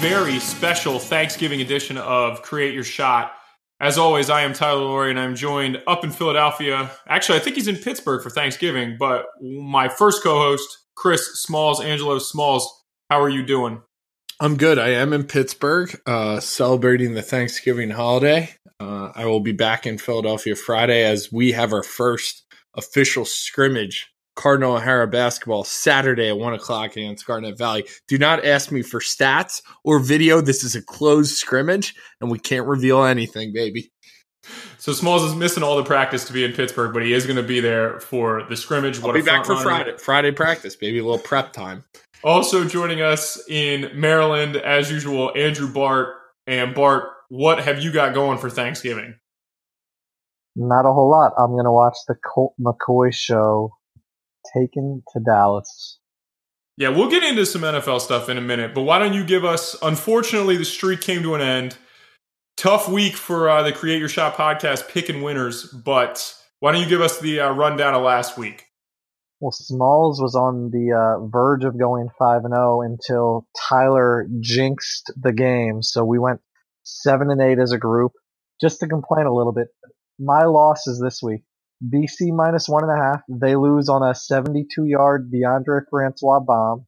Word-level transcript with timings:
very 0.00 0.38
special 0.38 0.98
Thanksgiving 0.98 1.60
edition 1.60 1.98
of 1.98 2.40
Create 2.40 2.72
Your 2.72 2.84
Shot. 2.84 3.34
As 3.80 3.98
always, 3.98 4.30
I 4.30 4.40
am 4.40 4.54
Tyler 4.54 4.80
Laurie, 4.80 5.10
and 5.10 5.20
I'm 5.20 5.36
joined 5.36 5.82
up 5.86 6.04
in 6.04 6.10
Philadelphia. 6.10 6.90
Actually, 7.06 7.36
I 7.36 7.42
think 7.42 7.56
he's 7.56 7.68
in 7.68 7.76
Pittsburgh 7.76 8.22
for 8.22 8.30
Thanksgiving, 8.30 8.96
but 8.98 9.26
my 9.42 9.90
first 9.90 10.22
co 10.22 10.38
host, 10.38 10.66
Chris 10.94 11.42
Smalls, 11.42 11.82
Angelo 11.82 12.18
Smalls, 12.18 12.82
how 13.10 13.20
are 13.20 13.28
you 13.28 13.44
doing? 13.44 13.82
I'm 14.40 14.56
good. 14.56 14.78
I 14.78 14.88
am 14.88 15.12
in 15.12 15.24
Pittsburgh 15.24 16.00
uh, 16.06 16.40
celebrating 16.40 17.12
the 17.12 17.20
Thanksgiving 17.20 17.90
holiday. 17.90 18.54
Uh, 18.80 19.12
I 19.14 19.26
will 19.26 19.40
be 19.40 19.52
back 19.52 19.86
in 19.86 19.98
Philadelphia 19.98 20.56
Friday 20.56 21.04
as 21.04 21.30
we 21.30 21.52
have 21.52 21.74
our 21.74 21.82
first 21.82 22.42
official 22.74 23.26
scrimmage 23.26 24.08
Cardinal 24.40 24.76
O'Hara 24.76 25.06
basketball 25.06 25.64
Saturday 25.64 26.30
at 26.30 26.38
one 26.38 26.54
o'clock 26.54 26.92
against 26.92 27.26
Garnet 27.26 27.58
Valley. 27.58 27.86
Do 28.08 28.16
not 28.16 28.42
ask 28.42 28.72
me 28.72 28.80
for 28.80 28.98
stats 28.98 29.60
or 29.84 29.98
video. 29.98 30.40
This 30.40 30.64
is 30.64 30.74
a 30.74 30.80
closed 30.80 31.36
scrimmage, 31.36 31.94
and 32.22 32.30
we 32.30 32.38
can't 32.38 32.66
reveal 32.66 33.04
anything, 33.04 33.52
baby. 33.52 33.92
So 34.78 34.94
Smalls 34.94 35.24
is 35.24 35.34
missing 35.34 35.62
all 35.62 35.76
the 35.76 35.84
practice 35.84 36.24
to 36.24 36.32
be 36.32 36.42
in 36.42 36.54
Pittsburgh, 36.54 36.94
but 36.94 37.04
he 37.04 37.12
is 37.12 37.26
going 37.26 37.36
to 37.36 37.42
be 37.42 37.60
there 37.60 38.00
for 38.00 38.44
the 38.48 38.56
scrimmage. 38.56 38.98
What 38.98 39.14
I'll 39.14 39.20
be 39.20 39.26
back 39.26 39.44
for 39.44 39.52
runner. 39.52 39.62
Friday. 39.62 39.98
Friday 39.98 40.32
practice, 40.32 40.74
baby. 40.74 41.00
A 41.00 41.04
little 41.04 41.18
prep 41.18 41.52
time. 41.52 41.84
Also 42.24 42.64
joining 42.64 43.02
us 43.02 43.38
in 43.46 43.90
Maryland, 43.94 44.56
as 44.56 44.90
usual, 44.90 45.32
Andrew 45.36 45.70
Bart. 45.70 46.16
And 46.46 46.74
Bart, 46.74 47.10
what 47.28 47.62
have 47.62 47.82
you 47.82 47.92
got 47.92 48.14
going 48.14 48.38
for 48.38 48.48
Thanksgiving? 48.48 49.16
Not 50.56 50.88
a 50.88 50.92
whole 50.94 51.10
lot. 51.10 51.32
I'm 51.36 51.50
going 51.50 51.66
to 51.66 51.72
watch 51.72 51.96
the 52.08 52.14
Colt 52.14 52.54
McCoy 52.58 53.12
show 53.12 53.74
taken 54.54 55.02
to 55.12 55.20
Dallas. 55.20 55.98
Yeah, 56.76 56.88
we'll 56.88 57.10
get 57.10 57.22
into 57.22 57.44
some 57.44 57.62
NFL 57.62 58.00
stuff 58.00 58.28
in 58.28 58.38
a 58.38 58.40
minute, 58.40 58.74
but 58.74 58.82
why 58.82 58.98
don't 58.98 59.12
you 59.12 59.24
give 59.24 59.44
us? 59.44 59.76
Unfortunately, 59.82 60.56
the 60.56 60.64
streak 60.64 61.02
came 61.02 61.22
to 61.22 61.34
an 61.34 61.42
end. 61.42 61.76
Tough 62.56 62.88
week 62.88 63.16
for 63.16 63.48
uh, 63.48 63.62
the 63.62 63.72
Create 63.72 63.98
Your 63.98 64.08
Shot 64.08 64.34
podcast 64.34 64.88
picking 64.88 65.22
winners, 65.22 65.64
but 65.64 66.34
why 66.60 66.72
don't 66.72 66.82
you 66.82 66.88
give 66.88 67.00
us 67.00 67.20
the 67.20 67.40
uh, 67.40 67.52
rundown 67.52 67.94
of 67.94 68.02
last 68.02 68.38
week? 68.38 68.66
Well, 69.40 69.52
Smalls 69.52 70.20
was 70.20 70.34
on 70.34 70.70
the 70.70 70.92
uh, 70.92 71.26
verge 71.26 71.64
of 71.64 71.78
going 71.78 72.08
five 72.18 72.44
and 72.44 72.52
zero 72.52 72.78
oh 72.78 72.82
until 72.82 73.46
Tyler 73.68 74.26
jinxed 74.40 75.12
the 75.20 75.32
game, 75.32 75.82
so 75.82 76.04
we 76.04 76.18
went 76.18 76.40
seven 76.82 77.30
and 77.30 77.40
eight 77.40 77.58
as 77.58 77.72
a 77.72 77.78
group. 77.78 78.12
Just 78.60 78.80
to 78.80 78.86
complain 78.86 79.24
a 79.24 79.34
little 79.34 79.52
bit, 79.52 79.68
my 80.18 80.44
losses 80.44 81.00
this 81.02 81.20
week: 81.22 81.42
BC 81.84 82.34
minus 82.34 82.68
one 82.68 82.84
and 82.84 82.92
a 82.92 83.02
half. 83.02 83.22
They 83.28 83.56
lose 83.56 83.88
on 83.88 84.02
a 84.02 84.14
72 84.14 84.84
yard 84.84 85.32
Deondre 85.32 85.82
Francois 85.90 86.40
bomb. 86.40 86.86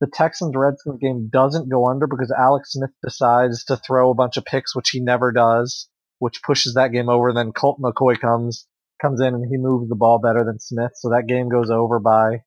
The 0.00 0.08
Texans 0.08 0.54
Redskins 0.56 1.00
game 1.00 1.28
doesn't 1.32 1.70
go 1.70 1.88
under 1.88 2.06
because 2.06 2.32
Alex 2.36 2.72
Smith 2.72 2.90
decides 3.04 3.64
to 3.64 3.76
throw 3.76 4.10
a 4.10 4.14
bunch 4.14 4.36
of 4.36 4.44
picks, 4.44 4.76
which 4.76 4.90
he 4.90 5.00
never 5.00 5.32
does, 5.32 5.88
which 6.20 6.42
pushes 6.42 6.74
that 6.74 6.92
game 6.92 7.08
over. 7.08 7.32
Then 7.32 7.52
Colt 7.52 7.80
McCoy 7.80 8.20
comes 8.20 8.66
comes 9.02 9.20
in 9.20 9.34
and 9.34 9.46
he 9.48 9.56
moves 9.58 9.88
the 9.88 9.96
ball 9.96 10.20
better 10.20 10.44
than 10.44 10.60
Smith, 10.60 10.92
so 10.94 11.10
that 11.10 11.26
game 11.28 11.48
goes 11.48 11.70
over 11.70 11.98
by 12.00 12.42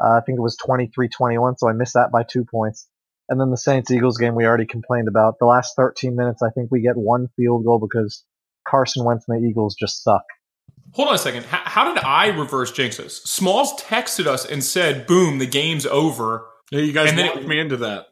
uh, 0.00 0.18
I 0.18 0.20
think 0.26 0.38
it 0.38 0.42
was 0.42 0.56
23-21, 0.58 1.58
so 1.58 1.68
I 1.68 1.72
missed 1.72 1.94
that 1.94 2.12
by 2.12 2.22
two 2.22 2.44
points. 2.44 2.88
And 3.28 3.40
then 3.40 3.50
the 3.50 3.56
Saints 3.56 3.90
Eagles 3.90 4.18
game 4.18 4.34
we 4.34 4.46
already 4.46 4.66
complained 4.66 5.08
about. 5.08 5.38
The 5.40 5.46
last 5.46 5.74
13 5.76 6.14
minutes, 6.14 6.42
I 6.42 6.50
think 6.50 6.70
we 6.70 6.82
get 6.82 6.96
one 6.96 7.28
field 7.36 7.64
goal 7.64 7.80
because 7.80 8.24
Carson 8.68 9.04
Wentz 9.04 9.24
and 9.28 9.42
the 9.42 9.48
Eagles 9.48 9.74
just 9.74 10.02
suck. 10.02 10.22
Hold 10.92 11.08
on 11.08 11.14
a 11.14 11.18
second. 11.18 11.44
How, 11.44 11.60
how 11.64 11.92
did 11.92 12.02
I 12.02 12.28
reverse 12.28 12.72
jinxes? 12.72 13.10
Smalls 13.26 13.72
texted 13.80 14.26
us 14.26 14.44
and 14.44 14.64
said, 14.64 15.06
"Boom, 15.06 15.38
the 15.38 15.46
game's 15.46 15.86
over." 15.86 16.46
Yeah, 16.70 16.80
you 16.80 16.92
guys 16.92 17.10
and 17.10 17.18
walked 17.20 17.38
it, 17.38 17.48
me 17.48 17.60
into 17.60 17.76
that. 17.78 18.06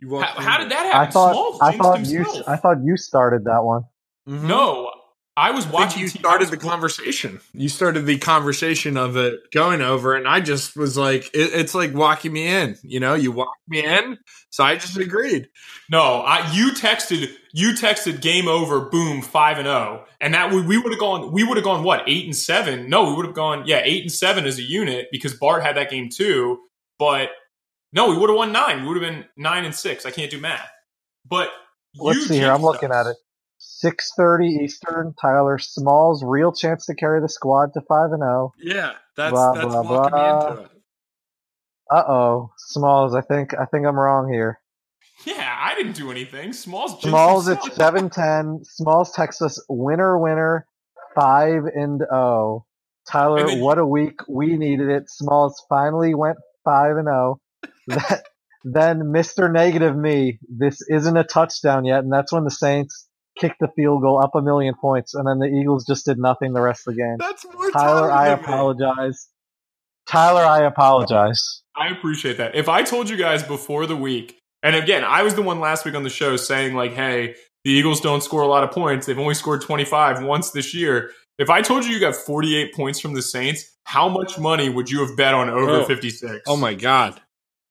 You 0.00 0.20
how, 0.20 0.40
how 0.40 0.58
did 0.58 0.70
that 0.70 0.86
happen? 0.86 1.08
I 1.08 1.10
thought 1.10 1.32
Smalls 1.32 1.58
I 1.62 1.76
thought 1.76 1.96
himself. 1.98 2.36
you 2.36 2.42
I 2.46 2.56
thought 2.56 2.76
you 2.82 2.96
started 2.96 3.44
that 3.44 3.62
one. 3.62 3.82
Mm-hmm. 4.28 4.48
No, 4.48 4.90
I 5.36 5.50
was 5.50 5.66
watching. 5.66 5.98
I 5.98 6.02
you 6.02 6.08
started 6.08 6.50
the 6.50 6.56
conversation. 6.56 7.40
You 7.52 7.68
started 7.68 8.06
the 8.06 8.18
conversation 8.18 8.96
of 8.96 9.16
it 9.16 9.50
going 9.52 9.80
over, 9.80 10.14
and 10.14 10.28
I 10.28 10.40
just 10.40 10.76
was 10.76 10.96
like, 10.96 11.24
it, 11.34 11.52
"It's 11.52 11.74
like 11.74 11.92
walking 11.92 12.32
me 12.32 12.46
in." 12.46 12.76
You 12.82 13.00
know, 13.00 13.14
you 13.14 13.32
walked 13.32 13.68
me 13.68 13.84
in, 13.84 14.18
so 14.50 14.62
I 14.62 14.76
just 14.76 14.96
agreed. 14.96 15.48
No, 15.90 16.20
I, 16.20 16.52
you 16.52 16.70
texted. 16.70 17.32
You 17.52 17.72
texted 17.72 18.20
game 18.20 18.46
over. 18.46 18.88
Boom, 18.88 19.22
five 19.22 19.58
and 19.58 19.66
zero, 19.66 20.04
oh. 20.04 20.08
and 20.20 20.34
that 20.34 20.52
we, 20.52 20.62
we 20.62 20.78
would 20.78 20.92
have 20.92 21.00
gone. 21.00 21.32
We 21.32 21.42
would 21.42 21.56
have 21.56 21.64
gone 21.64 21.82
what 21.82 22.04
eight 22.06 22.26
and 22.26 22.36
seven? 22.36 22.88
No, 22.88 23.10
we 23.10 23.16
would 23.16 23.26
have 23.26 23.34
gone 23.34 23.64
yeah 23.66 23.80
eight 23.82 24.02
and 24.02 24.12
seven 24.12 24.44
as 24.44 24.58
a 24.58 24.62
unit 24.62 25.08
because 25.10 25.34
Bart 25.34 25.64
had 25.64 25.76
that 25.76 25.90
game 25.90 26.10
too. 26.10 26.60
But 26.96 27.30
no, 27.92 28.10
we 28.10 28.16
would 28.16 28.30
have 28.30 28.36
won 28.36 28.52
nine. 28.52 28.82
We 28.82 28.88
would 28.88 29.02
have 29.02 29.12
been 29.12 29.24
nine 29.36 29.64
and 29.64 29.74
six. 29.74 30.06
I 30.06 30.12
can't 30.12 30.30
do 30.30 30.40
math. 30.40 30.70
But 31.26 31.48
let's 31.96 32.28
see 32.28 32.36
here. 32.36 32.52
I'm 32.52 32.62
looking 32.62 32.92
us. 32.92 33.06
at 33.06 33.10
it. 33.10 33.16
6:30 33.84 34.62
Eastern. 34.64 35.14
Tyler 35.20 35.58
Smalls, 35.58 36.24
real 36.24 36.52
chance 36.52 36.86
to 36.86 36.94
carry 36.94 37.20
the 37.20 37.28
squad 37.28 37.72
to 37.74 37.80
five 37.88 38.10
and 38.12 38.22
zero. 38.22 38.52
Oh. 38.52 38.60
Yeah, 38.62 38.92
that's 39.16 39.32
blah, 39.32 39.52
that's 39.52 39.66
blah, 39.66 39.82
blah. 39.82 40.08
me 40.10 40.52
into 40.52 40.62
it. 40.62 40.70
Uh 41.90 42.04
oh, 42.08 42.50
Smalls. 42.56 43.14
I 43.14 43.20
think 43.20 43.54
I 43.54 43.66
think 43.66 43.86
I'm 43.86 43.98
wrong 43.98 44.32
here. 44.32 44.60
Yeah, 45.24 45.56
I 45.58 45.74
didn't 45.74 45.96
do 45.96 46.10
anything. 46.10 46.52
Smalls. 46.52 47.00
Smalls 47.02 47.48
at 47.48 47.62
seven 47.74 48.10
ten. 48.10 48.60
Smalls 48.64 49.12
Texas 49.12 49.62
winner 49.68 50.18
winner 50.18 50.66
five 51.14 51.64
and 51.74 51.98
zero. 52.00 52.10
Oh. 52.12 52.64
Tyler, 53.06 53.58
what 53.58 53.78
a 53.78 53.86
week 53.86 54.20
we 54.28 54.56
needed 54.56 54.88
it. 54.88 55.10
Smalls 55.10 55.62
finally 55.68 56.14
went 56.14 56.38
five 56.64 56.96
and 56.96 57.06
zero. 57.06 57.40
Then 58.64 59.12
Mister 59.12 59.50
Negative 59.50 59.94
me. 59.94 60.38
This 60.48 60.80
isn't 60.88 61.16
a 61.16 61.24
touchdown 61.24 61.84
yet, 61.84 61.98
and 61.98 62.12
that's 62.12 62.32
when 62.32 62.44
the 62.44 62.50
Saints 62.50 63.03
kicked 63.38 63.60
the 63.60 63.68
field 63.68 64.02
goal 64.02 64.22
up 64.22 64.34
a 64.34 64.42
million 64.42 64.74
points, 64.80 65.14
and 65.14 65.26
then 65.26 65.38
the 65.38 65.46
Eagles 65.46 65.84
just 65.86 66.04
did 66.04 66.18
nothing 66.18 66.52
the 66.52 66.60
rest 66.60 66.86
of 66.86 66.94
the 66.94 67.02
game. 67.02 67.16
That's 67.18 67.44
more 67.52 67.70
Tyler. 67.70 68.10
I 68.10 68.28
apologize. 68.28 69.28
Tyler, 70.06 70.42
I 70.42 70.64
apologize. 70.64 71.62
I 71.76 71.88
appreciate 71.88 72.36
that. 72.36 72.54
If 72.54 72.68
I 72.68 72.82
told 72.82 73.08
you 73.08 73.16
guys 73.16 73.42
before 73.42 73.86
the 73.86 73.96
week, 73.96 74.38
and 74.62 74.76
again, 74.76 75.04
I 75.04 75.22
was 75.22 75.34
the 75.34 75.42
one 75.42 75.60
last 75.60 75.84
week 75.84 75.94
on 75.94 76.02
the 76.02 76.10
show 76.10 76.36
saying 76.36 76.74
like, 76.74 76.92
"Hey, 76.92 77.34
the 77.64 77.70
Eagles 77.70 78.00
don't 78.00 78.22
score 78.22 78.42
a 78.42 78.46
lot 78.46 78.64
of 78.64 78.70
points. 78.70 79.06
They've 79.06 79.18
only 79.18 79.34
scored 79.34 79.62
25 79.62 80.22
once 80.22 80.50
this 80.50 80.74
year." 80.74 81.10
If 81.38 81.50
I 81.50 81.62
told 81.62 81.84
you 81.84 81.92
you 81.92 82.00
got 82.00 82.14
48 82.14 82.74
points 82.74 83.00
from 83.00 83.14
the 83.14 83.22
Saints, 83.22 83.76
how 83.84 84.08
much 84.08 84.38
money 84.38 84.68
would 84.68 84.88
you 84.88 85.00
have 85.04 85.16
bet 85.16 85.34
on 85.34 85.50
over 85.50 85.80
oh, 85.80 85.84
56? 85.84 86.42
Oh 86.46 86.56
my 86.56 86.74
god. 86.74 87.20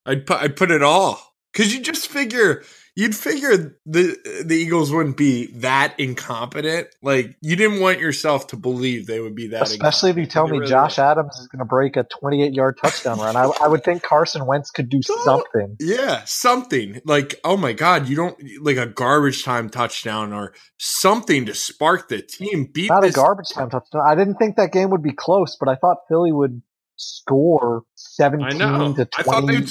I'd 0.05 0.25
put 0.25 0.41
I'd 0.41 0.55
put 0.55 0.71
it 0.71 0.83
all. 0.83 1.33
Cuz 1.53 1.73
you 1.73 1.81
just 1.81 2.07
figure 2.07 2.63
you'd 2.95 3.15
figure 3.15 3.77
the 3.85 4.43
the 4.45 4.55
Eagles 4.55 4.91
wouldn't 4.91 5.17
be 5.17 5.47
that 5.57 5.99
incompetent. 5.99 6.87
Like 7.01 7.35
you 7.41 7.55
didn't 7.55 7.79
want 7.81 7.99
yourself 7.99 8.47
to 8.47 8.57
believe 8.57 9.07
they 9.07 9.19
would 9.19 9.35
be 9.35 9.47
that. 9.47 9.63
Especially 9.63 10.11
if 10.11 10.17
you 10.17 10.25
tell 10.25 10.47
me 10.47 10.59
really 10.59 10.69
Josh 10.69 10.99
Adams 10.99 11.37
is 11.39 11.47
going 11.47 11.59
to 11.59 11.65
break 11.65 11.97
a 11.97 12.03
28 12.03 12.53
yard 12.53 12.77
touchdown 12.81 13.19
run. 13.19 13.35
I, 13.35 13.49
I, 13.61 13.67
would 13.67 13.83
think 13.83 14.03
Carson 14.03 14.45
Wentz 14.45 14.71
could 14.71 14.89
do 14.89 15.01
something. 15.01 15.77
Yeah, 15.79 16.23
something 16.25 17.01
like 17.05 17.39
oh 17.43 17.57
my 17.57 17.73
god, 17.73 18.07
you 18.07 18.15
don't 18.15 18.37
like 18.61 18.77
a 18.77 18.87
garbage 18.87 19.43
time 19.43 19.69
touchdown 19.69 20.33
or 20.33 20.53
something 20.77 21.45
to 21.45 21.53
spark 21.53 22.09
the 22.09 22.21
team. 22.21 22.69
Beat 22.71 22.89
not 22.89 23.01
this. 23.01 23.13
a 23.13 23.15
garbage 23.15 23.49
time 23.49 23.69
touchdown. 23.69 24.01
I 24.05 24.15
didn't 24.15 24.35
think 24.35 24.57
that 24.57 24.71
game 24.71 24.89
would 24.91 25.03
be 25.03 25.13
close, 25.13 25.57
but 25.59 25.69
I 25.69 25.75
thought 25.75 25.97
Philly 26.07 26.31
would 26.31 26.61
score 26.95 27.83
17 27.95 28.95
to 28.95 29.05
20 29.05 29.65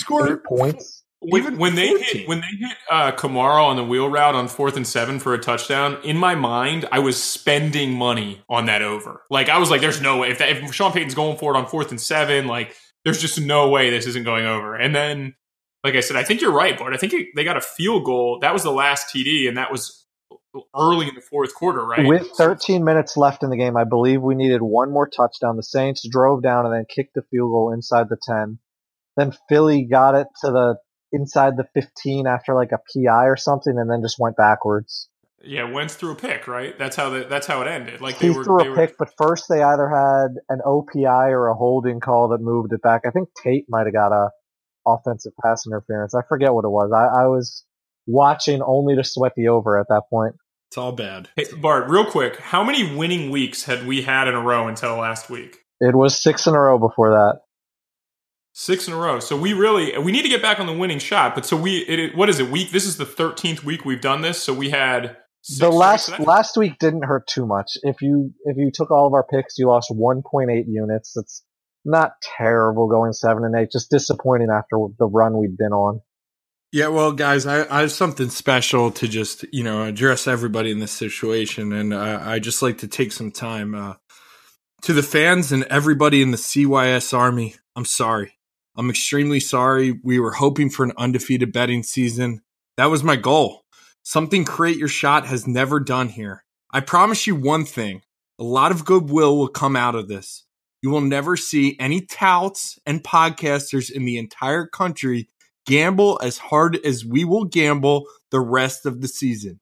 points 0.45 0.49
when, 0.49 0.77
Even 1.25 1.59
when 1.59 1.75
they 1.75 1.89
hit 1.89 2.29
when 2.29 2.41
they 2.41 2.67
hit 2.67 2.77
uh, 2.91 3.13
Kamara 3.13 3.65
on 3.65 3.77
the 3.77 3.85
wheel 3.85 4.09
route 4.09 4.35
on 4.35 4.49
fourth 4.49 4.77
and 4.77 4.87
seven 4.87 5.19
for 5.19 5.35
a 5.35 5.39
touchdown, 5.39 5.99
in 6.03 6.17
my 6.17 6.35
mind, 6.35 6.89
I 6.91 6.99
was 6.99 7.23
spending 7.23 7.93
money 7.93 8.43
on 8.49 8.67
that 8.67 8.83
over. 8.83 9.23
Like 9.31 9.49
I 9.49 9.59
was 9.59 9.71
like, 9.71 9.81
"There's 9.81 10.01
no 10.01 10.19
way 10.19 10.31
if 10.31 10.39
that, 10.39 10.49
if 10.49 10.75
Sean 10.75 10.93
Payton's 10.93 11.15
going 11.15 11.39
for 11.39 11.55
it 11.55 11.59
on 11.59 11.67
fourth 11.67 11.91
and 11.91 12.01
seven, 12.01 12.47
like 12.47 12.75
there's 13.05 13.21
just 13.21 13.41
no 13.41 13.69
way 13.69 13.91
this 13.91 14.07
isn't 14.07 14.25
going 14.25 14.47
over." 14.47 14.75
And 14.75 14.95
then, 14.95 15.35
like 15.85 15.95
I 15.95 16.01
said, 16.01 16.17
I 16.17 16.25
think 16.25 16.41
you're 16.41 16.53
right, 16.53 16.77
Bart. 16.79 16.93
I 16.93 16.97
think 16.97 17.13
it, 17.13 17.29
they 17.37 17.45
got 17.45 17.57
a 17.57 17.63
field 17.63 18.05
goal. 18.05 18.39
That 18.41 18.53
was 18.53 18.63
the 18.63 18.73
last 18.73 19.15
TD, 19.15 19.49
and 19.49 19.57
that 19.57 19.71
was 19.71 20.03
early 20.77 21.09
in 21.09 21.15
the 21.15 21.21
fourth 21.21 21.55
quarter, 21.55 21.85
right? 21.85 22.07
With 22.07 22.29
13 22.37 22.85
minutes 22.85 23.17
left 23.17 23.43
in 23.43 23.51
the 23.51 23.57
game, 23.57 23.77
I 23.77 23.85
believe 23.85 24.23
we 24.23 24.35
needed 24.35 24.61
one 24.61 24.91
more 24.91 25.09
touchdown. 25.09 25.57
The 25.57 25.63
Saints 25.63 26.07
drove 26.07 26.43
down 26.43 26.67
and 26.67 26.75
then 26.75 26.85
kicked 26.89 27.15
the 27.15 27.23
field 27.31 27.51
goal 27.51 27.73
inside 27.73 28.09
the 28.09 28.19
10. 28.23 28.59
Then 29.17 29.33
Philly 29.49 29.85
got 29.85 30.15
it 30.15 30.27
to 30.43 30.51
the 30.51 30.77
inside 31.13 31.57
the 31.57 31.67
15 31.75 32.27
after 32.27 32.55
like 32.55 32.73
a 32.73 32.79
PI 32.93 33.27
or 33.27 33.37
something, 33.37 33.79
and 33.79 33.91
then 33.91 34.03
just 34.03 34.19
went 34.19 34.37
backwards. 34.37 35.09
Yeah, 35.45 35.71
Wentz 35.71 35.95
threw 35.95 36.13
a 36.13 36.17
pick, 36.17 36.47
right? 36.47 36.79
That's 36.79 36.95
how 36.95 37.11
the, 37.11 37.25
that's 37.25 37.47
how 37.47 37.63
it 37.63 37.69
ended. 37.69 38.01
Like 38.01 38.19
they 38.19 38.29
He 38.29 38.37
were, 38.37 38.45
threw 38.45 38.59
they 38.59 38.67
a 38.67 38.71
were 38.71 38.77
pick, 38.77 38.97
but 38.97 39.09
first 39.19 39.47
they 39.49 39.63
either 39.63 39.89
had 39.89 40.37
an 40.49 40.61
OPI 40.65 41.31
or 41.31 41.49
a 41.49 41.55
holding 41.55 42.01
call 42.01 42.29
that 42.29 42.41
moved 42.41 42.73
it 42.73 42.83
back. 42.83 43.03
I 43.07 43.11
think 43.11 43.29
Tate 43.43 43.67
might 43.69 43.87
have 43.87 43.93
got 43.93 44.13
a 44.13 44.31
offensive 44.87 45.33
pass 45.43 45.67
interference. 45.67 46.15
I 46.15 46.23
forget 46.29 46.53
what 46.53 46.65
it 46.65 46.71
was. 46.71 46.93
I, 46.93 47.23
I 47.23 47.27
was 47.27 47.65
watching 48.07 48.63
only 48.63 48.97
to 48.97 49.05
sweat 49.05 49.33
the 49.37 49.49
over 49.49 49.79
at 49.79 49.87
that 49.89 50.03
point. 50.11 50.35
It's 50.71 50.79
all 50.79 50.93
bad. 50.93 51.29
Hey, 51.37 51.45
Bart, 51.61 51.91
real 51.91 52.07
quick, 52.07 52.39
how 52.39 52.65
many 52.65 52.97
winning 52.97 53.31
weeks 53.31 53.65
had 53.65 53.87
we 53.87 54.03
had 54.03 54.29
in 54.29 54.35
a 54.35 54.41
row 54.41 54.69
until 54.69 54.97
last 54.97 55.29
week? 55.29 55.59
It 55.81 55.95
was 55.95 56.21
six 56.21 56.47
in 56.47 56.55
a 56.55 56.61
row 56.61 56.79
before 56.79 57.11
that. 57.11 57.41
Six 58.55 58.87
in 58.87 58.93
a 58.95 58.97
row. 58.97 59.19
So 59.19 59.37
we 59.37 59.55
really 59.55 59.97
we 59.99 60.13
need 60.13 60.23
to 60.23 60.29
get 60.29 60.43
back 60.43 60.61
on 60.61 60.67
the 60.67 60.73
winning 60.77 60.99
shot. 60.99 61.35
But 61.35 61.47
so 61.47 61.57
we 61.57 61.79
it, 61.79 61.99
it- 61.99 62.17
what 62.17 62.29
is 62.29 62.39
it 62.39 62.51
week? 62.51 62.71
This 62.71 62.85
is 62.85 62.97
the 62.99 63.07
thirteenth 63.07 63.65
week 63.65 63.85
we've 63.85 64.01
done 64.01 64.21
this. 64.21 64.43
So 64.43 64.53
we 64.53 64.71
had 64.71 65.17
six 65.41 65.59
the 65.59 65.71
last 65.71 66.07
So 66.07 66.23
last 66.23 66.57
week 66.57 66.79
didn't 66.79 67.05
hurt 67.05 67.27
too 67.27 67.47
much. 67.47 67.73
If 67.83 68.03
you 68.03 68.33
if 68.45 68.57
you 68.59 68.71
took 68.73 68.91
all 68.91 69.07
of 69.07 69.15
our 69.15 69.25
picks, 69.25 69.59
you 69.59 69.69
lost 69.69 69.91
1.8 69.91 70.65
units. 70.69 71.13
That's 71.15 71.43
not 71.85 72.13
terrible 72.37 72.89
going 72.89 73.13
seven 73.13 73.45
and 73.45 73.57
eight. 73.57 73.71
Just 73.73 73.91
disappointing 73.91 74.49
after 74.51 74.77
the 74.99 75.07
run 75.07 75.39
we'd 75.39 75.57
been 75.57 75.73
on. 75.73 76.01
Yeah, 76.73 76.89
well, 76.89 77.13
guys, 77.13 77.45
I, 77.45 77.67
I 77.69 77.83
have 77.83 77.93
something 77.93 78.31
special 78.31 78.91
to 78.93 79.07
just 79.09 79.45
you 79.53 79.63
know 79.65 79.85
address 79.85 80.27
everybody 80.27 80.71
in 80.71 80.79
this 80.79 80.93
situation, 80.93 81.73
and 81.73 81.95
I, 81.95 82.35
I 82.35 82.39
just 82.39 82.63
like 82.63 82.79
to 82.79 82.89
take 82.89 83.13
some 83.13 83.31
time 83.31 83.75
uh, 83.75 83.95
to 84.83 84.93
the 84.93 85.03
fans 85.03 85.53
and 85.53 85.65
everybody 85.65 86.23
in 86.23 86.31
the 86.31 86.37
CYS 86.39 87.17
Army. 87.17 87.57
I'm 87.77 87.85
sorry. 87.85 88.35
I'm 88.77 88.91
extremely 88.91 89.41
sorry. 89.41 89.99
We 90.03 90.19
were 90.19 90.33
hoping 90.33 90.71
for 90.71 90.85
an 90.85 90.93
undefeated 90.97 91.53
betting 91.53 91.83
season. 91.83 92.41
That 92.77 92.87
was 92.87 93.05
my 93.05 93.17
goal. 93.17 93.65
Something 94.03 94.45
create 94.45 94.79
your 94.79 94.89
shot 94.89 95.27
has 95.27 95.47
never 95.47 95.79
done 95.79 96.09
here. 96.09 96.45
I 96.71 96.81
promise 96.81 97.27
you 97.27 97.37
one 97.37 97.65
thing: 97.65 98.03
a 98.39 98.45
lot 98.45 98.73
of 98.73 98.85
goodwill 98.85 99.37
will 99.37 99.49
come 99.49 99.77
out 99.77 99.95
of 99.95 100.09
this. 100.09 100.45
You 100.83 100.91
will 100.91 101.03
never 101.03 101.37
see 101.37 101.77
any 101.79 102.01
touts 102.01 102.79
and 102.87 103.05
podcasters 103.05 103.91
in 103.91 104.05
the 104.05 104.19
entire 104.19 104.67
country 104.67 105.29
gamble 105.67 106.19
as 106.23 106.39
hard 106.39 106.79
as 106.85 107.05
we 107.05 107.25
will 107.25 107.45
gamble 107.45 108.07
the 108.31 108.41
rest 108.41 108.87
of 108.87 109.01
the 109.01 109.09
season. 109.09 109.61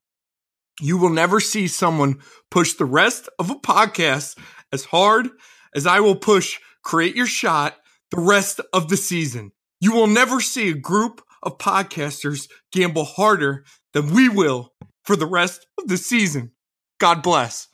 You 0.81 0.97
will 0.97 1.11
never 1.11 1.41
see 1.41 1.69
someone 1.69 2.21
push 2.51 2.75
the 2.75 2.87
rest 2.87 3.29
of 3.39 3.51
a 3.51 3.55
podcast 3.55 4.39
as 4.73 4.85
hard 4.85 5.29
as 5.75 5.87
I 5.87 6.01
will 6.01 6.17
push 6.17 6.59
Create 6.83 7.15
Your 7.15 7.27
Shot 7.27 7.77
the 8.11 8.21
rest 8.21 8.61
of 8.73 8.89
the 8.89 8.97
season. 8.97 9.53
You 9.81 9.93
will 9.93 10.07
never 10.07 10.41
see 10.41 10.71
a 10.71 10.75
group 10.75 11.23
of 11.43 11.59
podcasters 11.59 12.49
gamble 12.73 13.05
harder 13.05 13.65
than 13.95 14.13
we 14.15 14.29
will 14.29 14.73
for 15.05 15.17
the 15.17 15.27
rest 15.27 15.67
of 15.79 15.89
the 15.89 15.97
season. 15.97 16.53
God 16.99 17.23
bless. 17.23 17.69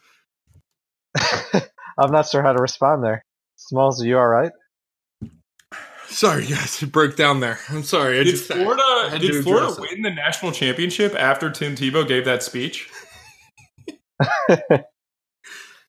I'm 1.99 2.13
not 2.13 2.29
sure 2.29 2.43
how 2.43 2.53
to 2.53 2.61
respond 2.63 3.03
there. 3.03 3.25
Smalls, 3.57 4.03
are 4.03 4.07
you 4.07 4.19
all 4.19 4.29
right? 4.29 4.53
Sorry, 6.09 6.47
guys, 6.47 6.83
it 6.83 6.93
broke 6.93 7.17
down 7.17 7.41
there. 7.41 7.59
I'm 7.69 7.83
sorry. 7.83 8.21
I 8.21 8.25
Did 8.25 8.31
just 8.31 8.47
Florida 8.47 8.83
I 8.83 9.09
had 9.11 9.21
did 9.21 9.43
Florida 9.43 9.67
address 9.67 9.79
it. 9.79 9.81
win 9.81 10.03
the 10.03 10.11
national 10.11 10.53
championship 10.53 11.15
after 11.17 11.51
Tim 11.51 11.75
Tebow 11.75 12.07
gave 12.07 12.25
that 12.27 12.43
speech? 12.43 12.89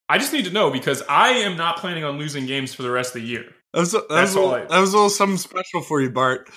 I 0.10 0.18
just 0.18 0.34
need 0.34 0.46
to 0.46 0.52
know 0.52 0.72
because 0.72 1.04
I 1.08 1.30
am 1.30 1.58
not 1.58 1.78
planning 1.78 2.04
on 2.04 2.18
losing 2.18 2.46
games 2.46 2.74
for 2.74 2.82
the 2.84 2.92
rest 2.92 3.16
of 3.16 3.22
the 3.22 3.28
year. 3.28 3.46
That 3.74 3.80
was, 3.82 3.92
that, 3.92 4.10
was 4.10 4.36
a 4.36 4.40
all 4.40 4.48
little, 4.50 4.66
I- 4.66 4.68
that 4.76 4.80
was 4.80 4.94
a 4.94 4.96
little 4.96 5.10
something 5.10 5.38
special 5.38 5.82
for 5.82 6.02
you, 6.02 6.10
Bart. 6.10 6.50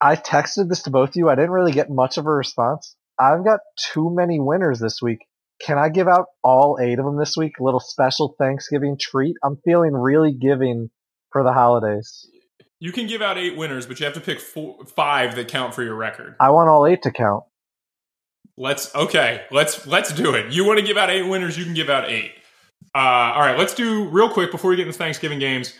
I 0.00 0.16
texted 0.16 0.68
this 0.68 0.82
to 0.82 0.90
both 0.90 1.10
of 1.10 1.16
you. 1.16 1.28
I 1.28 1.34
didn't 1.34 1.50
really 1.50 1.72
get 1.72 1.88
much 1.90 2.18
of 2.18 2.26
a 2.26 2.30
response. 2.30 2.94
I've 3.18 3.44
got 3.44 3.60
too 3.92 4.10
many 4.14 4.38
winners 4.40 4.78
this 4.80 5.00
week. 5.00 5.18
Can 5.64 5.78
I 5.78 5.88
give 5.88 6.08
out 6.08 6.26
all 6.42 6.78
eight 6.82 6.98
of 6.98 7.04
them 7.04 7.16
this 7.16 7.36
week? 7.36 7.52
A 7.58 7.62
little 7.62 7.80
special 7.80 8.34
Thanksgiving 8.38 8.98
treat. 9.00 9.36
I'm 9.42 9.56
feeling 9.64 9.92
really 9.92 10.32
giving 10.32 10.90
for 11.32 11.42
the 11.42 11.52
holidays. 11.52 12.28
You 12.80 12.92
can 12.92 13.06
give 13.06 13.22
out 13.22 13.38
eight 13.38 13.56
winners, 13.56 13.86
but 13.86 13.98
you 13.98 14.04
have 14.04 14.14
to 14.14 14.20
pick 14.20 14.40
four, 14.40 14.84
five 14.84 15.36
that 15.36 15.48
count 15.48 15.74
for 15.74 15.82
your 15.82 15.94
record. 15.94 16.34
I 16.40 16.50
want 16.50 16.68
all 16.68 16.86
eight 16.86 17.02
to 17.02 17.10
count. 17.12 17.44
Let's 18.56 18.94
okay. 18.94 19.42
Let's 19.50 19.86
let's 19.86 20.12
do 20.12 20.34
it. 20.34 20.52
You 20.52 20.66
want 20.66 20.80
to 20.80 20.84
give 20.84 20.96
out 20.96 21.08
eight 21.10 21.26
winners? 21.26 21.56
You 21.56 21.64
can 21.64 21.74
give 21.74 21.88
out 21.88 22.10
eight. 22.10 22.32
Uh, 22.94 23.32
all 23.34 23.40
right. 23.40 23.58
Let's 23.58 23.74
do 23.74 24.08
real 24.08 24.28
quick 24.28 24.50
before 24.50 24.70
we 24.70 24.76
get 24.76 24.86
into 24.86 24.96
Thanksgiving 24.98 25.38
games. 25.38 25.74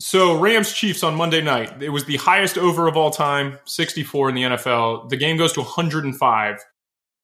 So 0.00 0.38
Rams 0.40 0.72
Chiefs 0.72 1.02
on 1.02 1.14
Monday 1.14 1.42
night. 1.42 1.82
It 1.82 1.90
was 1.90 2.06
the 2.06 2.16
highest 2.16 2.56
over 2.56 2.88
of 2.88 2.96
all 2.96 3.10
time, 3.10 3.58
64 3.66 4.30
in 4.30 4.34
the 4.34 4.42
NFL. 4.42 5.10
The 5.10 5.16
game 5.16 5.36
goes 5.36 5.52
to 5.54 5.60
105. 5.60 6.56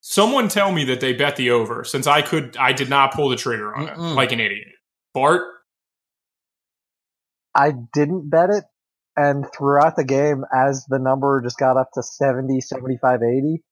Someone 0.00 0.48
tell 0.48 0.72
me 0.72 0.84
that 0.84 1.00
they 1.00 1.12
bet 1.14 1.36
the 1.36 1.50
over 1.50 1.84
since 1.84 2.06
I 2.06 2.22
could 2.22 2.56
I 2.58 2.72
did 2.72 2.90
not 2.90 3.12
pull 3.12 3.28
the 3.28 3.36
trigger 3.36 3.74
on 3.74 3.88
it 3.88 3.94
Mm-mm. 3.94 4.14
like 4.14 4.32
an 4.32 4.40
idiot. 4.40 4.68
Bart, 5.14 5.42
I 7.54 7.72
didn't 7.94 8.28
bet 8.28 8.50
it. 8.50 8.64
And 9.16 9.46
throughout 9.56 9.96
the 9.96 10.04
game, 10.04 10.44
as 10.54 10.84
the 10.88 10.98
number 10.98 11.40
just 11.42 11.58
got 11.58 11.78
up 11.78 11.88
to 11.94 12.02
70, 12.02 12.60
75, 12.60 13.20
80, 13.22 13.62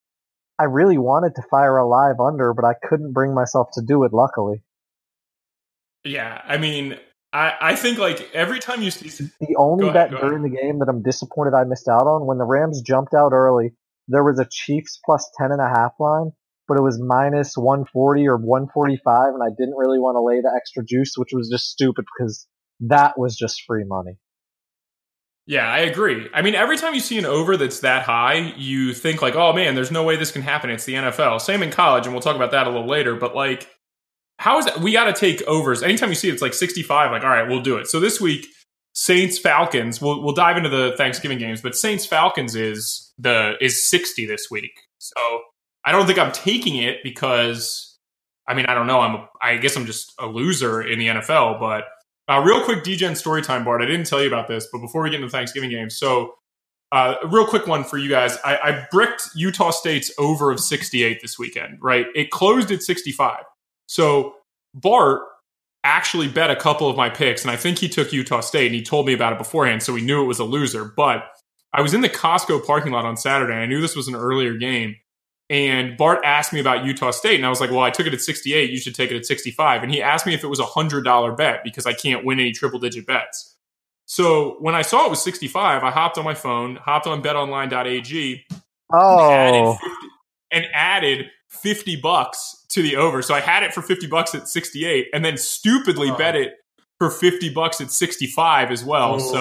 I 0.59 0.65
really 0.65 0.97
wanted 0.97 1.35
to 1.37 1.43
fire 1.51 1.77
a 1.77 1.87
live 1.87 2.19
under, 2.19 2.55
but 2.55 2.65
I 2.65 2.73
couldn't 2.89 3.13
bring 3.13 3.35
myself 3.35 3.69
to 3.75 3.83
do 3.87 4.05
it, 4.05 4.15
luckily. 4.15 4.63
Yeah, 6.05 6.43
I 6.47 6.59
mean, 6.59 6.99
I 7.33 7.55
I 7.61 7.77
think 7.77 7.99
like 7.99 8.31
every 8.35 8.61
time 8.61 8.83
you 8.83 8.91
see 8.91 9.29
The 9.41 9.57
only 9.57 9.89
ahead, 9.89 10.11
bet 10.11 10.21
during 10.21 10.43
the 10.43 10.51
game 10.51 10.79
that 10.81 10.89
I'm 10.89 11.03
disappointed 11.03 11.55
I 11.55 11.65
missed 11.65 11.89
out 11.89 12.07
on, 12.07 12.27
when 12.27 12.39
the 12.39 12.45
Rams 12.45 12.83
jumped 12.83 13.15
out 13.15 13.33
early, 13.33 13.75
there 14.09 14.25
was 14.25 14.39
a 14.39 14.47
Chiefs 14.51 15.01
plus 15.05 15.31
10 15.39 15.51
and 15.51 15.61
a 15.61 15.69
half 15.69 15.93
line, 15.99 16.33
but 16.69 16.77
it 16.79 16.83
was 16.83 17.01
minus 17.01 17.57
140 17.57 18.29
or 18.29 18.37
145, 18.37 19.35
and 19.35 19.43
I 19.43 19.51
didn't 19.57 19.77
really 19.77 19.99
want 19.99 20.17
to 20.17 20.23
lay 20.23 20.41
the 20.41 20.53
extra 20.55 20.85
juice, 20.85 21.15
which 21.17 21.31
was 21.33 21.49
just 21.49 21.71
stupid 21.71 22.05
because 22.17 22.47
that 22.81 23.19
was 23.19 23.37
just 23.37 23.63
free 23.67 23.85
money. 23.85 24.19
Yeah, 25.47 25.69
I 25.69 25.81
agree. 25.81 26.29
I 26.33 26.41
mean, 26.41 26.55
every 26.55 26.79
time 26.79 26.95
you 26.95 27.01
see 27.01 27.19
an 27.19 27.27
over 27.27 27.57
that's 27.59 27.81
that 27.81 28.05
high, 28.05 28.55
you 28.57 28.95
think 28.95 29.21
like, 29.21 29.35
"Oh 29.35 29.53
man, 29.53 29.75
there's 29.75 29.91
no 29.91 30.03
way 30.03 30.17
this 30.17 30.33
can 30.33 30.41
happen." 30.41 30.71
It's 30.71 30.85
the 30.85 30.95
NFL. 30.95 31.41
Same 31.41 31.63
in 31.63 31.71
college, 31.71 32.07
and 32.07 32.15
we'll 32.15 32.23
talk 32.23 32.37
about 32.37 32.51
that 32.53 32.67
a 32.67 32.71
little 32.71 32.89
later. 32.89 33.15
But 33.15 33.35
like, 33.35 33.69
how 34.39 34.59
is 34.59 34.67
that? 34.67 34.81
We 34.81 34.93
got 34.93 35.05
to 35.05 35.13
take 35.13 35.43
overs. 35.43 35.83
Anytime 35.83 36.09
you 36.09 36.15
see 36.15 36.29
it, 36.29 36.33
it's 36.33 36.43
like 36.43 36.55
65. 36.55 37.13
Like, 37.13 37.23
all 37.23 37.29
right, 37.29 37.49
we'll 37.49 37.63
do 37.63 37.77
it. 37.77 37.87
So 37.87 38.01
this 38.01 38.21
week, 38.21 38.47
Saints 38.95 39.39
Falcons. 39.39 40.01
We'll 40.01 40.23
we'll 40.23 40.35
dive 40.35 40.57
into 40.57 40.69
the 40.69 40.95
Thanksgiving 40.97 41.39
games, 41.39 41.61
but 41.61 41.75
Saints 41.75 42.07
Falcons 42.07 42.55
is 42.55 43.13
the 43.19 43.55
is 43.61 43.89
60 43.89 44.27
this 44.27 44.51
week. 44.51 44.73
So 44.99 45.15
I 45.85 45.93
don't 45.93 46.07
think 46.07 46.19
I'm 46.19 46.33
taking 46.33 46.77
it 46.77 46.99
because 47.03 47.99
I 48.49 48.55
mean 48.55 48.67
I 48.67 48.75
don't 48.75 48.87
know. 48.87 49.01
I'm 49.01 49.15
a, 49.17 49.29
I 49.43 49.57
guess 49.57 49.77
I'm 49.77 49.87
just 49.87 50.13
a 50.19 50.27
loser 50.27 50.83
in 50.83 50.99
the 50.99 51.09
NFL, 51.09 51.61
but. 51.61 51.85
Uh, 52.27 52.41
real 52.43 52.65
quick, 52.65 52.83
degen 52.83 53.15
story 53.15 53.43
time, 53.43 53.67
Bart. 53.67 53.83
I 53.83 53.85
didn't 53.85 54.07
tell 54.07 54.23
you 54.23 54.29
about 54.29 54.49
this, 54.49 54.67
but 54.73 54.79
before 54.79 55.03
we 55.03 55.11
get 55.11 55.17
into 55.17 55.27
the 55.27 55.31
Thanksgiving 55.31 55.69
game, 55.69 55.91
so 55.91 56.33
uh, 56.91 57.17
a 57.23 57.27
real 57.27 57.47
quick 57.47 57.67
one 57.67 57.85
for 57.85 57.99
you 57.99 58.09
guys. 58.09 58.39
I, 58.45 58.57
I 58.57 58.87
bricked 58.91 59.29
Utah 59.35 59.71
State's 59.73 60.13
over 60.17 60.51
of 60.51 60.61
68 60.61 61.21
this 61.21 61.39
weekend, 61.39 61.79
right? 61.83 62.07
It 62.15 62.31
closed 62.31 62.71
at 62.71 62.83
65. 62.83 63.41
So 63.87 64.35
Bart 64.75 65.23
actually 65.83 66.29
bet 66.29 66.51
a 66.51 66.57
couple 66.57 66.89
of 66.89 66.97
my 66.97 67.11
picks, 67.11 67.43
and 67.43 67.51
I 67.51 67.57
think 67.57 67.79
he 67.79 67.89
took 67.89 68.13
Utah 68.13 68.41
State, 68.41 68.67
and 68.67 68.75
he 68.75 68.83
told 68.83 69.07
me 69.07 69.13
about 69.13 69.33
it 69.33 69.39
beforehand, 69.39 69.83
so 69.83 69.95
he 69.95 70.05
knew 70.05 70.23
it 70.23 70.27
was 70.27 70.39
a 70.39 70.45
loser. 70.45 70.85
But 70.85 71.25
I 71.73 71.83
was 71.83 71.93
in 71.93 72.01
the 72.01 72.09
Costco 72.09 72.65
parking 72.67 72.93
lot 72.93 73.05
on 73.05 73.17
Saturday, 73.17 73.53
and 73.53 73.63
I 73.63 73.67
knew 73.67 73.81
this 73.81 73.97
was 73.97 74.09
an 74.09 74.15
earlier 74.15 74.55
game. 74.55 74.97
And 75.51 75.97
Bart 75.99 76.21
asked 76.25 76.55
me 76.55 76.61
about 76.61 76.87
Utah 76.87 77.11
State, 77.11 77.37
and 77.37 77.45
I 77.45 77.51
was 77.51 77.61
like, 77.61 77.71
"Well, 77.71 77.81
I 77.81 77.91
took 77.91 78.07
it 78.07 78.15
at 78.15 78.23
68. 78.23 78.71
You 78.71 78.79
should 78.79 78.95
take 78.95 79.11
it 79.11 79.17
at 79.17 79.27
65." 79.27 79.83
And 79.83 79.93
he 79.93 80.01
asked 80.01 80.27
me 80.27 80.33
if 80.33 80.43
it 80.43 80.47
was 80.47 80.59
a 80.59 80.65
hundred 80.65 81.05
dollar 81.05 81.33
bet 81.33 81.63
because 81.63 81.85
I 81.85 81.93
can't 81.93 82.25
win 82.25 82.41
any 82.41 82.53
triple 82.53 82.79
digit 82.79 83.07
bets. 83.07 83.55
So 84.07 84.57
when 84.61 84.75
I 84.75 84.83
saw 84.83 85.07
it 85.07 85.11
was 85.11 85.23
65, 85.23 85.83
I 85.83 85.91
hopped 85.91 86.17
on 86.17 86.25
my 86.25 86.35
phone, 86.35 86.77
hopped 86.77 87.07
on 87.07 87.23
BetOnline.ag, 87.23 88.45
and 88.51 88.63
oh. 88.93 89.21
added 89.21 89.65
Oh, 89.65 89.73
50, 89.75 89.89
and 90.53 90.67
added 90.73 91.27
50 91.55 91.97
bucks 91.97 92.65
to 92.71 92.83
the 92.83 92.97
over. 92.97 93.23
So 93.23 93.35
I 93.35 93.41
had 93.41 93.63
it 93.63 93.73
for 93.73 93.83
50 93.83 94.07
bucks 94.07 94.35
at 94.35 94.49
68, 94.49 95.09
and 95.13 95.25
then 95.25 95.37
stupidly 95.37 96.11
Oh. 96.11 96.17
bet 96.17 96.35
it 96.37 96.53
for 96.99 97.11
50 97.11 97.51
bucks 97.53 97.81
at 97.81 97.91
65 97.91 98.71
as 98.71 98.85
well. 98.85 99.19
So 99.19 99.39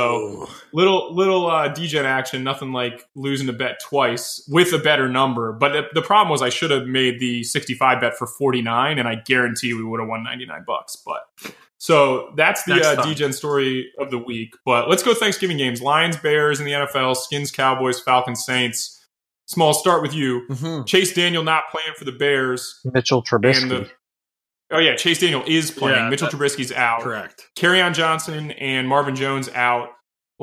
Oh. 0.47 0.55
little 0.73 1.13
little 1.15 1.47
uh 1.49 1.67
degen 1.67 2.05
action, 2.05 2.43
nothing 2.43 2.71
like 2.73 3.03
losing 3.15 3.47
a 3.47 3.53
bet 3.53 3.79
twice 3.83 4.43
with 4.51 4.73
a 4.73 4.79
better 4.79 5.07
number. 5.07 5.53
But 5.53 5.71
the, 5.73 5.83
the 5.93 6.01
problem 6.01 6.29
was 6.31 6.41
I 6.41 6.49
should 6.49 6.71
have 6.71 6.87
made 6.87 7.19
the 7.19 7.43
65 7.43 8.01
bet 8.01 8.17
for 8.17 8.25
49 8.25 8.97
and 8.97 9.07
I 9.07 9.15
guarantee 9.15 9.73
we 9.73 9.83
would 9.83 9.99
have 9.99 10.09
won 10.09 10.23
99 10.23 10.63
bucks. 10.65 10.95
But 11.05 11.53
so 11.77 12.31
that's 12.35 12.63
the 12.63 12.81
uh, 12.81 13.03
degen 13.03 13.33
story 13.33 13.91
of 13.99 14.09
the 14.09 14.17
week. 14.17 14.55
But 14.65 14.89
let's 14.89 15.03
go 15.03 15.13
Thanksgiving 15.13 15.57
games. 15.57 15.81
Lions, 15.81 16.17
Bears 16.17 16.59
in 16.59 16.65
the 16.65 16.71
NFL, 16.71 17.15
Skins, 17.15 17.51
Cowboys, 17.51 17.99
Falcons, 17.99 18.43
Saints. 18.45 18.99
Small 19.45 19.73
start 19.73 20.01
with 20.01 20.13
you. 20.13 20.41
Mhm. 20.49 20.87
Chase 20.87 21.13
Daniel 21.13 21.43
not 21.43 21.63
playing 21.71 21.93
for 21.97 22.05
the 22.05 22.11
Bears. 22.13 22.79
Mitchell 22.85 23.23
Trubisky. 23.23 23.61
And 23.63 23.71
the, 23.71 23.89
oh 24.71 24.79
yeah, 24.79 24.95
Chase 24.95 25.19
Daniel 25.19 25.43
is 25.45 25.69
playing. 25.71 25.97
Yeah, 25.97 26.09
Mitchell 26.09 26.29
that- 26.29 26.37
Trubisky's 26.37 26.71
out. 26.71 27.01
Correct. 27.01 27.49
on 27.81 27.93
Johnson 27.93 28.51
and 28.51 28.87
Marvin 28.87 29.15
Jones 29.15 29.49
out. 29.49 29.89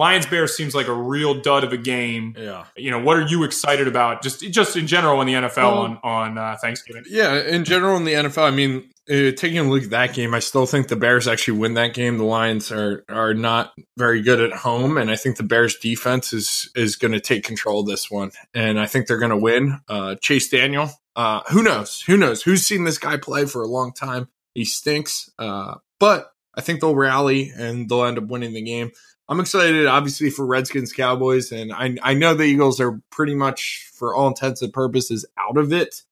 Lions 0.00 0.24
Bears 0.24 0.56
seems 0.56 0.74
like 0.74 0.88
a 0.88 0.94
real 0.94 1.34
dud 1.42 1.62
of 1.62 1.74
a 1.74 1.76
game. 1.76 2.34
Yeah. 2.38 2.64
You 2.74 2.90
know, 2.90 3.00
what 3.00 3.18
are 3.18 3.26
you 3.26 3.44
excited 3.44 3.86
about? 3.86 4.22
Just 4.22 4.40
just 4.50 4.74
in 4.74 4.86
general 4.86 5.20
in 5.20 5.26
the 5.26 5.34
NFL 5.34 5.56
Well- 5.56 5.78
on 5.78 5.98
on 6.02 6.38
uh, 6.38 6.56
Thanksgiving. 6.58 7.04
Yeah, 7.06 7.38
in 7.38 7.64
general 7.64 7.98
in 7.98 8.04
the 8.04 8.14
NFL, 8.14 8.44
I 8.44 8.50
mean, 8.50 8.88
uh, 9.10 9.32
taking 9.36 9.58
a 9.58 9.62
look 9.64 9.82
at 9.82 9.90
that 9.90 10.14
game, 10.14 10.32
I 10.32 10.38
still 10.38 10.64
think 10.64 10.88
the 10.88 10.96
Bears 10.96 11.28
actually 11.28 11.58
win 11.58 11.74
that 11.74 11.92
game. 11.92 12.16
The 12.16 12.24
Lions 12.24 12.72
are 12.72 13.04
are 13.10 13.34
not 13.34 13.74
very 13.98 14.22
good 14.22 14.40
at 14.40 14.52
home, 14.52 14.96
and 14.96 15.10
I 15.10 15.16
think 15.16 15.36
the 15.36 15.42
Bears 15.42 15.76
defense 15.76 16.32
is 16.32 16.70
is 16.74 16.96
going 16.96 17.12
to 17.12 17.20
take 17.20 17.44
control 17.44 17.80
of 17.80 17.86
this 17.86 18.10
one, 18.10 18.30
and 18.54 18.80
I 18.80 18.86
think 18.86 19.06
they're 19.06 19.18
going 19.18 19.32
to 19.32 19.36
win. 19.36 19.80
Uh, 19.86 20.14
Chase 20.22 20.48
Daniel, 20.48 20.88
uh, 21.14 21.42
who 21.50 21.62
knows? 21.62 22.00
Who 22.06 22.16
knows? 22.16 22.42
Who's 22.42 22.62
seen 22.66 22.84
this 22.84 22.96
guy 22.96 23.18
play 23.18 23.44
for 23.44 23.60
a 23.62 23.68
long 23.68 23.92
time? 23.92 24.28
He 24.54 24.64
stinks, 24.64 25.28
uh, 25.38 25.74
but 25.98 26.32
I 26.54 26.62
think 26.62 26.80
they'll 26.80 26.96
rally 26.96 27.52
and 27.54 27.88
they'll 27.88 28.04
end 28.04 28.18
up 28.18 28.28
winning 28.28 28.54
the 28.54 28.62
game. 28.62 28.92
I'm 29.30 29.40
excited, 29.40 29.86
obviously, 29.86 30.28
for 30.28 30.44
Redskins 30.44 30.92
Cowboys, 30.92 31.52
and 31.52 31.72
I 31.72 31.96
I 32.02 32.14
know 32.14 32.34
the 32.34 32.44
Eagles 32.44 32.80
are 32.80 33.00
pretty 33.10 33.34
much, 33.34 33.88
for 33.94 34.14
all 34.14 34.28
intents 34.28 34.60
and 34.60 34.72
purposes, 34.72 35.24
out 35.38 35.56
of 35.56 35.72
it 35.72 36.02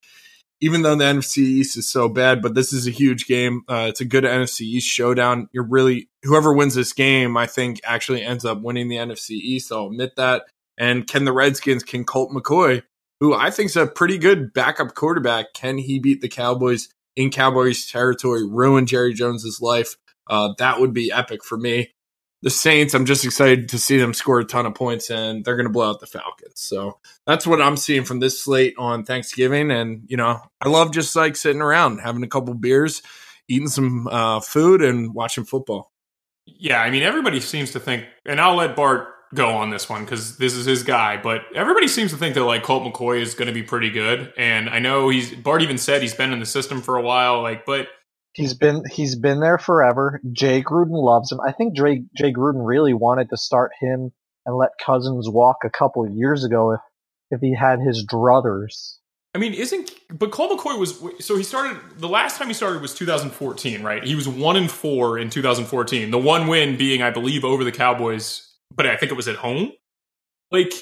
even 0.61 0.83
though 0.83 0.97
the 0.97 1.05
NFC 1.05 1.39
East 1.39 1.77
is 1.77 1.89
so 1.89 2.09
bad, 2.09 2.43
but 2.43 2.55
this 2.55 2.73
is 2.73 2.87
a 2.87 2.91
huge 2.91 3.27
game. 3.27 3.63
Uh, 3.69 3.87
it's 3.89 4.01
a 4.01 4.05
good 4.05 4.25
NFC 4.25 4.63
East 4.63 4.89
showdown. 4.89 5.49
You're 5.53 5.67
really 5.67 6.09
whoever 6.25 6.53
wins 6.53 6.75
this 6.75 6.93
game, 6.93 7.37
I 7.37 7.47
think, 7.47 7.81
actually 7.85 8.23
ends 8.23 8.45
up 8.45 8.61
winning 8.61 8.89
the 8.89 8.97
NFC 8.97 9.31
East. 9.31 9.71
I'll 9.71 9.87
admit 9.87 10.17
that. 10.17 10.45
And 10.77 11.07
can 11.07 11.25
the 11.25 11.33
Redskins, 11.33 11.83
can 11.83 12.05
Colt 12.05 12.31
McCoy, 12.31 12.83
who 13.21 13.35
I 13.35 13.51
think 13.51 13.71
is 13.71 13.77
a 13.77 13.87
pretty 13.87 14.19
good 14.19 14.53
backup 14.53 14.95
quarterback, 14.95 15.53
can 15.55 15.79
he 15.79 15.99
beat 15.99 16.21
the 16.21 16.29
Cowboys 16.29 16.89
in 17.17 17.31
Cowboys 17.31 17.87
territory, 17.91 18.47
ruin 18.47 18.87
Jerry 18.87 19.15
Jones's 19.15 19.61
life? 19.61 19.97
Uh, 20.29 20.51
that 20.59 20.81
would 20.81 20.93
be 20.93 21.11
epic 21.11 21.45
for 21.45 21.57
me. 21.57 21.93
The 22.43 22.51
Saints, 22.51 22.95
I'm 22.95 23.05
just 23.05 23.25
excited 23.25 23.69
to 23.71 23.79
see 23.79 23.99
them 23.99 24.15
score 24.15 24.39
a 24.39 24.45
ton 24.45 24.65
of 24.65 24.75
points, 24.75 25.11
and 25.11 25.45
they're 25.45 25.57
going 25.57 25.67
to 25.67 25.73
blow 25.73 25.91
out 25.91 25.99
the 25.99 26.07
Falcons. 26.07 26.61
So 26.61 26.99
that's 27.27 27.47
what 27.47 27.61
I'm 27.61 27.77
seeing 27.77 28.05
from 28.05 28.21
this 28.21 28.41
slate 28.41 28.75
on 28.79 29.05
Thanksgiving. 29.05 29.73
And, 29.73 30.05
you 30.07 30.17
know, 30.17 30.41
I 30.61 30.69
love 30.69 30.93
just 30.93 31.17
like 31.17 31.35
sitting 31.35 31.63
around, 31.63 31.99
having 31.99 32.23
a 32.23 32.29
couple 32.29 32.55
beers, 32.55 33.03
eating 33.49 33.69
some 33.69 34.07
uh, 34.07 34.39
food, 34.39 34.83
and 34.83 35.13
watching 35.15 35.45
football. 35.45 35.91
Yeah, 36.57 36.81
I 36.81 36.91
mean 36.91 37.03
everybody 37.03 37.41
seems 37.41 37.73
to 37.73 37.81
think, 37.81 38.07
and 38.25 38.41
I'll 38.41 38.57
let 38.57 38.75
Bart 38.75 39.09
go 39.35 39.49
on 39.51 39.69
this 39.69 39.89
one 39.89 40.05
because 40.05 40.39
this 40.39 40.55
is 40.55 40.65
his 40.65 40.83
guy. 40.83 41.21
But 41.21 41.43
everybody 41.55 41.89
seems 41.89 42.11
to 42.13 42.17
think 42.17 42.35
that 42.35 42.45
like 42.45 42.63
Colt 42.63 42.85
McCoy 42.85 43.21
is 43.21 43.35
going 43.35 43.49
to 43.49 43.53
be 43.53 43.63
pretty 43.63 43.91
good, 43.91 44.33
and 44.37 44.71
I 44.71 44.79
know 44.79 45.09
he's 45.09 45.35
Bart 45.35 45.63
even 45.63 45.79
said 45.79 46.01
he's 46.01 46.15
been 46.15 46.33
in 46.33 46.41
the 46.41 46.47
system 46.47 46.81
for 46.81 46.97
a 46.97 47.03
while. 47.03 47.43
Like, 47.43 47.67
but 47.67 47.89
He's 48.33 48.55
been 48.55 48.83
he's 48.91 49.17
been 49.17 49.41
there 49.41 49.59
forever. 49.59 50.21
Jay 50.33 50.63
Gruden 50.63 51.03
loves 51.03 51.33
him. 51.33 51.41
I 51.41 51.53
think 51.53 51.77
Jay 51.77 52.05
Jay 52.17 52.33
Gruden 52.33 52.67
really 52.67 52.95
wanted 52.95 53.31
to 53.31 53.37
start 53.37 53.73
him 53.81 54.13
and 54.47 54.57
let 54.57 54.71
Cousins 54.85 55.29
walk 55.29 55.59
a 55.65 55.71
couple 55.71 56.05
of 56.05 56.13
years 56.13 56.45
ago 56.45 56.73
if 56.73 56.81
if 57.31 57.41
he 57.41 57.55
had 57.55 57.81
his 57.81 58.07
druthers. 58.07 58.99
I 59.35 59.39
mean, 59.39 59.55
isn't 59.55 59.93
but 60.11 60.31
Colt 60.31 60.59
McCoy 60.59 60.79
was 60.79 61.03
so 61.25 61.37
he 61.37 61.43
started 61.43 61.79
the 61.97 62.09
last 62.09 62.39
time 62.39 62.49
he 62.49 62.55
started 62.55 62.81
was 62.81 62.95
2014, 62.95 63.83
right? 63.83 64.03
He 64.03 64.15
was 64.15 64.27
one 64.27 64.57
and 64.57 64.71
four 64.71 65.19
in 65.19 65.31
2014. 65.31 66.11
The 66.11 66.19
one 66.19 66.47
win 66.49 66.77
being, 66.77 67.03
I 67.03 67.11
believe, 67.11 67.45
over 67.45 67.63
the 67.63 67.73
Cowboys, 67.73 68.51
but 68.75 68.87
I 68.87 68.97
think 68.97 69.13
it 69.13 69.17
was 69.17 69.29
at 69.29 69.37
home. 69.37 69.73
Like, 70.51 70.73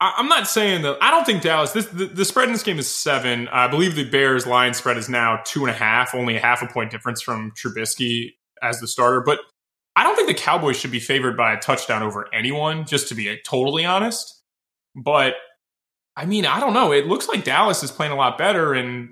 I, 0.00 0.14
I'm 0.16 0.28
not 0.28 0.48
saying 0.48 0.82
that 0.82 0.98
I 1.00 1.10
don't 1.10 1.24
think 1.24 1.42
Dallas. 1.42 1.72
This 1.72 1.86
the, 1.86 2.06
the 2.06 2.24
spread 2.24 2.48
in 2.48 2.52
this 2.52 2.62
game 2.62 2.78
is 2.78 2.90
seven. 2.90 3.48
I 3.48 3.68
believe 3.68 3.94
the 3.94 4.08
Bears 4.08 4.46
line 4.46 4.74
spread 4.74 4.96
is 4.96 5.08
now 5.08 5.40
two 5.44 5.60
and 5.64 5.70
a 5.70 5.78
half, 5.78 6.14
only 6.14 6.36
a 6.36 6.40
half 6.40 6.62
a 6.62 6.66
point 6.66 6.90
difference 6.90 7.20
from 7.20 7.52
Trubisky 7.52 8.32
as 8.62 8.80
the 8.80 8.88
starter. 8.88 9.20
But 9.20 9.40
I 9.96 10.04
don't 10.04 10.14
think 10.14 10.28
the 10.28 10.34
Cowboys 10.34 10.78
should 10.78 10.92
be 10.92 11.00
favored 11.00 11.36
by 11.36 11.52
a 11.52 11.58
touchdown 11.58 12.02
over 12.02 12.28
anyone. 12.32 12.84
Just 12.86 13.08
to 13.08 13.14
be 13.14 13.36
totally 13.44 13.84
honest, 13.84 14.42
but 14.94 15.34
I 16.16 16.26
mean, 16.26 16.46
I 16.46 16.58
don't 16.58 16.74
know. 16.74 16.92
It 16.92 17.06
looks 17.06 17.28
like 17.28 17.44
Dallas 17.44 17.84
is 17.84 17.92
playing 17.92 18.12
a 18.12 18.16
lot 18.16 18.38
better, 18.38 18.74
and 18.74 19.10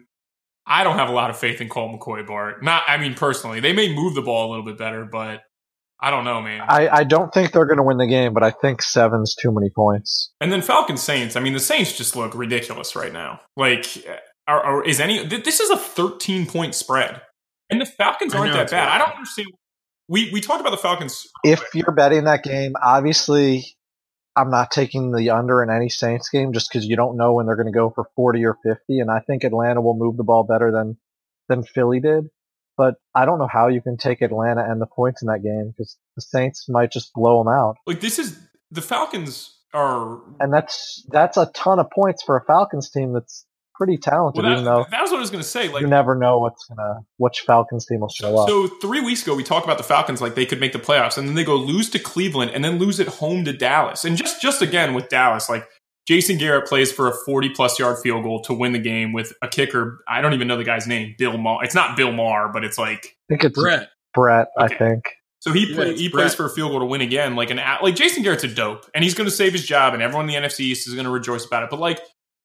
I 0.66 0.83
don't 0.83 0.99
have 0.99 1.09
a 1.09 1.12
lot 1.12 1.31
of 1.31 1.38
faith 1.38 1.61
in 1.61 1.69
Colt 1.69 1.93
McCoy, 1.93 2.26
Bart. 2.26 2.64
Not, 2.64 2.83
I 2.88 2.97
mean, 2.97 3.14
personally, 3.14 3.61
they 3.61 3.73
may 3.73 3.95
move 3.95 4.16
the 4.16 4.23
ball 4.23 4.49
a 4.49 4.50
little 4.50 4.64
bit 4.64 4.76
better, 4.76 5.05
but 5.05 5.43
I 6.00 6.11
don't 6.11 6.25
know, 6.25 6.43
man. 6.43 6.62
I, 6.69 6.88
I 6.88 7.05
don't 7.05 7.33
think 7.33 7.53
they're 7.53 7.65
going 7.67 7.79
to 7.79 7.83
win 7.83 7.97
the 7.97 8.07
game, 8.07 8.35
but 8.35 8.43
I 8.43 8.50
think 8.50 8.83
seven's 8.83 9.35
too 9.35 9.50
many 9.50 9.71
points. 9.71 10.31
and 10.41 10.53
then 10.53 10.61
Falcons 10.62 11.03
Saints. 11.03 11.37
I 11.37 11.41
mean, 11.41 11.55
the 11.55 11.61
Saints 11.61 11.97
just 11.97 12.15
look 12.17 12.35
ridiculous 12.35 12.95
right 12.95 13.12
now. 13.12 13.41
Like, 13.57 13.87
are, 14.47 14.61
are, 14.62 14.85
is 14.85 15.00
any? 15.00 15.26
th- 15.26 15.45
This 15.45 15.59
is 15.61 15.71
a 15.71 15.76
13 15.76 16.47
point 16.47 16.75
spread, 16.75 17.23
and 17.71 17.81
the 17.81 17.87
Falcons 17.87 18.35
aren't 18.35 18.53
that 18.53 18.71
bad. 18.71 18.87
wild. 18.88 18.93
I 18.93 18.99
don't 18.99 19.17
understand. 19.17 19.49
We 20.09 20.31
we 20.33 20.41
talked 20.41 20.61
about 20.61 20.71
the 20.71 20.76
Falcons. 20.76 21.26
If 21.43 21.62
you're 21.75 21.93
betting 21.93 22.25
that 22.25 22.45
game, 22.45 22.75
obviously, 22.81 23.65
I'm 24.37 24.50
not 24.50 24.71
taking 24.71 25.12
the 25.12 25.31
under 25.31 25.62
in 25.62 25.71
any 25.71 25.88
Saints 25.88 26.29
game 26.29 26.53
just 26.53 26.71
because 26.71 26.87
you 26.87 26.95
don't 26.97 27.17
know 27.17 27.33
when 27.33 27.47
they're 27.47 27.57
going 27.57 27.73
to 27.73 27.76
go 27.76 27.91
for 27.95 28.05
40 28.15 28.45
or 28.45 28.57
50, 28.62 29.00
and 29.00 29.11
I 29.11 29.21
think 29.21 29.45
Atlanta 29.45 29.81
will 29.81 29.97
move 29.97 30.17
the 30.19 30.25
ball 30.25 30.45
better 30.45 30.71
than 30.71 30.99
than 31.49 31.65
Philly 31.65 32.00
did. 32.00 32.26
But 32.76 32.97
I 33.14 33.25
don't 33.25 33.38
know 33.38 33.49
how 33.50 33.68
you 33.68 33.80
can 33.80 33.97
take 33.97 34.21
Atlanta 34.21 34.64
and 34.68 34.80
the 34.80 34.87
points 34.87 35.23
in 35.23 35.26
that 35.26 35.42
game 35.42 35.71
because 35.71 35.97
the 36.14 36.23
Saints 36.23 36.66
might 36.68 36.92
just 36.92 37.12
blow 37.14 37.42
them 37.42 37.49
out, 37.52 37.76
Like, 37.87 38.00
this 38.00 38.18
is 38.18 38.38
the 38.71 38.83
Falcons 38.83 39.52
are 39.73 40.21
and 40.40 40.52
that's 40.52 41.04
that's 41.11 41.37
a 41.37 41.47
ton 41.54 41.78
of 41.78 41.90
points 41.90 42.23
for 42.23 42.37
a 42.37 42.45
Falcons 42.45 42.90
team 42.90 43.12
that's 43.12 43.47
pretty 43.76 43.99
talented. 43.99 44.42
Well, 44.42 44.50
that, 44.50 44.61
even 44.61 44.64
though 44.64 44.87
that 44.90 45.02
was 45.02 45.11
what 45.11 45.18
I 45.18 45.21
was 45.21 45.30
going 45.30 45.42
to 45.42 45.49
say. 45.49 45.68
Like, 45.68 45.83
you 45.83 45.87
never 45.87 46.14
know 46.14 46.38
what's 46.38 46.64
gonna 46.66 47.00
which 47.18 47.40
Falcons 47.47 47.87
team 47.87 48.00
will 48.00 48.09
show 48.09 48.38
up. 48.38 48.49
So 48.49 48.68
three 48.68 49.00
weeks 49.00 49.23
ago, 49.23 49.35
we 49.35 49.45
talked 49.45 49.66
about 49.66 49.78
the 49.78 49.85
Falcons 49.85 50.21
like 50.21 50.35
they 50.35 50.47
could 50.47 50.61
make 50.61 50.73
the 50.73 50.78
playoffs, 50.78 51.18
and 51.18 51.28
then 51.28 51.35
they 51.35 51.45
go 51.45 51.56
lose 51.56 51.90
to 51.90 51.99
Cleveland, 51.99 52.52
and 52.52 52.64
then 52.64 52.78
lose 52.78 52.99
at 53.00 53.09
home 53.09 53.45
to 53.45 53.52
Dallas. 53.52 54.04
And 54.04 54.16
just 54.16 54.40
just 54.40 54.62
again 54.62 54.95
with 54.95 55.09
Dallas, 55.09 55.49
like 55.49 55.66
Jason 56.07 56.39
Garrett 56.39 56.67
plays 56.69 56.93
for 56.93 57.09
a 57.09 57.13
forty 57.27 57.49
plus 57.51 57.79
yard 57.79 57.99
field 58.03 58.23
goal 58.25 58.41
to 58.43 58.53
win 58.55 58.73
the 58.73 58.79
game 58.79 59.13
with 59.13 59.33
a 59.43 59.49
kicker. 59.49 60.01
I 60.09 60.21
don't 60.21 60.35
even 60.35 60.47
know 60.49 60.57
the 60.57 60.65
guy's 60.65 60.87
name, 60.87 61.15
Bill 61.19 61.37
Maher. 61.37 61.65
It's 61.65 61.75
not 61.75 61.97
Bill 61.97 62.13
Maher, 62.13 62.51
but 62.53 62.65
it's 62.65 62.79
like 62.79 63.05
I 63.07 63.35
think 63.35 63.45
it's 63.45 63.59
Brett. 63.61 63.89
Brett. 64.15 64.49
I 64.59 64.69
think. 64.69 65.05
so 65.41 65.53
he 65.53 65.67
Yeah, 65.69 65.75
play, 65.77 65.91
it's 65.91 66.01
he 66.01 66.09
plays 66.09 66.35
for 66.35 66.47
a 66.47 66.51
field 66.51 66.71
goal 66.71 66.81
to 66.81 66.87
win 66.87 67.01
again. 67.01 67.35
Like 67.37 67.51
an 67.51 67.59
a- 67.59 67.79
like 67.83 67.97
Jason 67.97 68.23
Garrett's 68.23 68.45
a 68.45 68.49
dope, 68.49 68.87
and 68.95 69.03
he's 69.05 69.15
going 69.15 69.29
to 69.29 69.35
save 69.35 69.53
his 69.53 69.65
job, 69.67 69.95
and 69.95 70.03
everyone 70.03 70.29
in 70.31 70.43
the 70.43 70.49
NFC 70.49 70.61
East 70.61 70.87
is 70.89 70.95
going 70.95 71.07
to 71.07 71.11
rejoice 71.11 71.45
about 71.45 71.65
it. 71.65 71.71
But 71.71 71.81
like 71.81 72.01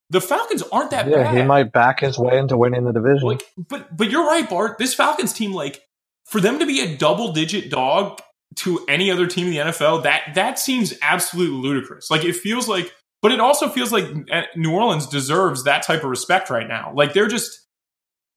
the 0.09 0.19
Falcons 0.21 0.61
aren't 0.73 0.91
that 0.91 1.07
Yeah, 1.07 1.23
bad. 1.23 1.35
he 1.37 1.43
might 1.43 1.71
back 1.71 2.01
his 2.01 2.17
way 2.19 2.37
into 2.37 2.57
winning 2.57 2.83
the 2.83 2.91
division. 2.91 3.27
Like, 3.27 3.43
but 3.69 3.95
but 3.95 4.09
you're 4.09 4.25
right, 4.25 4.49
Bart. 4.49 4.77
This 4.79 4.93
Falcons 4.93 5.31
team, 5.33 5.53
like, 5.53 5.81
for 6.25 6.41
them 6.41 6.59
to 6.59 6.65
be 6.65 6.81
a 6.81 6.97
double 6.97 7.31
digit 7.31 7.69
dog 7.69 8.19
to 8.57 8.83
any 8.89 9.09
other 9.09 9.27
team 9.27 9.47
in 9.47 9.53
the 9.53 9.59
NFL, 9.71 10.03
that 10.03 10.33
that 10.35 10.59
seems 10.59 10.93
absolutely 11.01 11.55
ludicrous. 11.57 12.11
Like, 12.11 12.25
it 12.25 12.35
feels 12.35 12.67
like, 12.67 12.91
but 13.21 13.31
it 13.31 13.39
also 13.39 13.69
feels 13.69 13.91
like 13.91 14.05
uh, 14.31 14.43
New 14.55 14.73
Orleans 14.73 15.07
deserves 15.07 15.63
that 15.63 15.83
type 15.83 16.03
of 16.03 16.09
respect 16.09 16.49
right 16.49 16.67
now. 16.67 16.91
Like, 16.95 17.13
they're 17.13 17.27
just. 17.27 17.59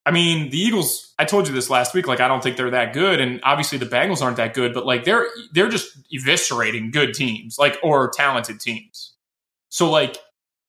I 0.06 0.10
mean, 0.10 0.50
the 0.50 0.58
Eagles. 0.58 1.14
I 1.18 1.24
told 1.24 1.48
you 1.48 1.54
this 1.54 1.70
last 1.70 1.94
week. 1.94 2.06
Like, 2.06 2.20
I 2.20 2.28
don't 2.28 2.42
think 2.42 2.58
they're 2.58 2.70
that 2.72 2.92
good, 2.92 3.20
and 3.20 3.40
obviously 3.42 3.78
the 3.78 3.86
Bengals 3.86 4.20
aren't 4.20 4.36
that 4.36 4.52
good. 4.52 4.74
But 4.74 4.84
like, 4.84 5.04
they're 5.04 5.26
they're 5.52 5.70
just 5.70 5.96
eviscerating 6.12 6.92
good 6.92 7.14
teams, 7.14 7.58
like 7.58 7.78
or 7.82 8.10
talented 8.10 8.60
teams. 8.60 9.14
So 9.70 9.90
like, 9.90 10.18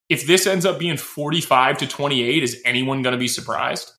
if 0.08 0.26
this 0.26 0.48
ends 0.48 0.66
up 0.66 0.80
being 0.80 0.96
forty 0.96 1.42
five 1.42 1.78
to 1.80 1.88
twenty 1.88 2.24
eight, 2.24 2.44
is 2.44 2.62
anyone 2.64 3.02
going 3.02 3.12
to 3.12 3.20
be 3.20 3.28
surprised? 3.28 3.92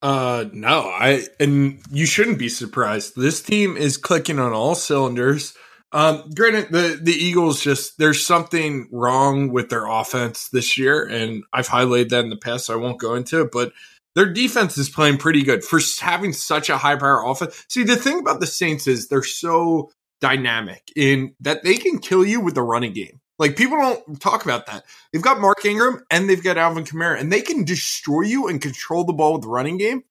Uh, 0.00 0.44
no, 0.52 0.82
I 0.82 1.26
and 1.40 1.80
you 1.90 2.06
shouldn't 2.06 2.38
be 2.38 2.50
surprised. 2.50 3.14
This 3.16 3.42
team 3.42 3.76
is 3.76 3.96
clicking 3.96 4.38
on 4.38 4.52
all 4.52 4.74
cylinders. 4.74 5.54
Um, 5.94 6.28
granted, 6.34 6.72
the 6.72 6.98
the 7.00 7.12
Eagles 7.12 7.62
just 7.62 7.98
there's 7.98 8.26
something 8.26 8.88
wrong 8.90 9.52
with 9.52 9.70
their 9.70 9.86
offense 9.86 10.48
this 10.48 10.76
year, 10.76 11.04
and 11.04 11.44
I've 11.52 11.68
highlighted 11.68 12.08
that 12.08 12.24
in 12.24 12.30
the 12.30 12.36
past. 12.36 12.66
So 12.66 12.74
I 12.74 12.76
won't 12.76 12.98
go 12.98 13.14
into 13.14 13.42
it, 13.42 13.52
but 13.52 13.72
their 14.16 14.26
defense 14.26 14.76
is 14.76 14.88
playing 14.88 15.18
pretty 15.18 15.44
good 15.44 15.62
for 15.62 15.78
having 16.00 16.32
such 16.32 16.68
a 16.68 16.78
high 16.78 16.96
power 16.96 17.24
offense. 17.24 17.64
See, 17.68 17.84
the 17.84 17.94
thing 17.94 18.18
about 18.18 18.40
the 18.40 18.46
Saints 18.48 18.88
is 18.88 19.06
they're 19.06 19.22
so 19.22 19.92
dynamic 20.20 20.82
in 20.96 21.36
that 21.40 21.62
they 21.62 21.76
can 21.76 22.00
kill 22.00 22.24
you 22.24 22.40
with 22.40 22.56
the 22.56 22.62
running 22.62 22.92
game. 22.92 23.20
Like 23.38 23.56
people 23.56 23.78
don't 23.78 24.20
talk 24.20 24.44
about 24.44 24.66
that. 24.66 24.84
They've 25.12 25.22
got 25.22 25.40
Mark 25.40 25.64
Ingram 25.64 26.04
and 26.10 26.28
they've 26.28 26.42
got 26.42 26.58
Alvin 26.58 26.84
Kamara, 26.84 27.20
and 27.20 27.32
they 27.32 27.40
can 27.40 27.62
destroy 27.62 28.22
you 28.22 28.48
and 28.48 28.60
control 28.60 29.04
the 29.04 29.12
ball 29.12 29.34
with 29.34 29.42
the 29.42 29.48
running 29.48 29.78
game. 29.78 30.02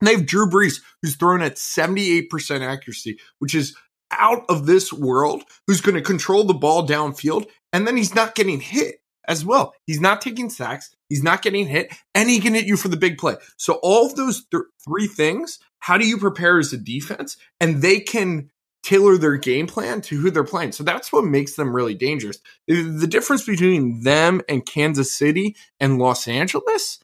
And 0.00 0.08
they 0.08 0.14
have 0.14 0.26
Drew 0.26 0.50
Brees, 0.50 0.80
who's 1.00 1.14
thrown 1.14 1.42
at 1.42 1.54
78% 1.54 2.28
accuracy, 2.60 3.20
which 3.38 3.54
is 3.54 3.76
out 4.12 4.44
of 4.48 4.66
this 4.66 4.92
world, 4.92 5.42
who's 5.66 5.80
going 5.80 5.94
to 5.94 6.02
control 6.02 6.44
the 6.44 6.54
ball 6.54 6.86
downfield. 6.86 7.46
And 7.72 7.86
then 7.86 7.96
he's 7.96 8.14
not 8.14 8.34
getting 8.34 8.60
hit 8.60 8.96
as 9.28 9.44
well. 9.44 9.74
He's 9.86 10.00
not 10.00 10.20
taking 10.20 10.50
sacks. 10.50 10.94
He's 11.08 11.22
not 11.22 11.42
getting 11.42 11.66
hit 11.66 11.92
and 12.14 12.28
he 12.28 12.40
can 12.40 12.54
hit 12.54 12.66
you 12.66 12.76
for 12.76 12.88
the 12.88 12.96
big 12.96 13.18
play. 13.18 13.36
So 13.56 13.78
all 13.82 14.06
of 14.06 14.16
those 14.16 14.44
th- 14.46 14.64
three 14.84 15.06
things, 15.06 15.58
how 15.80 15.98
do 15.98 16.06
you 16.06 16.18
prepare 16.18 16.58
as 16.58 16.72
a 16.72 16.78
defense? 16.78 17.36
And 17.60 17.82
they 17.82 18.00
can 18.00 18.50
tailor 18.82 19.16
their 19.16 19.36
game 19.36 19.66
plan 19.66 20.00
to 20.02 20.18
who 20.18 20.30
they're 20.30 20.42
playing. 20.42 20.72
So 20.72 20.82
that's 20.82 21.12
what 21.12 21.24
makes 21.24 21.54
them 21.54 21.74
really 21.74 21.94
dangerous. 21.94 22.38
The 22.66 23.06
difference 23.06 23.44
between 23.44 24.02
them 24.02 24.40
and 24.48 24.66
Kansas 24.66 25.12
City 25.12 25.56
and 25.78 25.98
Los 25.98 26.26
Angeles, 26.26 26.98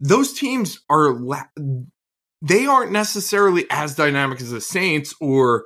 those 0.00 0.34
teams 0.34 0.80
are 0.90 1.14
la- 1.14 1.46
they 2.42 2.66
aren't 2.66 2.92
necessarily 2.92 3.64
as 3.70 3.94
dynamic 3.94 4.40
as 4.40 4.50
the 4.50 4.60
Saints 4.60 5.14
or 5.18 5.64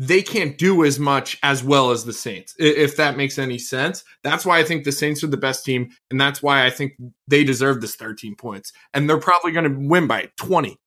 they 0.00 0.22
can't 0.22 0.56
do 0.56 0.82
as 0.82 0.98
much 0.98 1.36
as 1.42 1.62
well 1.62 1.90
as 1.90 2.06
the 2.06 2.14
Saints, 2.14 2.54
if 2.58 2.96
that 2.96 3.18
makes 3.18 3.38
any 3.38 3.58
sense. 3.58 4.02
That's 4.24 4.46
why 4.46 4.58
I 4.58 4.64
think 4.64 4.84
the 4.84 4.92
Saints 4.92 5.22
are 5.22 5.26
the 5.26 5.36
best 5.36 5.62
team, 5.62 5.90
and 6.10 6.18
that's 6.18 6.42
why 6.42 6.64
I 6.64 6.70
think 6.70 6.94
they 7.28 7.44
deserve 7.44 7.82
this 7.82 7.96
13 7.96 8.34
points. 8.34 8.72
And 8.94 9.10
they're 9.10 9.20
probably 9.20 9.52
going 9.52 9.70
to 9.70 9.88
win 9.88 10.06
by 10.06 10.30
20. 10.38 10.78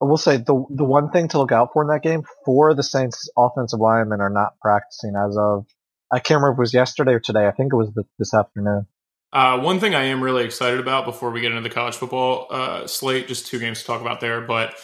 I 0.00 0.04
will 0.04 0.16
say 0.16 0.36
the 0.36 0.64
the 0.70 0.84
one 0.84 1.10
thing 1.10 1.26
to 1.28 1.38
look 1.38 1.50
out 1.50 1.70
for 1.72 1.82
in 1.82 1.88
that 1.88 2.04
game, 2.04 2.22
four 2.44 2.70
of 2.70 2.76
the 2.76 2.84
Saints 2.84 3.28
offensive 3.36 3.80
linemen 3.80 4.20
are 4.20 4.30
not 4.30 4.52
practicing 4.62 5.14
as 5.16 5.36
of 5.36 5.66
I 6.12 6.20
can't 6.20 6.40
remember 6.40 6.52
if 6.52 6.58
it 6.58 6.60
was 6.60 6.74
yesterday 6.74 7.14
or 7.14 7.20
today. 7.20 7.48
I 7.48 7.50
think 7.50 7.72
it 7.72 7.76
was 7.76 7.90
this 8.16 8.32
afternoon. 8.32 8.86
Uh, 9.32 9.58
one 9.58 9.80
thing 9.80 9.96
I 9.96 10.04
am 10.04 10.22
really 10.22 10.44
excited 10.44 10.78
about 10.78 11.04
before 11.04 11.32
we 11.32 11.40
get 11.40 11.50
into 11.50 11.62
the 11.62 11.74
college 11.74 11.96
football 11.96 12.46
uh, 12.48 12.86
slate, 12.86 13.26
just 13.26 13.48
two 13.48 13.58
games 13.58 13.80
to 13.80 13.86
talk 13.86 14.00
about 14.00 14.20
there, 14.20 14.40
but 14.40 14.76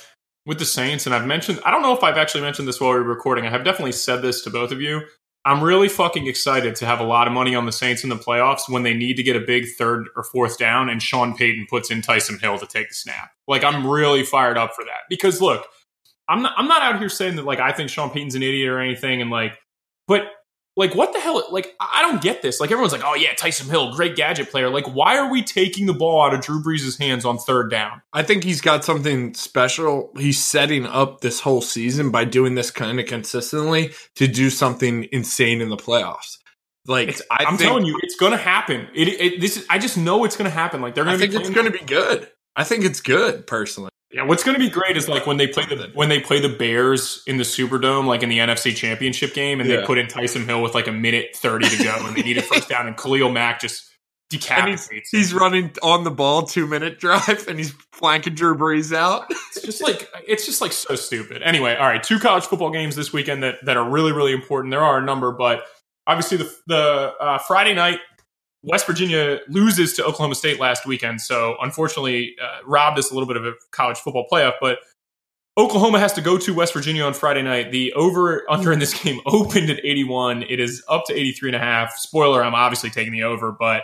with 0.46 0.58
the 0.58 0.64
Saints, 0.64 1.06
and 1.06 1.14
I've 1.14 1.26
mentioned, 1.26 1.60
I 1.64 1.70
don't 1.70 1.82
know 1.82 1.96
if 1.96 2.02
I've 2.02 2.18
actually 2.18 2.42
mentioned 2.42 2.68
this 2.68 2.80
while 2.80 2.92
we 2.92 2.98
were 2.98 3.04
recording. 3.04 3.46
I 3.46 3.50
have 3.50 3.64
definitely 3.64 3.92
said 3.92 4.22
this 4.22 4.42
to 4.42 4.50
both 4.50 4.72
of 4.72 4.80
you. 4.80 5.02
I'm 5.46 5.62
really 5.62 5.88
fucking 5.88 6.26
excited 6.26 6.74
to 6.76 6.86
have 6.86 7.00
a 7.00 7.04
lot 7.04 7.26
of 7.26 7.34
money 7.34 7.54
on 7.54 7.66
the 7.66 7.72
Saints 7.72 8.02
in 8.02 8.08
the 8.08 8.16
playoffs 8.16 8.68
when 8.68 8.82
they 8.82 8.94
need 8.94 9.16
to 9.16 9.22
get 9.22 9.36
a 9.36 9.40
big 9.40 9.66
third 9.76 10.08
or 10.16 10.24
fourth 10.24 10.58
down 10.58 10.88
and 10.88 11.02
Sean 11.02 11.36
Payton 11.36 11.66
puts 11.68 11.90
in 11.90 12.00
Taysom 12.00 12.40
Hill 12.40 12.58
to 12.58 12.66
take 12.66 12.88
the 12.88 12.94
snap. 12.94 13.30
Like 13.46 13.62
I'm 13.62 13.86
really 13.86 14.22
fired 14.22 14.56
up 14.56 14.74
for 14.74 14.84
that 14.84 15.02
because 15.10 15.42
look, 15.42 15.66
I'm 16.28 16.40
not 16.40 16.54
I'm 16.56 16.66
not 16.66 16.80
out 16.80 16.98
here 16.98 17.10
saying 17.10 17.36
that 17.36 17.44
like 17.44 17.60
I 17.60 17.72
think 17.72 17.90
Sean 17.90 18.08
Payton's 18.08 18.34
an 18.34 18.42
idiot 18.42 18.70
or 18.70 18.80
anything 18.80 19.20
and 19.20 19.30
like 19.30 19.58
but 20.08 20.22
like 20.76 20.94
what 20.94 21.12
the 21.12 21.20
hell 21.20 21.42
like 21.50 21.74
i 21.80 22.02
don't 22.02 22.20
get 22.20 22.42
this. 22.42 22.60
Like 22.60 22.70
everyone's 22.70 22.92
like 22.92 23.04
oh 23.04 23.14
yeah 23.14 23.34
Taysom 23.34 23.70
Hill 23.70 23.94
great 23.94 24.16
gadget 24.16 24.50
player. 24.50 24.70
Like 24.70 24.86
why 24.86 25.16
are 25.16 25.30
we 25.30 25.42
taking 25.42 25.86
the 25.86 25.94
ball 25.94 26.22
out 26.22 26.34
of 26.34 26.40
drew 26.40 26.62
brees' 26.62 26.98
hands 26.98 27.24
on 27.24 27.38
third 27.38 27.70
down? 27.70 28.02
I 28.12 28.22
think 28.22 28.44
he's 28.44 28.60
got 28.60 28.84
something 28.84 29.34
special. 29.34 30.10
He's 30.18 30.42
setting 30.42 30.86
up 30.86 31.20
this 31.20 31.40
whole 31.40 31.60
season 31.60 32.10
by 32.10 32.24
doing 32.24 32.54
this 32.54 32.70
kind 32.70 32.98
of 32.98 33.06
consistently 33.06 33.92
to 34.16 34.26
do 34.26 34.50
something 34.50 35.06
insane 35.12 35.60
in 35.60 35.68
the 35.68 35.76
playoffs. 35.76 36.38
Like 36.86 37.08
it's, 37.08 37.22
I 37.30 37.44
am 37.44 37.56
telling 37.56 37.86
you 37.86 37.98
it's 38.02 38.16
gonna 38.16 38.36
happen. 38.36 38.88
It, 38.94 39.08
it, 39.08 39.40
this 39.40 39.56
is 39.56 39.66
i 39.70 39.78
just 39.78 39.96
know 39.96 40.24
it's 40.24 40.36
gonna 40.36 40.50
happen. 40.50 40.80
Like 40.80 40.94
they're 40.94 41.04
gonna 41.04 41.16
i 41.16 41.20
think 41.20 41.34
it's 41.34 41.50
gonna 41.50 41.70
be 41.70 41.78
good. 41.78 42.28
I 42.56 42.64
think 42.64 42.84
it's 42.84 43.00
good 43.00 43.46
personally 43.46 43.90
yeah, 44.14 44.22
what's 44.22 44.44
going 44.44 44.54
to 44.54 44.60
be 44.60 44.70
great 44.70 44.96
is 44.96 45.08
like 45.08 45.26
when 45.26 45.38
they 45.38 45.48
play 45.48 45.66
the 45.66 45.90
when 45.92 46.08
they 46.08 46.20
play 46.20 46.38
the 46.38 46.48
Bears 46.48 47.24
in 47.26 47.36
the 47.36 47.42
Superdome, 47.42 48.06
like 48.06 48.22
in 48.22 48.28
the 48.28 48.38
NFC 48.38 48.74
Championship 48.74 49.34
game, 49.34 49.58
and 49.58 49.68
yeah. 49.68 49.78
they 49.78 49.86
put 49.86 49.98
in 49.98 50.06
Taysom 50.06 50.46
Hill 50.46 50.62
with 50.62 50.72
like 50.72 50.86
a 50.86 50.92
minute 50.92 51.34
thirty 51.34 51.68
to 51.68 51.82
go, 51.82 51.96
and 52.06 52.16
they 52.16 52.22
need 52.22 52.38
a 52.38 52.42
first 52.42 52.68
down, 52.68 52.86
and 52.86 52.96
Khalil 52.96 53.30
Mack 53.30 53.60
just 53.60 53.90
decapitates. 54.30 54.88
He's, 54.88 55.10
he's, 55.10 55.34
running 55.34 55.72
on 55.82 56.04
the 56.04 56.12
ball, 56.12 56.44
two 56.44 56.68
minute 56.68 57.00
drive, 57.00 57.46
and 57.48 57.58
he's 57.58 57.72
flanking 57.90 58.36
Drew 58.36 58.56
Brees 58.56 58.94
out. 58.94 59.26
it's 59.30 59.62
just 59.62 59.82
like 59.82 60.08
it's 60.28 60.46
just 60.46 60.60
like 60.60 60.72
so 60.72 60.94
stupid. 60.94 61.42
Anyway, 61.42 61.74
all 61.74 61.88
right, 61.88 62.02
two 62.02 62.20
college 62.20 62.44
football 62.44 62.70
games 62.70 62.94
this 62.94 63.12
weekend 63.12 63.42
that 63.42 63.64
that 63.64 63.76
are 63.76 63.90
really 63.90 64.12
really 64.12 64.32
important. 64.32 64.70
There 64.70 64.82
are 64.82 64.98
a 64.98 65.02
number, 65.02 65.32
but 65.32 65.64
obviously 66.06 66.38
the 66.38 66.54
the 66.68 67.14
uh, 67.20 67.38
Friday 67.38 67.74
night 67.74 67.98
West 68.64 68.86
Virginia 68.86 69.40
loses 69.48 69.92
to 69.94 70.04
Oklahoma 70.04 70.34
State 70.34 70.58
last 70.58 70.86
weekend, 70.86 71.20
so 71.20 71.56
unfortunately 71.60 72.34
uh, 72.42 72.58
robbed 72.66 72.98
us 72.98 73.10
a 73.10 73.14
little 73.14 73.26
bit 73.26 73.36
of 73.36 73.44
a 73.44 73.52
college 73.70 73.98
football 73.98 74.26
playoff. 74.30 74.54
But 74.60 74.78
Oklahoma 75.56 76.00
has 76.00 76.12
to 76.14 76.20
go 76.20 76.38
to 76.38 76.54
West 76.54 76.72
Virginia 76.72 77.04
on 77.04 77.14
Friday 77.14 77.42
night. 77.42 77.70
The 77.70 77.92
over 77.92 78.50
under 78.50 78.72
in 78.72 78.78
this 78.78 78.94
game 79.02 79.20
opened 79.26 79.70
at 79.70 79.78
81. 79.84 80.44
It 80.44 80.60
is 80.60 80.82
up 80.88 81.04
to 81.06 81.14
83 81.14 81.50
and 81.50 81.56
a 81.56 81.60
half. 81.60 81.96
Spoiler, 81.96 82.42
I'm 82.42 82.54
obviously 82.54 82.90
taking 82.90 83.12
the 83.12 83.22
over, 83.22 83.52
but 83.52 83.82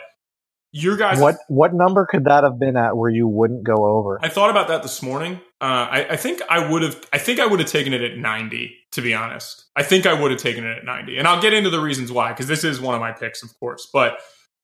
your 0.72 0.96
guys 0.96 1.18
What 1.18 1.36
what 1.48 1.74
number 1.74 2.06
could 2.06 2.24
that 2.24 2.44
have 2.44 2.58
been 2.58 2.76
at 2.76 2.96
where 2.96 3.10
you 3.10 3.26
wouldn't 3.26 3.64
go 3.64 3.86
over? 3.86 4.20
I 4.22 4.28
thought 4.28 4.50
about 4.50 4.68
that 4.68 4.82
this 4.82 5.02
morning. 5.02 5.40
Uh, 5.60 5.88
I, 5.90 6.06
I 6.10 6.16
think 6.16 6.40
I 6.48 6.70
would 6.70 6.82
have 6.82 7.04
I 7.12 7.18
think 7.18 7.40
I 7.40 7.46
would 7.46 7.58
have 7.58 7.68
taken 7.68 7.92
it 7.92 8.02
at 8.02 8.16
90, 8.16 8.72
to 8.92 9.02
be 9.02 9.12
honest. 9.12 9.64
I 9.74 9.82
think 9.82 10.06
I 10.06 10.14
would 10.14 10.30
have 10.30 10.40
taken 10.40 10.64
it 10.64 10.78
at 10.78 10.84
90. 10.84 11.18
And 11.18 11.26
I'll 11.26 11.42
get 11.42 11.52
into 11.52 11.70
the 11.70 11.80
reasons 11.80 12.12
why, 12.12 12.28
because 12.28 12.46
this 12.46 12.62
is 12.62 12.80
one 12.80 12.94
of 12.94 13.00
my 13.00 13.10
picks, 13.10 13.42
of 13.42 13.58
course. 13.58 13.88
But 13.92 14.18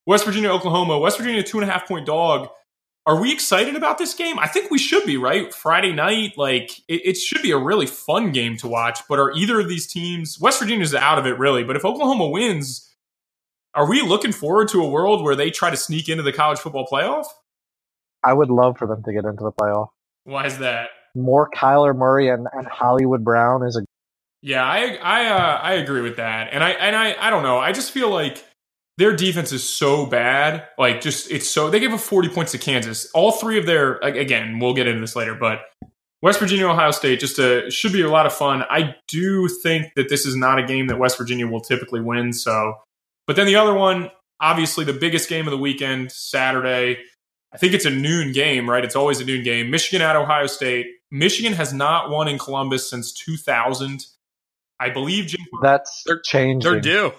West 0.07 0.25
Virginia, 0.25 0.51
Oklahoma. 0.51 0.99
West 0.99 1.19
Virginia, 1.19 1.43
two 1.43 1.59
and 1.61 1.69
a 1.69 1.73
half 1.73 1.87
point 1.87 2.07
dog. 2.07 2.49
Are 3.07 3.21
we 3.21 3.33
excited 3.33 3.77
about 3.77 3.99
this 3.99 4.15
game? 4.15 4.39
I 4.39 4.49
think 4.49 4.71
we 4.71 4.79
should 4.79 5.05
be, 5.05 5.17
right? 5.17 5.55
Friday 5.55 5.93
night, 5.93 6.33
like 6.37 6.79
it, 6.89 7.03
it, 7.05 7.17
should 7.17 7.41
be 7.41 7.53
a 7.53 7.59
really 7.59 7.87
fun 7.87 8.33
game 8.33 8.57
to 8.57 8.67
watch. 8.67 9.01
But 9.09 9.21
are 9.21 9.31
either 9.33 9.61
of 9.61 9.69
these 9.69 9.87
teams, 9.87 10.41
West 10.41 10.59
Virginia's 10.59 10.93
out 10.93 11.19
of 11.19 11.25
it, 11.25 11.39
really? 11.39 11.63
But 11.63 11.77
if 11.77 11.85
Oklahoma 11.85 12.29
wins, 12.29 12.93
are 13.75 13.89
we 13.89 14.03
looking 14.03 14.33
forward 14.33 14.69
to 14.69 14.83
a 14.83 14.89
world 14.89 15.23
where 15.23 15.37
they 15.37 15.51
try 15.51 15.71
to 15.71 15.77
sneak 15.77 16.09
into 16.09 16.25
the 16.25 16.33
college 16.33 16.59
football 16.59 16.87
playoff? 16.91 17.27
I 18.25 18.33
would 18.33 18.51
love 18.51 18.77
for 18.77 18.89
them 18.89 19.05
to 19.05 19.13
get 19.13 19.25
into 19.25 19.45
the 19.45 19.53
playoff. 19.53 19.89
Why 20.25 20.47
is 20.47 20.59
that? 20.59 20.89
More 21.15 21.49
Kyler 21.49 21.97
Murray 21.97 22.29
and, 22.29 22.49
and 22.53 22.67
Hollywood 22.67 23.23
Brown 23.23 23.65
is 23.65 23.77
a. 23.77 23.83
Yeah, 24.43 24.65
I 24.65 24.97
I 24.97 25.27
uh, 25.27 25.59
I 25.63 25.73
agree 25.75 26.03
with 26.03 26.17
that, 26.17 26.49
and 26.53 26.63
I 26.63 26.71
and 26.71 26.95
I 26.95 27.17
I 27.19 27.31
don't 27.31 27.43
know. 27.43 27.59
I 27.59 27.73
just 27.73 27.93
feel 27.93 28.11
like 28.11 28.45
their 28.99 29.15
defense 29.15 29.53
is 29.53 29.69
so 29.69 30.07
bad. 30.07 30.67
Like, 30.79 31.01
just 31.01 31.31
it's 31.31 31.49
so 31.49 31.71
they 31.71 31.81
gave 31.81 31.93
up 31.93 32.01
40 32.01 32.31
points 32.31 32.53
to 32.53 32.59
Kansas. 32.59 33.11
All 33.13 33.33
three 33.33 33.59
of 33.59 33.67
their 33.67 33.97
again, 33.99 34.59
we'll 34.59 34.75
get 34.75 34.87
into 34.87 35.01
this 35.01 35.17
later, 35.17 35.35
but 35.35 35.61
West 36.23 36.41
Virginia, 36.41 36.67
Ohio 36.67 36.91
State, 36.91 37.21
just 37.21 37.39
a, 37.39 37.71
should 37.71 37.93
be 37.93 38.01
a 38.01 38.09
lot 38.09 38.27
of 38.27 38.33
fun. 38.33 38.65
I 38.71 38.97
do 39.07 39.49
think 39.49 39.93
that 39.97 40.09
this 40.09 40.25
is 40.25 40.35
not 40.35 40.59
a 40.59 40.67
game 40.67 40.87
that 40.87 40.99
West 40.99 41.19
Virginia 41.19 41.47
will 41.47 41.61
typically 41.61 42.01
win. 42.01 42.33
So, 42.33 42.75
but 43.27 43.37
then 43.37 43.47
the 43.47 43.57
other 43.57 43.75
one, 43.75 44.11
obviously 44.41 44.85
the 44.85 44.95
biggest 44.95 45.29
game 45.29 45.47
of 45.47 45.51
the 45.51 45.59
weekend, 45.59 46.11
Saturday. 46.11 46.99
I 47.53 47.59
think 47.59 47.75
it's 47.75 47.85
a 47.85 47.91
noon 47.91 48.33
game, 48.33 48.69
right? 48.69 48.85
It's 48.85 48.97
always 48.97 49.21
a 49.21 49.25
noon 49.25 49.45
game. 49.45 49.71
Michigan 49.71 50.03
at 50.03 50.17
Ohio 50.17 50.47
State. 50.47 50.87
Michigan 51.11 51.53
has 51.53 51.73
not 51.73 52.11
won 52.11 52.29
in 52.29 52.39
Columbus 52.39 52.89
since 52.89 53.13
2000. 53.13 54.05
I 54.81 54.91
believe 54.91 55.27
Jim. 55.27 55.47
That's 55.63 56.03
they're 56.07 56.21
changing. 56.21 56.71
They're 56.71 56.81
due. 56.81 57.13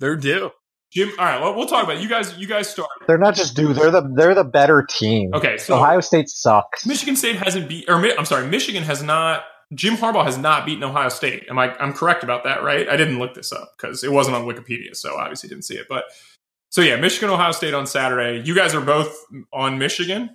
They're 0.00 0.16
due. 0.16 0.50
Jim, 0.94 1.10
all 1.18 1.24
right, 1.24 1.40
well, 1.40 1.56
we'll 1.56 1.66
talk 1.66 1.82
about 1.82 1.96
it. 1.96 2.02
you 2.02 2.08
guys. 2.08 2.36
You 2.38 2.46
guys 2.46 2.68
start. 2.68 2.88
They're 3.08 3.18
not 3.18 3.34
just 3.34 3.56
due; 3.56 3.72
they're 3.72 3.90
the 3.90 4.08
they're 4.14 4.34
the 4.34 4.44
better 4.44 4.82
team. 4.88 5.34
Okay, 5.34 5.58
so 5.58 5.74
Ohio 5.74 6.00
State 6.00 6.28
sucks. 6.28 6.86
Michigan 6.86 7.16
State 7.16 7.36
hasn't 7.36 7.68
beat, 7.68 7.86
or 7.88 7.96
I'm 7.96 8.24
sorry, 8.24 8.46
Michigan 8.46 8.84
has 8.84 9.02
not. 9.02 9.42
Jim 9.74 9.96
Harbaugh 9.96 10.24
has 10.24 10.38
not 10.38 10.64
beaten 10.64 10.84
Ohio 10.84 11.08
State. 11.08 11.46
Am 11.50 11.58
I? 11.58 11.76
I'm 11.78 11.92
correct 11.92 12.22
about 12.22 12.44
that, 12.44 12.62
right? 12.62 12.88
I 12.88 12.96
didn't 12.96 13.18
look 13.18 13.34
this 13.34 13.50
up 13.50 13.72
because 13.76 14.04
it 14.04 14.12
wasn't 14.12 14.36
on 14.36 14.44
Wikipedia, 14.44 14.94
so 14.94 15.16
obviously 15.16 15.48
didn't 15.48 15.64
see 15.64 15.74
it. 15.74 15.86
But 15.88 16.04
so 16.70 16.80
yeah, 16.80 16.94
Michigan 16.94 17.28
Ohio 17.28 17.50
State 17.50 17.74
on 17.74 17.88
Saturday. 17.88 18.46
You 18.46 18.54
guys 18.54 18.72
are 18.72 18.80
both 18.80 19.16
on 19.52 19.78
Michigan. 19.78 20.30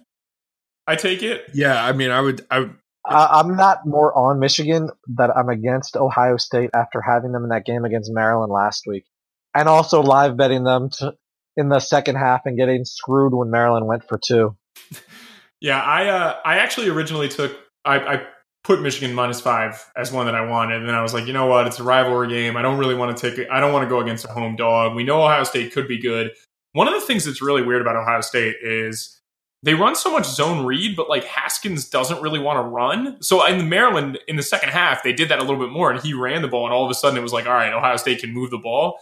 I 0.88 0.98
take 0.98 1.24
it. 1.24 1.45
Yeah, 1.54 1.82
I 1.82 1.93
mean, 1.93 2.12
I 2.12 2.19
would. 2.19 2.45
I 2.52 2.60
would 2.60 2.76
I'm 3.06 3.56
not 3.56 3.86
more 3.86 4.13
on 4.15 4.39
Michigan 4.39 4.89
that 5.15 5.36
I'm 5.36 5.48
against 5.48 5.95
Ohio 5.95 6.36
State 6.36 6.69
after 6.74 7.02
having 7.02 7.32
them 7.32 7.43
in 7.43 7.50
that 7.50 7.65
game 7.65 7.86
against 7.86 8.12
Maryland 8.12 8.52
last 8.52 8.84
week 8.86 9.06
and 9.56 9.68
also 9.68 10.02
live 10.02 10.38
betting 10.38 10.64
them 10.64 10.90
to, 10.92 11.14
in 11.58 11.70
the 11.70 11.80
second 11.80 12.16
half 12.16 12.42
and 12.46 12.58
getting 12.58 12.86
screwed 12.86 13.34
when 13.34 13.50
Maryland 13.50 13.88
went 13.88 14.08
for 14.08 14.18
two. 14.18 14.56
Yeah, 15.62 15.82
I 15.82 16.08
uh, 16.08 16.36
I 16.46 16.58
actually 16.60 16.88
originally 16.88 17.28
took 17.28 17.58
I, 17.84 18.00
I 18.00 18.28
put 18.64 18.82
Michigan 18.82 19.14
minus 19.14 19.42
five 19.42 19.84
as 19.96 20.12
one 20.12 20.26
that 20.26 20.36
I 20.36 20.46
wanted, 20.46 20.78
and 20.78 20.88
then 20.88 20.96
I 20.96 21.02
was 21.02 21.14
like, 21.14 21.26
you 21.28 21.34
know 21.34 21.48
what, 21.48 21.68
it's 21.68 21.80
a 21.80 21.84
rivalry 21.84 22.30
game. 22.30 22.56
I 22.56 22.62
don't 22.62 22.78
really 22.78 22.96
want 22.96 23.16
to 23.16 23.32
take. 23.32 23.50
I 23.50 23.60
don't 23.60 23.74
want 23.74 23.84
to 23.84 23.90
go 23.90 24.00
against 24.00 24.26
a 24.26 24.30
home 24.30 24.56
dog. 24.56 24.96
We 24.96 25.04
know 25.04 25.22
Ohio 25.22 25.44
State 25.44 25.74
could 25.74 25.88
be 25.88 26.00
good. 26.00 26.32
One 26.74 26.88
of 26.88 26.94
the 26.94 27.02
things 27.02 27.26
that's 27.26 27.42
really 27.42 27.62
weird 27.62 27.82
about 27.82 27.96
Ohio 27.96 28.22
State 28.22 28.56
is 28.62 29.20
they 29.64 29.74
run 29.74 29.96
so 29.96 30.12
much 30.12 30.26
zone 30.26 30.66
read, 30.66 30.96
but 30.96 31.10
like 31.10 31.26
Haskins 31.26 31.90
doesn't 31.90 32.22
really 32.22 32.40
want 32.40 32.58
to 32.58 32.62
run. 32.62 33.22
So 33.22 33.46
in 33.46 33.58
the 33.58 33.64
Maryland 33.66 34.18
in 34.28 34.38
the 34.38 34.44
second 34.44 34.70
half, 34.70 35.04
they 35.04 35.12
did 35.12 35.28
that 35.30 35.40
a 35.40 35.42
little 35.42 35.60
bit 35.60 35.72
more, 35.72 35.92
and 35.92 36.02
he 36.02 36.14
ran 36.14 36.42
the 36.42 36.48
ball, 36.48 36.66
and 36.66 36.74
all 36.74 36.86
of 36.86 36.92
a 36.92 36.96
sudden 36.96 37.18
it 37.18 37.22
was 37.22 37.34
like, 37.34 37.48
all 37.48 37.54
right, 37.54 37.74
Ohio 37.74 37.98
State 37.98 38.22
can 38.22 38.34
move 38.34 38.50
the 38.52 38.58
ball. 38.58 39.00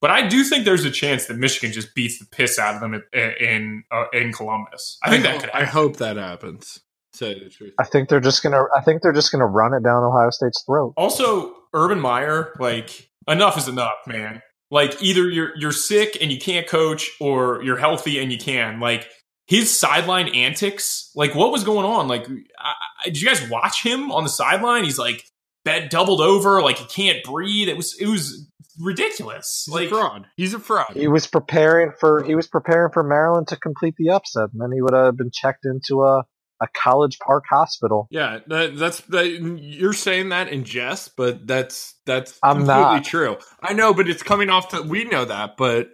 But 0.00 0.10
I 0.10 0.26
do 0.26 0.44
think 0.44 0.64
there's 0.64 0.84
a 0.84 0.90
chance 0.90 1.26
that 1.26 1.36
Michigan 1.36 1.72
just 1.72 1.94
beats 1.94 2.18
the 2.18 2.26
piss 2.26 2.58
out 2.58 2.74
of 2.74 2.80
them 2.80 2.94
in 2.94 3.02
in, 3.40 3.84
uh, 3.90 4.04
in 4.12 4.32
Columbus. 4.32 4.98
I 5.02 5.10
think 5.10 5.24
I 5.26 5.28
that 5.28 5.32
hope, 5.32 5.40
could. 5.40 5.50
Happen. 5.50 5.66
I 5.66 5.70
hope 5.70 5.96
that 5.98 6.16
happens. 6.16 6.80
Say 7.12 7.38
the 7.38 7.50
truth. 7.50 7.74
I 7.78 7.84
think 7.84 8.08
they're 8.08 8.20
just 8.20 8.42
gonna. 8.42 8.62
I 8.76 8.80
think 8.80 9.02
they're 9.02 9.12
just 9.12 9.32
gonna 9.32 9.46
run 9.46 9.74
it 9.74 9.82
down 9.82 10.02
Ohio 10.02 10.30
State's 10.30 10.62
throat. 10.64 10.94
Also, 10.96 11.54
Urban 11.74 12.00
Meyer, 12.00 12.54
like 12.58 13.10
enough 13.28 13.58
is 13.58 13.68
enough, 13.68 13.96
man. 14.06 14.42
Like 14.70 15.02
either 15.02 15.28
you're 15.28 15.50
you're 15.56 15.72
sick 15.72 16.16
and 16.20 16.32
you 16.32 16.38
can't 16.38 16.66
coach, 16.66 17.10
or 17.20 17.62
you're 17.62 17.76
healthy 17.76 18.20
and 18.20 18.32
you 18.32 18.38
can. 18.38 18.80
Like 18.80 19.08
his 19.48 19.76
sideline 19.76 20.28
antics, 20.28 21.10
like 21.16 21.34
what 21.34 21.50
was 21.50 21.64
going 21.64 21.84
on? 21.84 22.06
Like, 22.06 22.24
I, 22.56 22.74
I, 23.04 23.04
did 23.06 23.20
you 23.20 23.26
guys 23.26 23.50
watch 23.50 23.82
him 23.82 24.12
on 24.12 24.22
the 24.22 24.30
sideline? 24.30 24.84
He's 24.84 24.98
like 24.98 25.24
bed 25.64 25.88
doubled 25.88 26.20
over, 26.20 26.62
like 26.62 26.78
he 26.78 26.86
can't 26.86 27.24
breathe. 27.24 27.68
It 27.68 27.76
was 27.76 28.00
it 28.00 28.06
was 28.06 28.48
ridiculous. 28.80 29.64
He's 29.66 29.74
like 29.74 29.86
a 29.86 29.90
fraud. 29.90 30.26
He's 30.36 30.54
a 30.54 30.58
fraud. 30.58 30.92
He 30.94 31.08
was 31.08 31.26
preparing 31.26 31.92
for 31.98 32.24
he 32.24 32.34
was 32.34 32.46
preparing 32.46 32.92
for 32.92 33.02
Maryland 33.02 33.48
to 33.48 33.56
complete 33.56 33.94
the 33.96 34.10
upset, 34.10 34.50
and 34.52 34.60
then 34.60 34.72
he 34.72 34.82
would 34.82 34.94
have 34.94 35.16
been 35.16 35.30
checked 35.32 35.64
into 35.64 36.02
a 36.02 36.24
a 36.60 36.68
College 36.68 37.18
Park 37.18 37.44
hospital. 37.48 38.06
Yeah, 38.10 38.40
that, 38.48 38.76
that's 38.76 39.00
that, 39.02 39.28
you're 39.30 39.92
saying 39.92 40.28
that 40.28 40.48
in 40.48 40.64
jest, 40.64 41.16
but 41.16 41.46
that's 41.46 41.94
that's 42.06 42.38
I'm 42.42 42.58
completely 42.58 42.82
not. 42.82 43.04
true. 43.04 43.38
I 43.62 43.72
know, 43.72 43.94
but 43.94 44.08
it's 44.08 44.22
coming 44.22 44.50
off. 44.50 44.68
To, 44.68 44.82
we 44.82 45.04
know 45.04 45.24
that, 45.24 45.56
but 45.56 45.88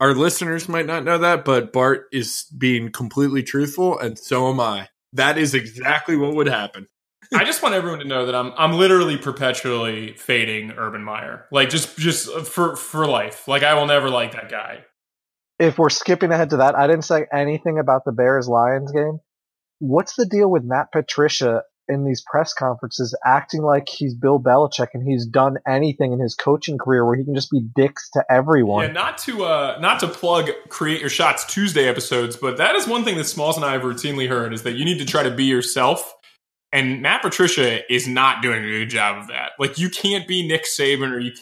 our 0.00 0.14
listeners 0.14 0.68
might 0.68 0.86
not 0.86 1.04
know 1.04 1.18
that. 1.18 1.44
But 1.44 1.72
Bart 1.72 2.06
is 2.12 2.46
being 2.56 2.92
completely 2.92 3.42
truthful, 3.42 3.98
and 3.98 4.18
so 4.18 4.48
am 4.50 4.60
I. 4.60 4.88
That 5.12 5.38
is 5.38 5.54
exactly 5.54 6.16
what 6.16 6.34
would 6.34 6.48
happen. 6.48 6.88
I 7.32 7.44
just 7.44 7.62
want 7.62 7.74
everyone 7.74 8.00
to 8.00 8.04
know 8.04 8.26
that 8.26 8.34
I'm 8.34 8.52
I'm 8.56 8.72
literally 8.72 9.16
perpetually 9.16 10.14
fading 10.14 10.72
Urban 10.72 11.02
Meyer, 11.02 11.46
like 11.50 11.70
just 11.70 11.96
just 11.96 12.30
for 12.46 12.76
for 12.76 13.06
life. 13.06 13.48
Like 13.48 13.62
I 13.62 13.74
will 13.74 13.86
never 13.86 14.10
like 14.10 14.32
that 14.32 14.50
guy. 14.50 14.84
If 15.58 15.78
we're 15.78 15.90
skipping 15.90 16.32
ahead 16.32 16.50
to 16.50 16.58
that, 16.58 16.74
I 16.74 16.86
didn't 16.86 17.04
say 17.04 17.26
anything 17.32 17.78
about 17.78 18.04
the 18.04 18.12
Bears 18.12 18.48
Lions 18.48 18.90
game. 18.90 19.20
What's 19.78 20.16
the 20.16 20.26
deal 20.26 20.50
with 20.50 20.64
Matt 20.64 20.90
Patricia 20.92 21.62
in 21.88 22.04
these 22.04 22.22
press 22.26 22.52
conferences 22.54 23.16
acting 23.24 23.62
like 23.62 23.88
he's 23.88 24.14
Bill 24.14 24.40
Belichick 24.40 24.88
and 24.94 25.06
he's 25.06 25.26
done 25.26 25.56
anything 25.66 26.12
in 26.12 26.20
his 26.20 26.34
coaching 26.34 26.78
career 26.78 27.04
where 27.04 27.16
he 27.16 27.24
can 27.24 27.34
just 27.34 27.50
be 27.50 27.60
dicks 27.76 28.08
to 28.12 28.24
everyone? 28.30 28.86
Yeah, 28.86 28.92
not 28.92 29.18
to 29.18 29.44
uh 29.44 29.78
not 29.80 30.00
to 30.00 30.08
plug 30.08 30.50
Create 30.68 31.00
Your 31.00 31.10
Shots 31.10 31.44
Tuesday 31.44 31.88
episodes, 31.88 32.36
but 32.36 32.56
that 32.56 32.74
is 32.74 32.86
one 32.86 33.04
thing 33.04 33.16
that 33.18 33.24
Smalls 33.24 33.56
and 33.56 33.64
I 33.64 33.72
have 33.72 33.82
routinely 33.82 34.28
heard 34.28 34.52
is 34.52 34.62
that 34.62 34.72
you 34.72 34.84
need 34.84 34.98
to 34.98 35.04
try 35.04 35.22
to 35.22 35.30
be 35.30 35.44
yourself. 35.44 36.14
And 36.74 37.00
Matt 37.00 37.22
Patricia 37.22 37.90
is 37.92 38.08
not 38.08 38.42
doing 38.42 38.64
a 38.64 38.68
good 38.68 38.90
job 38.90 39.16
of 39.16 39.28
that. 39.28 39.52
Like 39.60 39.78
you 39.78 39.88
can't 39.88 40.26
be 40.26 40.46
Nick 40.46 40.64
Saban 40.64 41.12
or 41.12 41.20
you 41.20 41.32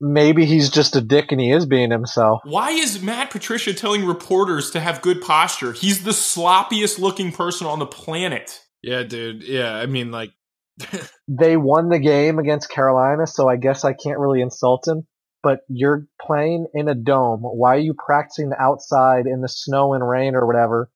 Maybe 0.00 0.44
he's 0.44 0.70
just 0.70 0.94
a 0.94 1.00
dick 1.00 1.32
and 1.32 1.40
he 1.40 1.50
is 1.50 1.66
being 1.66 1.90
himself. 1.90 2.40
Why 2.44 2.70
is 2.70 3.02
Matt 3.02 3.30
Patricia 3.30 3.74
telling 3.74 4.06
reporters 4.06 4.70
to 4.70 4.80
have 4.80 5.02
good 5.02 5.20
posture? 5.20 5.72
He's 5.72 6.04
the 6.04 6.12
sloppiest 6.12 7.00
looking 7.00 7.32
person 7.32 7.66
on 7.66 7.80
the 7.80 7.86
planet. 7.86 8.60
Yeah, 8.80 9.02
dude. 9.02 9.42
Yeah, 9.42 9.74
I 9.74 9.86
mean, 9.86 10.12
like, 10.12 10.30
They 11.28 11.56
won 11.56 11.88
the 11.88 11.98
game 11.98 12.38
against 12.38 12.70
Carolina, 12.70 13.26
so 13.26 13.48
I 13.48 13.56
guess 13.56 13.84
I 13.84 13.92
can't 13.92 14.20
really 14.20 14.40
insult 14.40 14.86
him. 14.86 15.06
But 15.42 15.60
you're 15.68 16.06
playing 16.20 16.66
in 16.74 16.88
a 16.88 16.94
dome. 16.94 17.40
Why 17.42 17.76
are 17.76 17.80
you 17.80 17.94
practicing 17.94 18.52
outside 18.58 19.26
in 19.26 19.40
the 19.40 19.48
snow 19.48 19.94
and 19.94 20.08
rain 20.08 20.34
or 20.34 20.46
whatever 20.46 20.90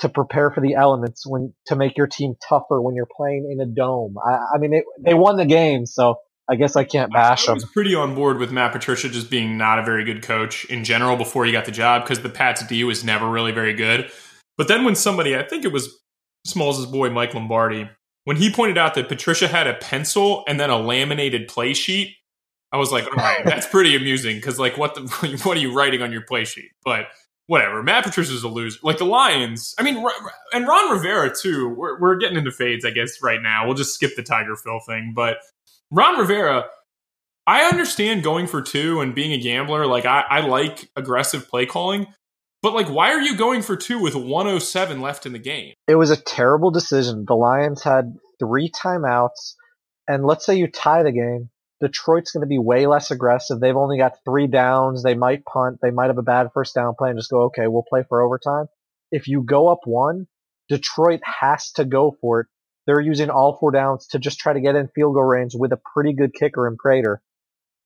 to 0.00 0.08
prepare 0.08 0.50
for 0.50 0.60
the 0.60 0.74
elements 0.74 1.26
when 1.26 1.54
to 1.66 1.76
make 1.76 1.96
your 1.96 2.06
team 2.06 2.34
tougher 2.48 2.80
when 2.80 2.94
you're 2.94 3.08
playing 3.16 3.50
in 3.50 3.60
a 3.60 3.66
dome? 3.66 4.16
I, 4.24 4.38
I 4.54 4.58
mean, 4.58 4.74
it, 4.74 4.84
they 5.00 5.14
won 5.14 5.36
the 5.36 5.46
game, 5.46 5.86
so 5.86 6.16
I 6.48 6.56
guess 6.56 6.76
I 6.76 6.84
can't 6.84 7.12
bash 7.12 7.46
them. 7.46 7.56
I 7.56 7.60
them. 7.60 7.68
pretty 7.72 7.94
on 7.94 8.14
board 8.14 8.38
with 8.38 8.52
Matt 8.52 8.72
Patricia 8.72 9.08
just 9.08 9.30
being 9.30 9.58
not 9.58 9.78
a 9.78 9.82
very 9.82 10.04
good 10.04 10.22
coach 10.22 10.64
in 10.66 10.84
general 10.84 11.16
before 11.16 11.44
he 11.44 11.52
got 11.52 11.64
the 11.64 11.72
job 11.72 12.02
because 12.02 12.20
the 12.20 12.28
Pats 12.28 12.64
D 12.66 12.84
was 12.84 13.04
never 13.04 13.28
really 13.28 13.52
very 13.52 13.74
good. 13.74 14.10
But 14.56 14.68
then 14.68 14.84
when 14.84 14.94
somebody, 14.94 15.36
I 15.36 15.42
think 15.42 15.64
it 15.64 15.72
was 15.72 15.98
Smalls' 16.44 16.86
boy 16.86 17.10
Mike 17.10 17.34
Lombardi, 17.34 17.90
when 18.24 18.36
he 18.36 18.50
pointed 18.50 18.78
out 18.78 18.94
that 18.94 19.08
Patricia 19.08 19.48
had 19.48 19.66
a 19.66 19.74
pencil 19.74 20.44
and 20.48 20.58
then 20.58 20.70
a 20.70 20.78
laminated 20.78 21.48
play 21.48 21.74
sheet, 21.74 22.14
I 22.72 22.76
was 22.76 22.92
like, 22.92 23.06
all 23.06 23.12
right, 23.12 23.42
that's 23.44 23.66
pretty 23.66 23.96
amusing 23.96 24.36
because 24.36 24.58
like 24.58 24.76
what 24.76 24.94
the 24.94 25.02
what 25.44 25.56
are 25.56 25.60
you 25.60 25.74
writing 25.74 26.02
on 26.02 26.12
your 26.12 26.22
play 26.22 26.44
sheet? 26.44 26.70
But 26.84 27.06
whatever. 27.46 27.82
Matt 27.82 28.04
Patricia's 28.04 28.42
a 28.42 28.48
loser. 28.48 28.78
Like 28.82 28.98
the 28.98 29.04
Lions, 29.04 29.74
I 29.78 29.82
mean, 29.82 30.04
and 30.52 30.66
Ron 30.66 30.92
Rivera 30.92 31.34
too. 31.34 31.68
We're, 31.68 32.00
we're 32.00 32.16
getting 32.16 32.36
into 32.36 32.50
fades, 32.50 32.84
I 32.84 32.90
guess, 32.90 33.22
right 33.22 33.42
now. 33.42 33.66
We'll 33.66 33.76
just 33.76 33.94
skip 33.94 34.16
the 34.16 34.22
Tiger 34.22 34.56
Phil 34.56 34.80
thing, 34.86 35.12
but 35.14 35.38
Ron 35.90 36.18
Rivera. 36.18 36.66
I 37.48 37.62
understand 37.66 38.24
going 38.24 38.48
for 38.48 38.60
two 38.60 39.00
and 39.00 39.14
being 39.14 39.32
a 39.32 39.38
gambler. 39.38 39.86
Like 39.86 40.04
I, 40.04 40.24
I 40.28 40.40
like 40.40 40.90
aggressive 40.96 41.48
play 41.48 41.64
calling, 41.64 42.08
but 42.60 42.74
like, 42.74 42.88
why 42.88 43.12
are 43.12 43.20
you 43.20 43.36
going 43.36 43.62
for 43.62 43.76
two 43.76 44.00
with 44.00 44.16
107 44.16 45.00
left 45.00 45.26
in 45.26 45.32
the 45.32 45.38
game? 45.38 45.74
It 45.86 45.94
was 45.94 46.10
a 46.10 46.16
terrible 46.16 46.72
decision. 46.72 47.24
The 47.24 47.36
Lions 47.36 47.84
had 47.84 48.16
three 48.40 48.70
timeouts, 48.70 49.54
and 50.08 50.24
let's 50.24 50.44
say 50.44 50.56
you 50.56 50.66
tie 50.66 51.04
the 51.04 51.12
game. 51.12 51.50
Detroit's 51.80 52.30
going 52.30 52.42
to 52.42 52.48
be 52.48 52.58
way 52.58 52.86
less 52.86 53.10
aggressive. 53.10 53.60
They've 53.60 53.76
only 53.76 53.98
got 53.98 54.18
three 54.24 54.46
downs. 54.46 55.02
They 55.02 55.14
might 55.14 55.44
punt. 55.44 55.78
They 55.82 55.90
might 55.90 56.06
have 56.06 56.18
a 56.18 56.22
bad 56.22 56.48
first 56.54 56.74
down 56.74 56.94
play 56.96 57.10
and 57.10 57.18
just 57.18 57.30
go, 57.30 57.42
okay, 57.44 57.66
we'll 57.66 57.84
play 57.88 58.02
for 58.08 58.22
overtime. 58.22 58.66
If 59.12 59.28
you 59.28 59.42
go 59.42 59.68
up 59.68 59.80
one, 59.84 60.26
Detroit 60.68 61.20
has 61.24 61.72
to 61.72 61.84
go 61.84 62.16
for 62.20 62.40
it. 62.40 62.46
They're 62.86 63.00
using 63.00 63.30
all 63.30 63.56
four 63.58 63.72
downs 63.72 64.06
to 64.08 64.18
just 64.18 64.38
try 64.38 64.52
to 64.52 64.60
get 64.60 64.76
in 64.76 64.88
field 64.94 65.14
goal 65.14 65.24
range 65.24 65.52
with 65.54 65.72
a 65.72 65.80
pretty 65.94 66.12
good 66.12 66.32
kicker 66.32 66.66
in 66.66 66.76
Prater. 66.76 67.20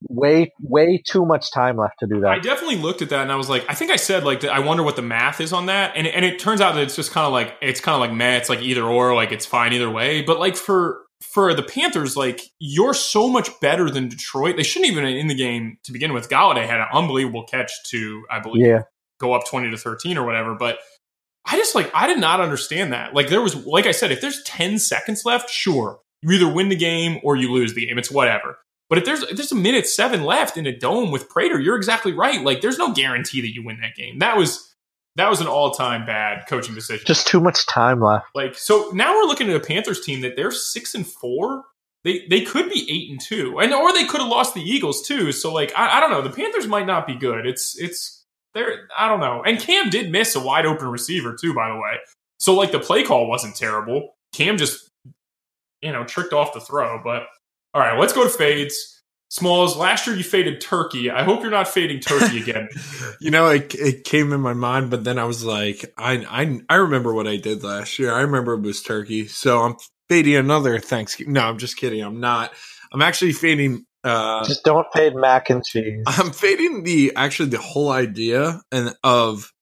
Way, 0.09 0.53
way 0.63 1.03
too 1.07 1.27
much 1.27 1.53
time 1.53 1.77
left 1.77 1.97
to 2.01 2.07
do 2.07 2.21
that. 2.21 2.31
I 2.31 2.39
definitely 2.39 2.77
looked 2.77 3.03
at 3.03 3.11
that 3.11 3.23
and 3.23 3.33
I 3.33 3.37
was 3.37 3.51
like, 3.51 3.67
I 3.69 3.75
think 3.75 3.91
I 3.91 3.97
said 3.97 4.25
like, 4.25 4.45
I 4.45 4.61
wonder 4.61 4.83
what 4.83 4.97
the 4.97 5.03
math 5.03 5.43
is 5.43 5.53
on 5.53 5.67
that, 5.67 5.93
and 5.95 6.07
and 6.07 6.25
it 6.25 6.39
turns 6.39 6.63
out 6.63 6.75
that 6.75 6.83
it's 6.83 6.97
just 6.97 7.13
kind 7.13 7.27
of 7.27 7.35
like 7.35 7.55
it's 7.61 7.83
kind 7.83 7.95
of 7.95 8.01
like 8.01 8.13
meh, 8.13 8.37
it's 8.37 8.49
like 8.49 8.63
either 8.63 8.83
or, 8.83 9.15
like 9.15 9.31
it's 9.31 9.45
fine 9.45 9.75
either 9.75 9.91
way. 9.91 10.23
But 10.23 10.39
like 10.39 10.57
for 10.57 11.03
for 11.23 11.55
the 11.55 11.63
Panthers, 11.63 12.17
like 12.17 12.41
you're 12.59 12.95
so 12.95 13.29
much 13.29 13.49
better 13.61 13.91
than 13.91 14.09
Detroit. 14.09 14.57
They 14.57 14.63
shouldn't 14.63 14.91
even 14.91 15.05
in 15.05 15.27
the 15.27 15.35
game 15.35 15.79
to 15.85 15.93
begin 15.93 16.13
with. 16.13 16.29
Golladay 16.29 16.67
had 16.67 16.81
an 16.81 16.89
unbelievable 16.93 17.45
catch 17.45 17.71
to, 17.91 18.25
I 18.31 18.41
believe, 18.41 18.67
yeah. 18.67 18.83
go 19.19 19.33
up 19.33 19.47
twenty 19.47 19.71
to 19.71 19.77
thirteen 19.77 20.17
or 20.17 20.25
whatever. 20.25 20.55
But 20.55 20.79
I 21.47 21.57
just 21.57 21.75
like 21.75 21.91
I 21.95 22.07
did 22.07 22.19
not 22.19 22.41
understand 22.41 22.93
that. 22.93 23.15
Like 23.15 23.29
there 23.29 23.43
was, 23.43 23.67
like 23.67 23.87
I 23.87 23.93
said, 23.93 24.13
if 24.13 24.21
there's 24.21 24.43
ten 24.45 24.79
seconds 24.79 25.25
left, 25.25 25.51
sure, 25.51 26.01
you 26.23 26.33
either 26.33 26.53
win 26.53 26.69
the 26.69 26.77
game 26.77 27.21
or 27.23 27.37
you 27.37 27.53
lose 27.53 27.75
the 27.75 27.87
game. 27.87 27.99
It's 27.99 28.11
whatever. 28.11 28.59
But 28.89 28.99
if 28.99 29.05
there's 29.05 29.23
if 29.23 29.37
there's 29.37 29.53
a 29.53 29.57
minute 29.57 29.87
seven 29.87 30.25
left 30.25 30.57
in 30.57 30.67
a 30.67 30.77
dome 30.77 31.13
with 31.13 31.29
Prater, 31.29 31.61
you're 31.61 31.77
exactly 31.77 32.13
right. 32.13 32.43
Like 32.43 32.61
there's 32.61 32.79
no 32.79 32.93
guarantee 32.93 33.41
that 33.43 33.55
you 33.55 33.65
win 33.65 33.81
that 33.81 33.95
game. 33.95 34.19
That 34.19 34.37
was 34.37 34.70
that 35.17 35.29
was 35.29 35.41
an 35.41 35.47
all 35.47 35.73
time 35.73 36.07
bad 36.07 36.47
coaching 36.49 36.75
decision. 36.75 37.05
Just 37.07 37.27
too 37.27 37.41
much 37.41 37.67
time 37.67 38.01
left. 38.01 38.27
Like 38.35 38.57
so 38.57 38.91
now 38.93 39.15
we're 39.15 39.25
looking 39.25 39.51
at 39.51 39.57
a 39.57 39.61
Panthers 39.61 40.01
team 40.01 40.21
that 40.23 40.37
they're 40.37 40.53
six 40.53 40.95
and 40.95 41.07
four. 41.07 41.65
They 42.05 42.27
they 42.31 42.43
could 42.43 42.71
be 42.71 42.87
eight 42.91 43.11
and 43.11 43.21
two, 43.21 43.59
and 43.59 43.75
or 43.75 43.93
they 43.93 44.07
could 44.07 44.21
have 44.21 44.31
lost 44.31 44.55
the 44.55 44.63
Eagles 44.63 45.07
too. 45.07 45.33
So 45.33 45.53
like 45.53 45.73
I, 45.77 45.99
I 45.99 46.01
don't 46.01 46.11
know. 46.11 46.23
The 46.23 46.31
Panthers 46.31 46.67
might 46.67 46.87
not 46.87 47.07
be 47.07 47.15
good. 47.15 47.47
It's 47.47 47.79
it's 47.79 48.25
they're 48.55 48.89
I 48.97 49.09
don't 49.09 49.21
know. 49.21 49.43
And 49.45 49.59
Cam 49.59 49.91
did 49.91 50.11
miss 50.11 50.35
a 50.35 50.41
wide 50.41 50.67
open 50.67 50.89
receiver 50.89 51.37
too, 51.39 51.55
by 51.55 51.69
the 51.69 51.77
way. 51.77 51.99
So 52.39 52.55
like 52.55 52.73
the 52.73 52.81
play 52.81 53.03
call 53.03 53.29
wasn't 53.29 53.57
terrible. 53.57 54.15
Cam 54.33 54.57
just 54.57 54.89
you 55.83 55.93
know 55.93 56.05
tricked 56.05 56.33
off 56.33 56.55
the 56.55 56.61
throw. 56.61 57.01
But 57.03 57.25
all 57.75 57.83
right, 57.83 57.99
let's 57.99 58.13
go 58.13 58.25
to 58.25 58.31
fades. 58.31 59.00
Smalls, 59.31 59.77
last 59.77 60.09
year 60.09 60.17
you 60.17 60.25
faded 60.25 60.61
Turkey. 60.61 61.09
I 61.09 61.23
hope 61.23 61.43
you're 61.43 61.53
not 61.53 61.69
fading 61.69 62.01
Turkey 62.01 62.39
again. 62.43 62.69
you 63.21 63.31
know, 63.31 63.49
it, 63.49 63.73
it 63.77 64.05
came 64.05 64.33
in 64.33 64.41
my 64.41 64.55
mind, 64.55 64.91
but 64.91 65.05
then 65.05 65.19
I 65.21 65.25
was 65.25 65.45
like, 65.45 65.93
I, 65.97 66.27
I 66.29 66.61
I 66.69 66.77
remember 66.77 67.15
what 67.15 67.29
I 67.29 67.37
did 67.37 67.63
last 67.63 67.99
year. 67.99 68.13
I 68.13 68.23
remember 68.23 68.55
it 68.55 68.63
was 68.63 68.83
Turkey, 68.83 69.29
so 69.29 69.61
I'm 69.61 69.77
fading 70.09 70.35
another 70.35 70.81
Thanksgiving. 70.81 71.33
No, 71.35 71.43
I'm 71.43 71.59
just 71.59 71.77
kidding. 71.77 72.03
I'm 72.03 72.19
not. 72.19 72.53
I'm 72.93 73.03
actually 73.03 73.33
fading. 73.33 73.87
Uh, 74.03 74.45
Just 74.45 74.65
don't 74.65 74.87
fade 74.93 75.15
mac 75.15 75.49
and 75.49 75.65
cheese. 75.65 76.03
I'm 76.07 76.33
fading 76.33 76.83
the 76.83 77.13
actually 77.15 77.51
the 77.51 77.59
whole 77.59 77.91
idea 77.91 78.61
and 78.73 78.95
of 79.05 79.53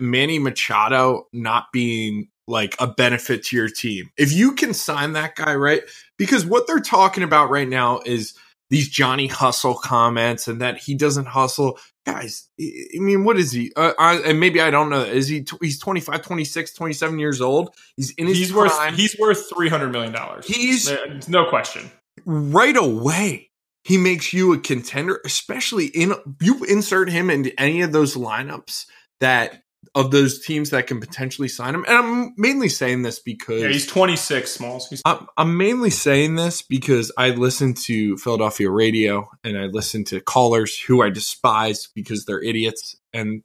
Manny 0.00 0.40
Machado 0.40 1.28
not 1.32 1.66
being 1.72 2.30
like 2.48 2.74
a 2.80 2.86
benefit 2.88 3.44
to 3.44 3.56
your 3.56 3.68
team. 3.68 4.10
If 4.16 4.32
you 4.32 4.54
can 4.54 4.74
sign 4.74 5.12
that 5.12 5.36
guy, 5.36 5.54
right? 5.54 5.82
Because 6.16 6.46
what 6.46 6.66
they're 6.66 6.80
talking 6.80 7.22
about 7.22 7.50
right 7.50 7.68
now 7.68 8.00
is 8.04 8.34
these 8.70 8.88
Johnny 8.88 9.26
Hustle 9.26 9.74
comments 9.74 10.48
and 10.48 10.60
that 10.60 10.78
he 10.78 10.94
doesn't 10.94 11.26
hustle. 11.26 11.78
Guys, 12.04 12.48
I 12.60 12.98
mean, 12.98 13.24
what 13.24 13.38
is 13.38 13.52
he? 13.52 13.72
Uh, 13.76 13.92
I, 13.98 14.16
and 14.18 14.40
maybe 14.40 14.60
I 14.60 14.70
don't 14.70 14.90
know. 14.90 15.02
Is 15.02 15.28
he? 15.28 15.44
He's 15.60 15.78
25, 15.78 16.22
26, 16.22 16.74
27 16.74 17.18
years 17.18 17.40
old. 17.40 17.74
He's 17.96 18.12
in 18.12 18.26
his 18.26 18.38
he's 18.38 18.52
prime. 18.52 18.68
worth 18.68 18.94
he's 18.94 19.16
worth 19.18 19.48
three 19.54 19.68
hundred 19.68 19.92
million 19.92 20.12
dollars. 20.12 20.46
He's 20.46 20.90
no 21.28 21.48
question. 21.48 21.90
Right 22.24 22.76
away, 22.76 23.50
he 23.84 23.98
makes 23.98 24.32
you 24.32 24.52
a 24.52 24.58
contender, 24.58 25.20
especially 25.24 25.86
in 25.86 26.14
you 26.40 26.64
insert 26.64 27.10
him 27.10 27.30
into 27.30 27.58
any 27.60 27.82
of 27.82 27.92
those 27.92 28.16
lineups 28.16 28.86
that 29.20 29.62
of 29.94 30.10
those 30.10 30.44
teams 30.44 30.70
that 30.70 30.86
can 30.86 31.00
potentially 31.00 31.48
sign 31.48 31.74
him. 31.74 31.84
And 31.88 31.96
I'm 31.96 32.34
mainly 32.36 32.68
saying 32.68 33.02
this 33.02 33.20
because 33.20 33.62
yeah, 33.62 33.68
he's 33.68 33.86
26, 33.86 34.50
Smalls. 34.50 34.88
He's- 34.88 35.02
I'm, 35.04 35.26
I'm 35.36 35.56
mainly 35.56 35.90
saying 35.90 36.34
this 36.34 36.62
because 36.62 37.12
I 37.16 37.30
listen 37.30 37.74
to 37.86 38.16
Philadelphia 38.18 38.70
radio 38.70 39.28
and 39.44 39.56
I 39.58 39.66
listen 39.66 40.04
to 40.04 40.20
callers 40.20 40.78
who 40.78 41.02
I 41.02 41.10
despise 41.10 41.88
because 41.94 42.24
they're 42.24 42.42
idiots 42.42 42.96
and 43.12 43.42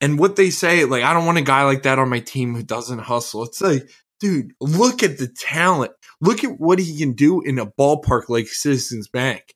and 0.00 0.18
what 0.18 0.36
they 0.36 0.50
say 0.50 0.84
like 0.84 1.02
I 1.02 1.14
don't 1.14 1.26
want 1.26 1.38
a 1.38 1.42
guy 1.42 1.64
like 1.64 1.84
that 1.84 1.98
on 1.98 2.10
my 2.10 2.20
team 2.20 2.54
who 2.54 2.62
doesn't 2.62 2.98
hustle. 2.98 3.44
It's 3.44 3.60
like 3.60 3.88
dude, 4.20 4.52
look 4.60 5.02
at 5.02 5.18
the 5.18 5.28
talent. 5.28 5.92
Look 6.20 6.44
at 6.44 6.58
what 6.58 6.78
he 6.78 6.98
can 6.98 7.12
do 7.12 7.42
in 7.42 7.58
a 7.58 7.66
ballpark 7.66 8.28
like 8.28 8.48
Citizens 8.48 9.08
Bank. 9.08 9.54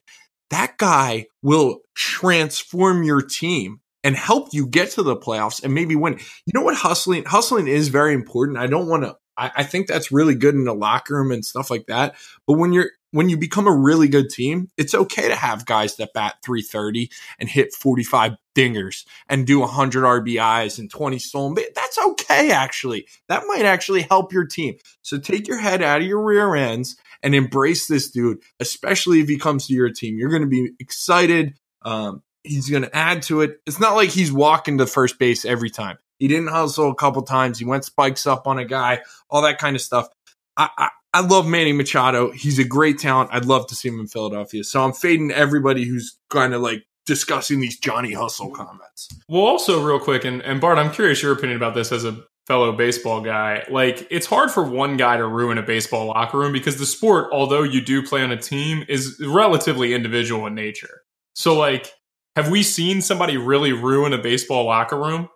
That 0.51 0.79
guy 0.79 1.27
will 1.43 1.81
transform 1.95 3.03
your 3.03 3.23
team 3.23 3.81
and 4.03 4.17
help 4.17 4.49
you 4.53 4.67
get 4.67 4.91
to 4.93 5.03
the 5.03 5.17
playoffs 5.17 5.63
and 5.63 5.75
maybe 5.75 5.97
win. 5.97 6.19
You 6.47 6.53
know 6.55 6.63
what 6.63 6.77
hustling 6.77 7.25
hustling 7.25 7.69
is 7.69 7.89
very 7.89 8.15
important. 8.15 8.59
I 8.59 8.67
don't 8.67 8.89
want 8.89 9.05
to 9.05 9.17
I, 9.37 9.51
I 9.57 9.65
think 9.65 9.87
that's 9.87 10.13
really 10.13 10.35
good 10.35 10.55
in 10.55 10.65
the 10.65 10.75
locker 10.75 11.15
room 11.15 11.33
and 11.33 11.45
stuff 11.45 11.71
like 11.71 11.87
that. 11.87 12.15
But 12.47 12.55
when 12.59 12.73
you're 12.73 12.91
when 13.13 13.29
you 13.29 13.37
become 13.37 13.67
a 13.67 13.77
really 13.77 14.07
good 14.07 14.31
team, 14.31 14.71
it's 14.77 14.95
okay 14.95 15.29
to 15.29 15.35
have 15.35 15.67
guys 15.67 15.97
that 15.97 16.13
bat 16.15 16.37
330 16.45 17.11
and 17.41 17.49
hit 17.49 17.75
45 17.75 18.37
dingers 18.55 19.05
and 19.29 19.47
do 19.47 19.61
100 19.61 20.05
RBIs 20.05 20.79
and 20.79 20.89
20 20.89 21.19
stolen. 21.19 21.55
That's 21.75 21.99
okay, 21.99 22.53
actually. 22.53 23.09
That 23.29 23.45
might 23.49 23.65
actually 23.65 24.03
help 24.03 24.33
your 24.33 24.47
team. 24.47 24.77
So 25.03 25.19
take 25.19 25.49
your 25.49 25.59
head 25.59 25.83
out 25.83 26.03
of 26.03 26.07
your 26.07 26.23
rear 26.23 26.55
ends 26.55 26.97
and 27.23 27.35
embrace 27.35 27.89
this 27.89 28.11
dude, 28.11 28.39
especially 28.61 29.21
if 29.21 29.29
he 29.29 29.39
comes 29.39 29.67
to 29.67 29.75
your 29.75 29.91
team. 29.91 30.17
You're 30.17 30.31
going 30.31 30.43
to 30.43 30.49
be 30.49 30.71
excited. 30.79 31.59
Um, 31.83 32.23
he's 32.45 32.69
going 32.69 32.83
to 32.83 32.97
add 32.97 33.23
to 33.23 33.43
it. 33.43 33.61
It's 33.67 33.81
not 33.81 33.95
like 33.95 34.11
he's 34.11 34.33
walking 34.33 34.79
to 34.79 34.87
first 34.87 35.19
base 35.19 35.45
every 35.45 35.71
time. 35.71 35.99
He 36.19 36.29
didn't 36.29 36.49
hustle 36.49 36.91
a 36.91 36.95
couple 36.95 37.23
times. 37.23 37.59
He 37.59 37.65
went 37.65 37.85
spikes 37.85 38.27
up 38.27 38.47
on 38.47 38.59
a 38.59 38.65
guy, 38.65 39.01
all 39.29 39.43
that 39.43 39.59
kind 39.59 39.75
of 39.75 39.83
stuff. 39.83 40.09
I, 40.57 40.69
I, 40.77 40.89
I 41.13 41.21
love 41.23 41.47
Manny 41.47 41.73
Machado. 41.73 42.31
He's 42.31 42.59
a 42.59 42.65
great 42.65 42.99
talent. 42.99 43.31
I'd 43.33 43.47
love 43.47 43.67
to 43.69 43.75
see 43.75 43.89
him 43.89 44.01
in 44.01 44.07
Philadelphia. 44.07 44.63
So 44.65 44.85
I'm 44.85 44.93
fading 44.93 45.31
everybody 45.31 45.85
who's 45.85 46.19
kind 46.29 46.55
of 46.55 46.61
like 46.61 46.85
discussing 47.07 47.61
these 47.61 47.79
Johnny 47.79 48.13
Hustle 48.13 48.51
comments. 48.51 49.09
Well, 49.29 49.43
also 49.43 49.83
real 49.83 49.99
quick, 49.99 50.25
and, 50.25 50.43
and 50.43 50.61
Bart, 50.61 50.79
I'm 50.79 50.93
curious 50.93 51.23
your 51.23 51.33
opinion 51.33 51.57
about 51.57 51.75
this 51.75 51.91
as 51.91 52.05
a 52.05 52.23
fellow 52.47 52.73
baseball 52.73 53.21
guy. 53.21 53.65
Like, 53.71 54.07
it's 54.11 54.27
hard 54.27 54.51
for 54.51 54.63
one 54.63 54.97
guy 54.97 55.17
to 55.17 55.27
ruin 55.27 55.59
a 55.59 55.63
baseball 55.63 56.07
locker 56.07 56.39
room 56.39 56.53
because 56.53 56.79
the 56.79 56.87
sport, 56.87 57.29
although 57.33 57.63
you 57.63 57.81
do 57.81 58.03
play 58.03 58.23
on 58.23 58.31
a 58.31 58.37
team, 58.37 58.85
is 58.89 59.21
relatively 59.25 59.95
individual 59.95 60.47
in 60.47 60.55
nature. 60.55 61.03
So, 61.35 61.57
like, 61.57 61.93
have 62.37 62.51
we 62.51 62.63
seen 62.63 63.03
somebody 63.03 63.37
really 63.37 63.73
ruin 63.73 64.13
a 64.13 64.19
baseball 64.19 64.65
locker 64.65 64.97
room 64.97 65.29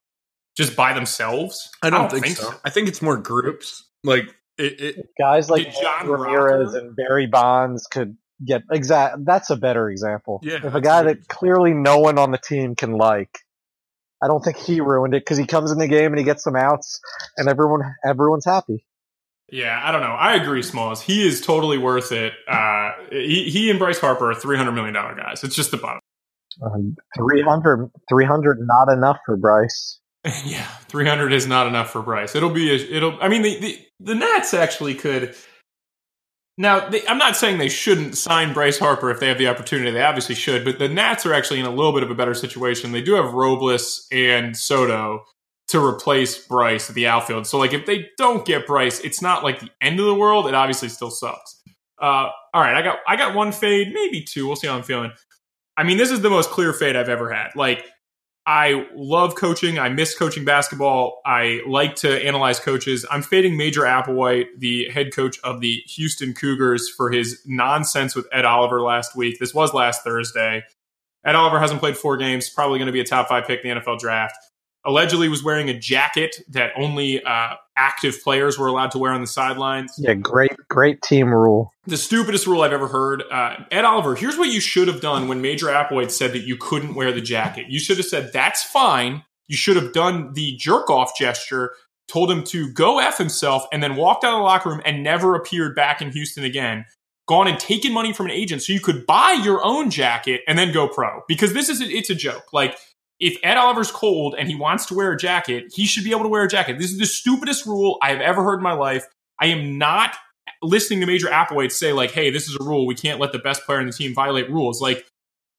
just 0.56 0.76
by 0.76 0.92
themselves? 0.92 1.70
I 1.82 1.90
don't, 1.90 1.98
I 1.98 2.02
don't 2.02 2.10
think, 2.10 2.24
think 2.24 2.36
so. 2.36 2.50
so. 2.50 2.56
I 2.64 2.70
think 2.70 2.88
it's 2.88 3.02
more 3.02 3.16
groups. 3.16 3.84
Like 4.04 4.34
it, 4.58 4.80
it, 4.80 5.06
guys 5.18 5.50
like 5.50 5.74
John 5.80 6.08
Ramirez 6.08 6.74
Rocker? 6.74 6.86
and 6.86 6.96
Barry 6.96 7.26
Bonds 7.26 7.86
could 7.86 8.16
get 8.46 8.62
exact. 8.70 9.24
That's 9.24 9.50
a 9.50 9.56
better 9.56 9.90
example. 9.90 10.40
Yeah, 10.42 10.60
if 10.62 10.74
a 10.74 10.80
guy 10.80 11.02
that 11.02 11.28
clearly 11.28 11.72
no 11.72 11.98
one 11.98 12.18
on 12.18 12.30
the 12.30 12.38
team 12.38 12.74
can 12.76 12.92
like, 12.92 13.38
I 14.22 14.28
don't 14.28 14.42
think 14.42 14.56
he 14.56 14.80
ruined 14.80 15.14
it 15.14 15.22
because 15.22 15.38
he 15.38 15.46
comes 15.46 15.72
in 15.72 15.78
the 15.78 15.88
game 15.88 16.12
and 16.12 16.18
he 16.18 16.24
gets 16.24 16.44
some 16.44 16.56
outs, 16.56 17.00
and 17.36 17.48
everyone 17.48 17.80
everyone's 18.06 18.44
happy. 18.44 18.84
Yeah, 19.50 19.80
I 19.82 19.92
don't 19.92 20.00
know. 20.00 20.08
I 20.08 20.34
agree, 20.34 20.62
Smalls. 20.62 21.02
He 21.02 21.26
is 21.26 21.40
totally 21.40 21.76
worth 21.78 22.12
it. 22.12 22.32
Uh, 22.48 22.92
he, 23.10 23.50
he 23.50 23.70
and 23.70 23.78
Bryce 23.78 23.98
Harper 23.98 24.30
are 24.30 24.34
three 24.34 24.56
hundred 24.56 24.72
million 24.72 24.94
dollar 24.94 25.14
guys. 25.14 25.44
It's 25.44 25.56
just 25.56 25.70
the 25.70 25.76
bottom. 25.76 26.00
Um, 26.62 26.96
300, 27.16 27.90
300 28.08 28.58
not 28.60 28.88
enough 28.88 29.18
for 29.26 29.36
Bryce. 29.36 30.00
yeah, 30.44 30.66
300 30.88 31.32
is 31.32 31.46
not 31.46 31.66
enough 31.66 31.90
for 31.90 32.02
Bryce. 32.02 32.34
It'll 32.34 32.50
be, 32.50 32.70
a, 32.70 32.96
it'll, 32.96 33.18
I 33.20 33.28
mean, 33.28 33.42
the, 33.42 33.58
the, 33.58 33.78
the 34.00 34.14
Nats 34.14 34.54
actually 34.54 34.94
could. 34.94 35.34
Now, 36.56 36.88
they, 36.88 37.06
I'm 37.06 37.18
not 37.18 37.36
saying 37.36 37.58
they 37.58 37.68
shouldn't 37.68 38.16
sign 38.16 38.52
Bryce 38.52 38.78
Harper 38.78 39.10
if 39.10 39.20
they 39.20 39.28
have 39.28 39.38
the 39.38 39.48
opportunity. 39.48 39.90
They 39.90 40.02
obviously 40.02 40.36
should, 40.36 40.64
but 40.64 40.78
the 40.78 40.88
Nats 40.88 41.26
are 41.26 41.34
actually 41.34 41.60
in 41.60 41.66
a 41.66 41.70
little 41.70 41.92
bit 41.92 42.04
of 42.04 42.10
a 42.10 42.14
better 42.14 42.34
situation. 42.34 42.92
They 42.92 43.02
do 43.02 43.14
have 43.14 43.34
Robles 43.34 44.06
and 44.12 44.56
Soto 44.56 45.24
to 45.68 45.84
replace 45.84 46.46
Bryce 46.46 46.88
at 46.88 46.94
the 46.94 47.08
outfield. 47.08 47.46
So, 47.46 47.58
like, 47.58 47.72
if 47.72 47.86
they 47.86 48.06
don't 48.16 48.46
get 48.46 48.66
Bryce, 48.66 49.00
it's 49.00 49.20
not 49.20 49.42
like 49.42 49.60
the 49.60 49.70
end 49.80 49.98
of 49.98 50.06
the 50.06 50.14
world. 50.14 50.46
It 50.46 50.54
obviously 50.54 50.88
still 50.88 51.10
sucks. 51.10 51.60
Uh, 52.00 52.28
all 52.52 52.62
right, 52.62 52.76
I 52.76 52.82
got 52.82 52.98
I 53.06 53.16
got 53.16 53.34
one 53.34 53.50
fade, 53.50 53.92
maybe 53.92 54.22
two. 54.22 54.46
We'll 54.46 54.56
see 54.56 54.66
how 54.66 54.76
I'm 54.76 54.82
feeling. 54.82 55.12
I 55.76 55.82
mean, 55.82 55.98
this 55.98 56.10
is 56.10 56.20
the 56.20 56.30
most 56.30 56.50
clear 56.50 56.72
fade 56.72 56.96
I've 56.96 57.08
ever 57.08 57.32
had. 57.32 57.50
Like, 57.56 57.84
I 58.46 58.86
love 58.94 59.36
coaching. 59.36 59.78
I 59.78 59.88
miss 59.88 60.16
coaching 60.16 60.44
basketball. 60.44 61.22
I 61.24 61.62
like 61.66 61.96
to 61.96 62.24
analyze 62.24 62.60
coaches. 62.60 63.06
I'm 63.10 63.22
fading 63.22 63.56
Major 63.56 63.82
Applewhite, 63.82 64.46
the 64.58 64.90
head 64.90 65.14
coach 65.14 65.38
of 65.42 65.60
the 65.60 65.82
Houston 65.86 66.34
Cougars, 66.34 66.90
for 66.90 67.10
his 67.10 67.40
nonsense 67.46 68.14
with 68.14 68.26
Ed 68.32 68.44
Oliver 68.44 68.82
last 68.82 69.16
week. 69.16 69.38
This 69.40 69.54
was 69.54 69.72
last 69.72 70.04
Thursday. 70.04 70.62
Ed 71.24 71.34
Oliver 71.34 71.58
hasn't 71.58 71.80
played 71.80 71.96
four 71.96 72.18
games, 72.18 72.50
probably 72.50 72.78
going 72.78 72.86
to 72.86 72.92
be 72.92 73.00
a 73.00 73.04
top 73.04 73.28
five 73.28 73.46
pick 73.46 73.64
in 73.64 73.74
the 73.74 73.80
NFL 73.80 73.98
draft 73.98 74.36
allegedly 74.86 75.28
was 75.28 75.42
wearing 75.42 75.68
a 75.68 75.78
jacket 75.78 76.36
that 76.48 76.72
only 76.76 77.22
uh, 77.22 77.54
active 77.76 78.22
players 78.22 78.58
were 78.58 78.66
allowed 78.66 78.90
to 78.92 78.98
wear 78.98 79.12
on 79.12 79.20
the 79.20 79.26
sidelines. 79.26 79.94
Yeah, 79.98 80.14
great, 80.14 80.52
great 80.68 81.02
team 81.02 81.32
rule. 81.32 81.72
The 81.86 81.96
stupidest 81.96 82.46
rule 82.46 82.62
I've 82.62 82.72
ever 82.72 82.88
heard. 82.88 83.22
Uh, 83.30 83.56
Ed 83.70 83.84
Oliver, 83.84 84.14
here's 84.14 84.36
what 84.36 84.50
you 84.50 84.60
should 84.60 84.88
have 84.88 85.00
done 85.00 85.28
when 85.28 85.40
Major 85.40 85.66
Applewhite 85.66 86.10
said 86.10 86.32
that 86.32 86.42
you 86.42 86.56
couldn't 86.56 86.94
wear 86.94 87.12
the 87.12 87.20
jacket. 87.20 87.66
You 87.68 87.78
should 87.78 87.96
have 87.96 88.06
said, 88.06 88.32
that's 88.32 88.62
fine. 88.62 89.24
You 89.48 89.56
should 89.56 89.76
have 89.76 89.92
done 89.92 90.32
the 90.34 90.56
jerk 90.56 90.90
off 90.90 91.16
gesture, 91.18 91.74
told 92.08 92.30
him 92.30 92.44
to 92.44 92.72
go 92.72 92.98
F 92.98 93.18
himself, 93.18 93.64
and 93.72 93.82
then 93.82 93.96
walked 93.96 94.24
out 94.24 94.34
of 94.34 94.38
the 94.38 94.44
locker 94.44 94.70
room 94.70 94.82
and 94.84 95.02
never 95.02 95.34
appeared 95.34 95.74
back 95.74 96.00
in 96.00 96.12
Houston 96.12 96.44
again. 96.44 96.84
Gone 97.26 97.48
and 97.48 97.58
taken 97.58 97.92
money 97.92 98.12
from 98.12 98.26
an 98.26 98.32
agent 98.32 98.62
so 98.62 98.72
you 98.74 98.80
could 98.80 99.06
buy 99.06 99.40
your 99.42 99.64
own 99.64 99.90
jacket 99.90 100.42
and 100.46 100.58
then 100.58 100.72
go 100.74 100.88
pro. 100.88 101.22
Because 101.26 101.54
this 101.54 101.70
is, 101.70 101.80
a, 101.80 101.84
it's 101.84 102.10
a 102.10 102.14
joke. 102.14 102.52
Like, 102.52 102.76
if 103.20 103.38
Ed 103.42 103.56
Oliver's 103.56 103.90
cold 103.90 104.34
and 104.38 104.48
he 104.48 104.54
wants 104.54 104.86
to 104.86 104.94
wear 104.94 105.12
a 105.12 105.16
jacket, 105.16 105.72
he 105.74 105.86
should 105.86 106.04
be 106.04 106.10
able 106.10 106.22
to 106.24 106.28
wear 106.28 106.44
a 106.44 106.48
jacket. 106.48 106.78
This 106.78 106.90
is 106.90 106.98
the 106.98 107.06
stupidest 107.06 107.66
rule 107.66 107.98
I 108.02 108.10
have 108.10 108.20
ever 108.20 108.42
heard 108.42 108.58
in 108.58 108.62
my 108.62 108.72
life. 108.72 109.06
I 109.40 109.46
am 109.46 109.78
not 109.78 110.16
listening 110.62 111.00
to 111.00 111.06
Major 111.06 111.28
Applewhite 111.28 111.72
say 111.72 111.92
like, 111.92 112.10
"Hey, 112.10 112.30
this 112.30 112.48
is 112.48 112.56
a 112.60 112.64
rule. 112.64 112.86
We 112.86 112.94
can't 112.94 113.20
let 113.20 113.32
the 113.32 113.38
best 113.38 113.64
player 113.64 113.80
in 113.80 113.86
the 113.86 113.92
team 113.92 114.14
violate 114.14 114.50
rules." 114.50 114.80
Like, 114.80 115.06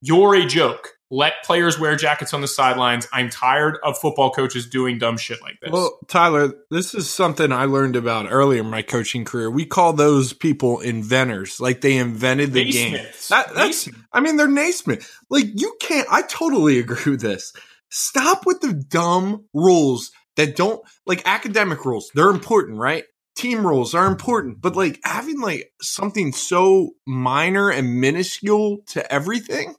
you're 0.02 0.34
a 0.34 0.46
joke. 0.46 0.95
Let 1.08 1.44
players 1.44 1.78
wear 1.78 1.94
jackets 1.94 2.34
on 2.34 2.40
the 2.40 2.48
sidelines. 2.48 3.06
I'm 3.12 3.30
tired 3.30 3.78
of 3.84 3.96
football 3.96 4.32
coaches 4.32 4.68
doing 4.68 4.98
dumb 4.98 5.18
shit 5.18 5.40
like 5.40 5.60
this. 5.60 5.70
Well, 5.70 5.98
Tyler, 6.08 6.52
this 6.70 6.94
is 6.94 7.08
something 7.08 7.52
I 7.52 7.66
learned 7.66 7.94
about 7.94 8.26
earlier 8.28 8.60
in 8.60 8.70
my 8.70 8.82
coaching 8.82 9.24
career. 9.24 9.48
We 9.48 9.66
call 9.66 9.92
those 9.92 10.32
people 10.32 10.80
inventors. 10.80 11.60
Like 11.60 11.80
they 11.80 11.96
invented 11.96 12.52
the 12.52 12.68
game. 12.68 12.98
That, 13.30 13.54
that's, 13.54 13.88
I 14.12 14.18
mean, 14.18 14.36
they're 14.36 14.48
Naismith. 14.48 15.08
Like 15.30 15.46
you 15.54 15.76
can't, 15.80 16.08
I 16.10 16.22
totally 16.22 16.80
agree 16.80 17.12
with 17.12 17.20
this. 17.20 17.52
Stop 17.88 18.44
with 18.44 18.60
the 18.60 18.72
dumb 18.72 19.44
rules 19.54 20.10
that 20.34 20.56
don't, 20.56 20.82
like 21.06 21.22
academic 21.24 21.84
rules. 21.84 22.10
They're 22.14 22.30
important, 22.30 22.78
right? 22.78 23.04
Team 23.36 23.64
rules 23.64 23.94
are 23.94 24.06
important, 24.06 24.60
but 24.60 24.74
like 24.74 24.98
having 25.04 25.40
like 25.40 25.70
something 25.80 26.32
so 26.32 26.90
minor 27.06 27.70
and 27.70 28.00
minuscule 28.00 28.78
to 28.88 29.12
everything 29.12 29.76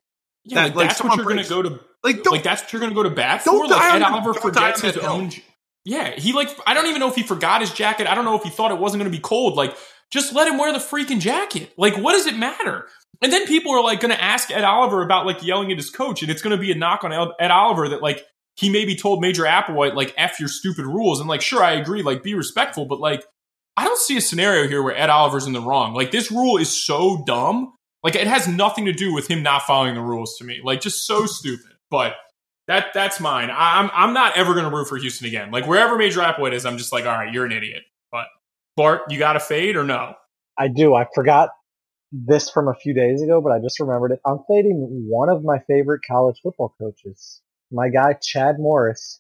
yeah, 0.48 0.68
that, 0.68 0.76
like, 0.76 0.90
that's 0.90 1.04
what 1.04 1.18
you're 1.18 1.26
going 1.26 1.44
to 1.44 1.50
go 1.50 1.62
to. 1.62 1.80
Like, 2.04 2.26
like 2.26 2.44
that's 2.44 2.64
what 2.64 2.74
you're 2.74 2.80
going 2.80 2.92
to 2.92 2.96
go 2.96 3.04
to 3.04 3.10
bat 3.10 3.44
for. 3.44 3.68
Like 3.68 3.96
Ed 3.96 4.02
Oliver 4.02 4.34
forgets 4.34 4.82
his 4.82 4.98
own. 4.98 5.32
Yeah, 5.84 6.12
he 6.12 6.34
like 6.34 6.50
I 6.66 6.74
don't 6.74 6.88
even 6.88 7.00
know 7.00 7.10
if 7.10 7.16
he 7.16 7.24
forgot 7.24 7.62
his 7.62 7.72
jacket. 7.72 8.08
I 8.08 8.16
don't 8.16 8.26
know 8.26 8.38
if 8.38 8.44
he 8.44 8.50
thought 8.50 8.72
it 8.72 8.78
wasn't 8.78 9.02
going 9.02 9.12
to 9.12 9.18
be 9.18 9.22
cold. 9.22 9.56
Like, 9.56 9.76
just 10.12 10.34
let 10.34 10.48
him 10.48 10.58
wear 10.58 10.72
the 10.72 10.80
freaking 10.80 11.20
jacket. 11.20 11.72
Like, 11.78 11.98
what 11.98 12.14
does 12.14 12.28
it 12.28 12.38
matter? 12.38 12.88
And 13.22 13.32
then 13.32 13.48
people 13.48 13.72
are 13.74 13.84
like 13.84 14.00
going 14.00 14.14
to 14.14 14.24
ask 14.24 14.52
Ed 14.52 14.64
Oliver 14.64 15.02
about 15.02 15.26
like 15.26 15.44
yelling 15.44 15.72
at 15.72 15.78
his 15.78 15.90
coach, 15.90 16.22
and 16.22 16.32
it's 16.32 16.42
going 16.42 16.56
to 16.56 16.62
be 16.62 16.72
a 16.72 16.76
knock 16.76 17.04
on 17.04 17.12
Ed 17.14 17.52
Oliver 17.52 17.90
that 17.90 18.02
like 18.02 18.26
he 18.56 18.70
maybe 18.70 18.96
told 18.96 19.22
Major 19.22 19.44
Applewhite 19.44 19.96
like 19.96 20.14
f 20.18 20.40
your 20.40 20.50
stupid 20.50 20.86
rules. 20.86 21.20
And 21.20 21.28
like, 21.28 21.42
sure, 21.42 21.64
I 21.64 21.74
agree, 21.74 22.04
like 22.04 22.24
be 22.24 22.36
respectful, 22.36 22.86
but 22.86 23.00
like 23.00 23.24
I 23.76 23.86
don't 23.86 24.00
see 24.00 24.18
a 24.18 24.22
scenario 24.22 24.68
here 24.68 24.82
where 24.82 24.96
Ed 24.96 25.10
Oliver's 25.10 25.48
in 25.48 25.54
the 25.54 25.62
wrong. 25.62 25.94
Like 25.94 26.12
this 26.12 26.32
rule 26.32 26.58
is 26.58 26.70
so 26.70 27.24
dumb 27.26 27.74
like 28.08 28.16
it 28.16 28.26
has 28.26 28.48
nothing 28.48 28.86
to 28.86 28.94
do 28.94 29.14
with 29.14 29.30
him 29.30 29.44
not 29.44 29.64
following 29.64 29.94
the 29.94 30.02
rules 30.02 30.38
to 30.38 30.46
me. 30.46 30.62
Like 30.64 30.80
just 30.80 31.06
so 31.06 31.26
stupid. 31.26 31.74
But 31.92 32.14
that 32.68 32.94
that's 32.94 33.20
mine. 33.20 33.50
I'm 33.52 33.92
I'm 33.94 34.14
not 34.14 34.38
ever 34.38 34.54
to 34.54 34.70
root 34.70 34.88
for 34.88 34.96
Houston 34.96 35.28
again. 35.28 35.52
Like 35.52 35.68
wherever 35.68 35.98
Major 35.98 36.22
Applewhite 36.22 36.54
is, 36.54 36.66
I'm 36.66 36.78
just 36.78 36.94
like, 36.94 37.06
all 37.06 37.12
right, 37.12 37.34
you're 37.34 37.46
an 37.46 37.52
idiot. 37.52 37.84
But 38.10 38.28
Bart, 38.78 39.02
you 39.10 39.20
got 39.20 39.36
a 39.36 39.42
fade 39.42 39.76
or 39.76 39.84
no? 39.84 40.14
I 40.58 40.70
do. 40.70 40.96
I 40.96 41.06
forgot 41.14 41.50
this 42.14 42.50
from 42.50 42.70
a 42.70 42.76
few 42.76 42.94
days 42.94 43.22
ago, 43.22 43.42
but 43.42 43.52
I 43.52 43.60
just 43.60 43.78
remembered 43.78 44.14
it. 44.14 44.22
I'm 44.26 44.40
fading 44.48 45.08
one 45.10 45.28
of 45.28 45.44
my 45.44 45.58
favorite 45.68 46.00
college 46.10 46.40
football 46.42 46.74
coaches, 46.80 47.42
my 47.74 47.90
guy 47.90 48.14
Chad 48.22 48.56
Morris, 48.58 49.20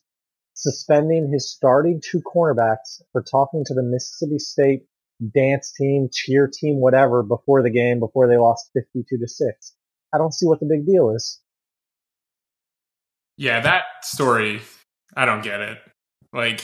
suspending 0.53 1.29
his 1.29 1.51
starting 1.51 1.99
two 2.01 2.21
cornerbacks 2.21 3.01
for 3.11 3.21
talking 3.21 3.65
to 3.65 3.73
the 3.73 3.83
Mississippi 3.83 4.39
State 4.39 4.83
dance 5.33 5.73
team, 5.77 6.09
cheer 6.11 6.49
team, 6.51 6.79
whatever 6.79 7.23
before 7.23 7.63
the 7.63 7.69
game 7.69 7.99
before 7.99 8.27
they 8.27 8.37
lost 8.37 8.69
52 8.73 9.17
to 9.17 9.27
6. 9.27 9.73
I 10.13 10.17
don't 10.17 10.33
see 10.33 10.45
what 10.45 10.59
the 10.59 10.65
big 10.65 10.85
deal 10.85 11.11
is. 11.15 11.39
Yeah, 13.37 13.59
that 13.61 13.83
story, 14.01 14.61
I 15.15 15.25
don't 15.25 15.43
get 15.43 15.61
it. 15.61 15.77
Like 16.33 16.61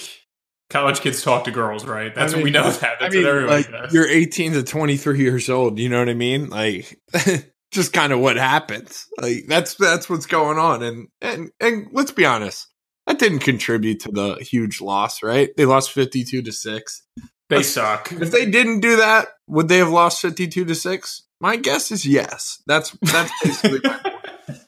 college 0.69 1.01
kids 1.01 1.21
talk 1.21 1.45
to 1.45 1.51
girls, 1.51 1.85
right? 1.85 2.13
That's 2.13 2.33
I 2.33 2.37
mean, 2.37 2.41
what 2.41 2.45
we 2.45 2.51
know 2.51 2.71
that. 2.71 2.97
That's 2.99 3.03
I 3.03 3.09
mean, 3.09 3.23
what 3.23 3.29
everybody 3.29 3.63
like, 3.63 3.71
does. 3.71 3.93
You're 3.93 4.07
18 4.07 4.53
to 4.53 4.63
23 4.63 5.19
years 5.19 5.49
old, 5.49 5.79
you 5.79 5.89
know 5.89 5.99
what 5.99 6.09
I 6.09 6.15
mean? 6.15 6.49
Like 6.49 6.99
just 7.71 7.93
kind 7.93 8.11
of 8.11 8.19
what 8.19 8.37
happens. 8.37 9.05
Like 9.19 9.45
that's 9.47 9.75
that's 9.75 10.09
what's 10.09 10.25
going 10.25 10.57
on 10.57 10.83
and 10.83 11.07
and 11.21 11.51
and 11.59 11.87
let's 11.91 12.11
be 12.11 12.25
honest. 12.25 12.67
That 13.05 13.19
didn't 13.19 13.39
contribute 13.39 13.99
to 14.01 14.11
the 14.11 14.35
huge 14.35 14.79
loss, 14.79 15.21
right? 15.21 15.49
They 15.57 15.65
lost 15.65 15.91
52 15.91 16.41
to 16.41 16.51
6. 16.53 17.03
They 17.57 17.63
suck. 17.63 18.11
If 18.11 18.31
they 18.31 18.45
didn't 18.45 18.79
do 18.79 18.97
that, 18.97 19.29
would 19.47 19.67
they 19.67 19.77
have 19.77 19.89
lost 19.89 20.21
fifty 20.21 20.47
two 20.47 20.65
to 20.65 20.75
six? 20.75 21.23
My 21.39 21.55
guess 21.55 21.91
is 21.91 22.05
yes. 22.05 22.61
That's 22.67 22.91
that's 23.01 23.31
basically 23.43 23.79
my 23.83 23.97
point. 23.97 24.59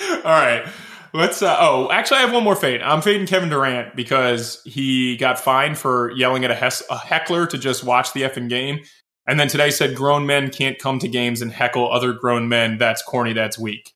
All 0.24 0.30
right. 0.30 0.66
Let's. 1.14 1.42
Uh, 1.42 1.56
oh, 1.58 1.90
actually, 1.90 2.18
I 2.18 2.20
have 2.22 2.32
one 2.32 2.44
more 2.44 2.56
fade. 2.56 2.82
I'm 2.82 3.02
fading 3.02 3.26
Kevin 3.26 3.50
Durant 3.50 3.94
because 3.94 4.62
he 4.64 5.16
got 5.16 5.38
fined 5.38 5.76
for 5.76 6.10
yelling 6.12 6.44
at 6.44 6.50
a, 6.50 6.54
hes- 6.54 6.82
a 6.90 6.96
heckler 6.96 7.46
to 7.46 7.58
just 7.58 7.84
watch 7.84 8.12
the 8.12 8.22
effing 8.22 8.48
game, 8.48 8.80
and 9.26 9.38
then 9.38 9.48
today 9.48 9.70
said 9.70 9.94
grown 9.94 10.26
men 10.26 10.50
can't 10.50 10.78
come 10.78 10.98
to 11.00 11.08
games 11.08 11.42
and 11.42 11.52
heckle 11.52 11.92
other 11.92 12.12
grown 12.12 12.48
men. 12.48 12.78
That's 12.78 13.02
corny. 13.02 13.34
That's 13.34 13.58
weak. 13.58 13.92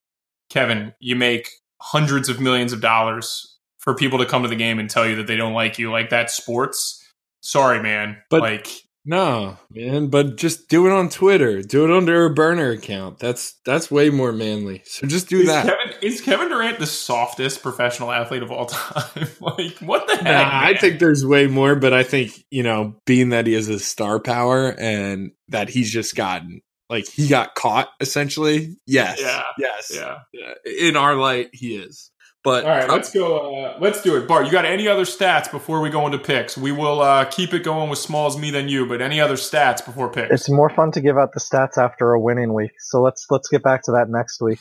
Kevin, 0.51 0.93
you 1.01 1.17
make 1.17 1.49
hundreds 1.81 2.29
of 2.29 2.41
millions 2.41 2.73
of 2.73 2.81
dollars 2.81 3.57
for 3.79 3.95
people 3.95 4.19
to 4.19 4.27
come 4.27 4.43
to 4.43 4.49
the 4.49 4.57
game 4.57 4.79
and 4.79 4.91
tell 4.91 5.09
you 5.09 5.17
that 5.17 5.27
they 5.27 5.37
don't 5.37 5.55
like 5.55 5.79
you. 5.79 5.91
Like 5.91 6.11
that's 6.11 6.35
sports. 6.35 7.03
Sorry, 7.47 7.83
man. 7.83 8.19
But- 8.31 8.43
like 8.43 8.69
No, 9.05 9.57
man, 9.71 10.09
but 10.09 10.37
just 10.37 10.69
do 10.69 10.87
it 10.89 10.93
on 10.93 11.09
Twitter. 11.09 11.63
Do 11.63 11.85
it 11.85 11.97
under 11.97 12.25
a 12.27 12.31
burner 12.35 12.71
account. 12.71 13.21
That's 13.21 13.55
that's 13.65 13.89
way 13.89 14.11
more 14.11 14.33
manly. 14.33 14.83
So 14.85 15.07
just 15.07 15.29
do 15.29 15.41
is 15.41 15.47
that. 15.47 15.65
Kevin 15.67 15.95
is 16.03 16.21
Kevin 16.21 16.49
Durant 16.49 16.81
the 16.81 16.87
softest 16.87 17.63
professional 17.63 18.11
athlete 18.11 18.43
of 18.43 18.51
all 18.51 18.67
time? 18.67 19.29
like 19.41 19.79
what 19.79 20.09
the 20.09 20.17
heck? 20.17 20.25
Nah, 20.25 20.51
I 20.53 20.77
think 20.77 20.99
there's 20.99 21.25
way 21.25 21.47
more, 21.47 21.77
but 21.77 21.93
I 21.93 22.03
think, 22.03 22.33
you 22.51 22.65
know, 22.65 22.97
being 23.07 23.29
that 23.29 23.47
he 23.47 23.53
has 23.53 23.69
a 23.69 23.79
star 23.79 24.19
power 24.19 24.75
and 24.77 25.31
that 25.49 25.69
he's 25.69 25.91
just 25.93 26.17
gotten 26.17 26.63
like 26.91 27.07
he 27.09 27.29
got 27.29 27.55
caught 27.55 27.89
essentially. 28.01 28.77
Yes. 28.87 29.21
Yeah. 29.21 29.43
Yes. 29.59 29.93
Yeah. 29.95 30.19
Yeah. 30.33 30.55
In 30.81 30.97
our 30.97 31.15
light, 31.15 31.51
he 31.53 31.77
is. 31.77 32.11
But 32.47 32.65
All 32.65 32.71
right, 32.71 32.89
let's 32.89 33.13
go. 33.13 33.65
Uh, 33.65 33.77
let's 33.81 34.03
do 34.03 34.17
it, 34.17 34.29
Bart. 34.29 34.47
You 34.47 34.53
got 34.53 34.65
any 34.65 34.87
other 34.87 35.03
stats 35.03 35.51
before 35.51 35.81
we 35.81 35.91
go 35.91 36.07
into 36.07 36.19
picks? 36.19 36.57
We 36.57 36.71
will 36.71 37.01
uh, 37.03 37.25
keep 37.25 37.53
it 37.53 37.65
going 37.65 37.91
with 37.91 37.99
Smalls, 37.99 38.39
me, 38.39 38.53
than 38.53 38.69
you. 38.69 38.87
But 38.87 39.03
any 39.03 39.21
other 39.21 39.35
stats 39.35 39.85
before 39.85 40.13
picks? 40.13 40.33
It's 40.33 40.49
more 40.49 40.71
fun 40.71 40.93
to 40.93 41.01
give 41.01 41.19
out 41.19 41.33
the 41.33 41.41
stats 41.41 41.77
after 41.77 42.13
a 42.13 42.21
winning 42.21 42.55
week. 42.55 42.71
So 42.79 43.03
let's 43.03 43.27
let's 43.31 43.49
get 43.49 43.65
back 43.65 43.83
to 43.87 43.91
that 43.91 44.09
next 44.09 44.41
week. 44.41 44.61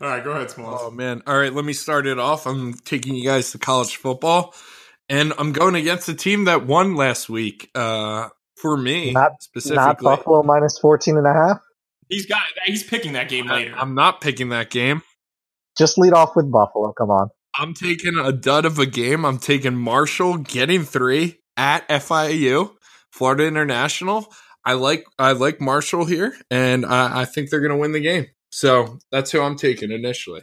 All 0.00 0.08
right, 0.08 0.24
go 0.24 0.32
ahead, 0.32 0.50
Smalls. 0.50 0.80
Oh 0.82 0.90
man! 0.90 1.22
All 1.28 1.38
right, 1.38 1.52
let 1.52 1.64
me 1.64 1.72
start 1.72 2.08
it 2.08 2.18
off. 2.18 2.44
I'm 2.44 2.74
taking 2.74 3.14
you 3.14 3.22
guys 3.22 3.52
to 3.52 3.58
college 3.58 3.94
football, 3.94 4.52
and 5.08 5.32
I'm 5.38 5.52
going 5.52 5.76
against 5.76 6.08
a 6.08 6.14
team 6.14 6.46
that 6.46 6.66
won 6.66 6.96
last 6.96 7.28
week. 7.28 7.70
Uh, 7.76 8.30
for 8.56 8.76
me, 8.76 9.12
Not- 9.12 9.40
specifically, 9.40 9.84
Not 9.84 10.02
Buffalo 10.02 10.42
minus 10.42 10.76
14 10.80 11.18
and 11.18 11.26
a 11.28 11.32
half. 11.32 11.60
he's 12.08 12.26
got. 12.26 12.42
He's 12.66 12.82
picking 12.82 13.12
that 13.12 13.28
game 13.28 13.46
later. 13.46 13.74
I'm 13.76 13.94
not 13.94 14.20
picking 14.20 14.48
that 14.48 14.70
game. 14.70 15.02
Just 15.78 15.96
lead 15.98 16.12
off 16.12 16.34
with 16.36 16.50
Buffalo. 16.50 16.92
Come 16.92 17.10
on. 17.10 17.30
I'm 17.56 17.74
taking 17.74 18.18
a 18.18 18.32
dud 18.32 18.64
of 18.64 18.78
a 18.78 18.86
game. 18.86 19.24
I'm 19.24 19.38
taking 19.38 19.76
Marshall 19.76 20.38
getting 20.38 20.82
three 20.84 21.38
at 21.56 21.88
FIU, 21.88 22.72
Florida 23.12 23.46
International. 23.46 24.26
I 24.64 24.74
like 24.74 25.06
I 25.18 25.32
like 25.32 25.60
Marshall 25.60 26.04
here, 26.04 26.34
and 26.50 26.84
I, 26.84 27.22
I 27.22 27.24
think 27.24 27.50
they're 27.50 27.60
going 27.60 27.72
to 27.72 27.78
win 27.78 27.92
the 27.92 28.00
game. 28.00 28.26
So 28.50 28.98
that's 29.10 29.30
who 29.30 29.40
I'm 29.40 29.56
taking 29.56 29.90
initially. 29.90 30.42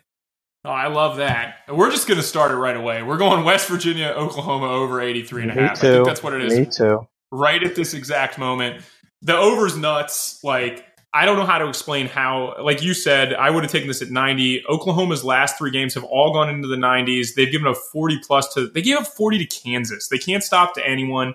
oh, 0.63 0.69
I 0.69 0.87
love 0.87 1.17
that. 1.17 1.57
We're 1.69 1.91
just 1.91 2.07
going 2.07 2.19
to 2.19 2.25
start 2.25 2.51
it 2.51 2.55
right 2.55 2.75
away. 2.75 3.03
We're 3.03 3.17
going 3.17 3.43
West 3.43 3.67
Virginia, 3.67 4.07
Oklahoma 4.07 4.67
over 4.67 4.99
83 5.01 5.43
and 5.43 5.51
a 5.51 5.55
Me 5.55 5.61
half. 5.61 5.71
I 5.77 5.81
think 5.81 6.05
that's 6.07 6.23
what 6.23 6.33
it 6.33 6.43
is. 6.43 6.57
Me 6.59 6.65
too. 6.65 7.07
right 7.31 7.61
at 7.63 7.75
this 7.75 7.93
exact 7.93 8.37
moment. 8.39 8.83
The 9.21 9.35
over's 9.37 9.77
nuts. 9.77 10.43
Like, 10.43 10.85
I 11.15 11.25
don't 11.25 11.37
know 11.37 11.45
how 11.45 11.59
to 11.59 11.69
explain 11.69 12.07
how, 12.07 12.55
like 12.61 12.83
you 12.83 12.93
said, 12.93 13.33
I 13.33 13.49
would 13.49 13.63
have 13.63 13.71
taken 13.71 13.87
this 13.87 14.01
at 14.01 14.11
90. 14.11 14.65
Oklahoma's 14.67 15.23
last 15.23 15.57
three 15.57 15.71
games 15.71 15.93
have 15.93 16.03
all 16.03 16.33
gone 16.33 16.49
into 16.49 16.67
the 16.67 16.75
90s. 16.75 17.35
They've 17.35 17.49
given 17.49 17.67
a 17.67 17.73
40 17.73 18.19
plus 18.27 18.53
to, 18.53 18.67
they 18.67 18.81
gave 18.81 18.97
up 18.97 19.07
40 19.07 19.45
to 19.45 19.45
Kansas. 19.45 20.09
They 20.09 20.17
can't 20.17 20.43
stop 20.43 20.73
to 20.73 20.85
anyone. 20.85 21.33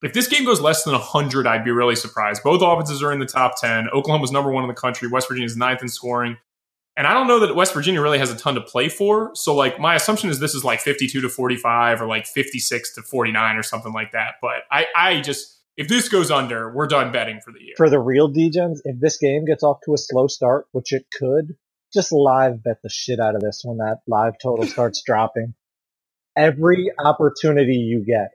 If 0.00 0.12
this 0.12 0.28
game 0.28 0.44
goes 0.44 0.60
less 0.60 0.84
than 0.84 0.92
100, 0.92 1.44
I'd 1.44 1.64
be 1.64 1.72
really 1.72 1.96
surprised. 1.96 2.44
Both 2.44 2.62
offenses 2.62 3.02
are 3.02 3.12
in 3.12 3.18
the 3.18 3.26
top 3.26 3.60
10. 3.60 3.88
Oklahoma's 3.88 4.30
number 4.30 4.52
one 4.52 4.62
in 4.62 4.68
the 4.68 4.74
country. 4.74 5.08
West 5.08 5.28
Virginia's 5.28 5.56
ninth 5.56 5.82
in 5.82 5.88
scoring. 5.88 6.36
And 6.96 7.08
I 7.08 7.12
don't 7.12 7.26
know 7.26 7.40
that 7.40 7.56
West 7.56 7.74
Virginia 7.74 8.00
really 8.00 8.20
has 8.20 8.30
a 8.30 8.36
ton 8.36 8.54
to 8.54 8.60
play 8.60 8.88
for. 8.88 9.32
So, 9.34 9.56
like, 9.56 9.80
my 9.80 9.96
assumption 9.96 10.30
is 10.30 10.38
this 10.38 10.54
is 10.54 10.62
like 10.62 10.80
52 10.80 11.20
to 11.20 11.28
45 11.28 12.00
or 12.00 12.06
like 12.06 12.26
56 12.26 12.94
to 12.94 13.02
49 13.02 13.56
or 13.56 13.64
something 13.64 13.92
like 13.92 14.12
that. 14.12 14.36
But 14.40 14.62
I, 14.70 14.86
I 14.94 15.20
just, 15.20 15.55
if 15.76 15.88
this 15.88 16.08
goes 16.08 16.30
under, 16.30 16.72
we're 16.72 16.86
done 16.86 17.12
betting 17.12 17.40
for 17.44 17.52
the 17.52 17.62
year. 17.62 17.74
For 17.76 17.90
the 17.90 17.98
real 17.98 18.32
Degens, 18.32 18.78
if 18.84 18.98
this 18.98 19.18
game 19.18 19.44
gets 19.44 19.62
off 19.62 19.78
to 19.84 19.94
a 19.94 19.98
slow 19.98 20.26
start, 20.26 20.66
which 20.72 20.92
it 20.92 21.06
could, 21.12 21.56
just 21.92 22.12
live 22.12 22.62
bet 22.62 22.78
the 22.82 22.88
shit 22.88 23.20
out 23.20 23.34
of 23.34 23.42
this 23.42 23.62
when 23.64 23.78
that 23.78 23.98
live 24.06 24.34
total 24.42 24.66
starts 24.66 25.02
dropping. 25.04 25.54
Every 26.36 26.90
opportunity 26.98 27.76
you 27.76 28.04
get. 28.04 28.30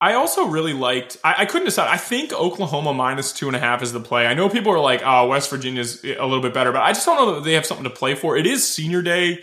I 0.00 0.14
also 0.14 0.46
really 0.46 0.72
liked. 0.72 1.18
I, 1.22 1.34
I 1.38 1.44
couldn't 1.44 1.66
decide. 1.66 1.88
I 1.88 1.98
think 1.98 2.32
Oklahoma 2.32 2.94
minus 2.94 3.32
two 3.32 3.48
and 3.48 3.56
a 3.56 3.60
half 3.60 3.82
is 3.82 3.92
the 3.92 4.00
play. 4.00 4.26
I 4.26 4.34
know 4.34 4.48
people 4.48 4.72
are 4.72 4.80
like, 4.80 5.02
"Oh, 5.04 5.28
West 5.28 5.50
Virginia's 5.50 6.02
a 6.02 6.24
little 6.24 6.40
bit 6.40 6.54
better," 6.54 6.72
but 6.72 6.82
I 6.82 6.92
just 6.92 7.04
don't 7.04 7.16
know 7.16 7.34
that 7.34 7.44
they 7.44 7.52
have 7.52 7.66
something 7.66 7.84
to 7.84 7.90
play 7.90 8.14
for. 8.14 8.36
It 8.36 8.46
is 8.46 8.66
Senior 8.66 9.02
Day 9.02 9.40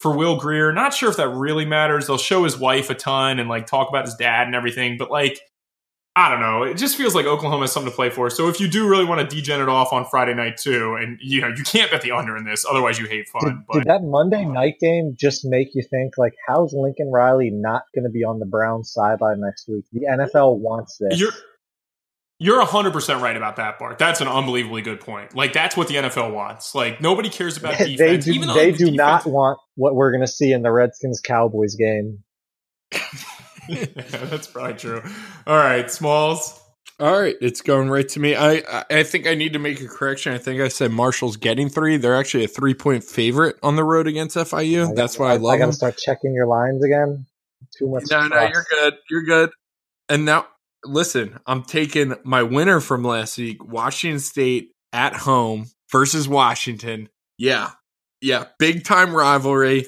for 0.00 0.16
Will 0.16 0.36
Grier. 0.36 0.72
Not 0.72 0.92
sure 0.92 1.08
if 1.08 1.16
that 1.18 1.28
really 1.28 1.64
matters. 1.64 2.08
They'll 2.08 2.18
show 2.18 2.42
his 2.42 2.58
wife 2.58 2.90
a 2.90 2.94
ton 2.94 3.38
and 3.38 3.48
like 3.48 3.68
talk 3.68 3.88
about 3.88 4.04
his 4.04 4.16
dad 4.16 4.48
and 4.48 4.56
everything, 4.56 4.96
but 4.98 5.10
like, 5.10 5.40
I 6.14 6.28
don't 6.28 6.40
know. 6.40 6.62
It 6.62 6.76
just 6.76 6.96
feels 6.96 7.14
like 7.14 7.24
Oklahoma 7.24 7.62
has 7.62 7.72
something 7.72 7.90
to 7.90 7.96
play 7.96 8.10
for. 8.10 8.28
So 8.28 8.50
if 8.50 8.60
you 8.60 8.68
do 8.68 8.86
really 8.86 9.06
want 9.06 9.26
to 9.28 9.34
degen 9.34 9.62
it 9.62 9.68
off 9.68 9.94
on 9.94 10.04
Friday 10.04 10.34
night 10.34 10.58
too, 10.58 10.94
and 10.94 11.18
you 11.22 11.40
know 11.40 11.48
you 11.48 11.64
can't 11.64 11.90
bet 11.90 12.02
the 12.02 12.12
under 12.12 12.36
in 12.36 12.44
this, 12.44 12.66
otherwise 12.68 12.98
you 12.98 13.06
hate 13.06 13.28
fun. 13.28 13.40
did 13.44 13.56
But 13.66 13.86
that 13.86 14.02
Monday 14.02 14.44
night 14.44 14.74
game 14.78 15.14
just 15.18 15.46
make 15.46 15.68
you 15.74 15.82
think 15.82 16.18
like, 16.18 16.34
how's 16.46 16.74
Lincoln 16.74 17.10
Riley 17.10 17.50
not 17.50 17.84
going 17.94 18.04
to 18.04 18.10
be 18.10 18.24
on 18.24 18.40
the 18.40 18.46
Browns 18.46 18.92
sideline 18.92 19.40
next 19.40 19.66
week? 19.68 19.86
The 19.92 20.00
NFL 20.00 20.58
wants 20.58 20.98
this. 20.98 21.18
You're 21.18 21.32
you're 22.38 22.62
hundred 22.62 22.92
percent 22.92 23.22
right 23.22 23.36
about 23.36 23.56
that, 23.56 23.78
Bart. 23.78 23.98
That's 23.98 24.20
an 24.20 24.28
unbelievably 24.28 24.82
good 24.82 25.00
point. 25.00 25.34
Like 25.34 25.54
that's 25.54 25.78
what 25.78 25.88
the 25.88 25.94
NFL 25.94 26.34
wants. 26.34 26.74
Like 26.74 27.00
nobody 27.00 27.30
cares 27.30 27.56
about 27.56 27.78
they 27.78 27.96
defense. 27.96 28.26
do, 28.26 28.32
even 28.32 28.48
they 28.52 28.72
the 28.72 28.76
do 28.76 28.90
not 28.90 29.24
want 29.24 29.58
what 29.76 29.94
we're 29.94 30.10
going 30.10 30.26
to 30.26 30.30
see 30.30 30.52
in 30.52 30.60
the 30.60 30.72
Redskins 30.72 31.22
Cowboys 31.24 31.74
game. 31.74 32.22
yeah, 33.68 33.84
that's 33.94 34.46
probably 34.48 34.74
true. 34.74 35.02
All 35.46 35.56
right, 35.56 35.90
Smalls. 35.90 36.58
All 37.00 37.20
right, 37.20 37.34
it's 37.40 37.62
going 37.62 37.88
right 37.88 38.08
to 38.10 38.20
me. 38.20 38.34
I 38.36 38.62
I- 38.68 38.84
I 38.90 39.02
think 39.02 39.26
I 39.26 39.34
need 39.34 39.54
to 39.54 39.58
make 39.58 39.80
a 39.80 39.88
correction. 39.88 40.32
I 40.32 40.38
think 40.38 40.60
I 40.60 40.68
said 40.68 40.90
Marshall's 40.92 41.36
getting 41.36 41.68
three. 41.68 41.96
They're 41.96 42.14
actually 42.16 42.44
a 42.44 42.48
three 42.48 42.74
point 42.74 43.02
favorite 43.04 43.56
on 43.62 43.76
the 43.76 43.84
road 43.84 44.06
against 44.06 44.36
FIU. 44.36 44.90
I 44.90 44.94
That's 44.94 45.16
gotta- 45.16 45.22
why 45.28 45.34
I 45.34 45.36
love 45.38 45.54
I 45.54 45.58
got 45.58 45.62
them. 45.64 45.70
to 45.70 45.76
start 45.76 45.96
checking 45.98 46.34
your 46.34 46.46
lines 46.46 46.84
again. 46.84 47.26
Too 47.78 47.88
much. 47.88 48.04
No, 48.10 48.28
no, 48.28 48.42
you're 48.48 48.66
good. 48.70 48.94
You're 49.10 49.22
good. 49.24 49.50
And 50.08 50.24
now, 50.24 50.46
listen, 50.84 51.38
I'm 51.46 51.62
taking 51.62 52.14
my 52.24 52.42
winner 52.42 52.80
from 52.80 53.02
last 53.04 53.38
week, 53.38 53.64
Washington 53.64 54.18
State 54.20 54.70
at 54.92 55.14
home 55.14 55.66
versus 55.90 56.28
Washington. 56.28 57.08
Yeah, 57.38 57.70
yeah, 58.20 58.46
big 58.58 58.84
time 58.84 59.14
rivalry. 59.14 59.86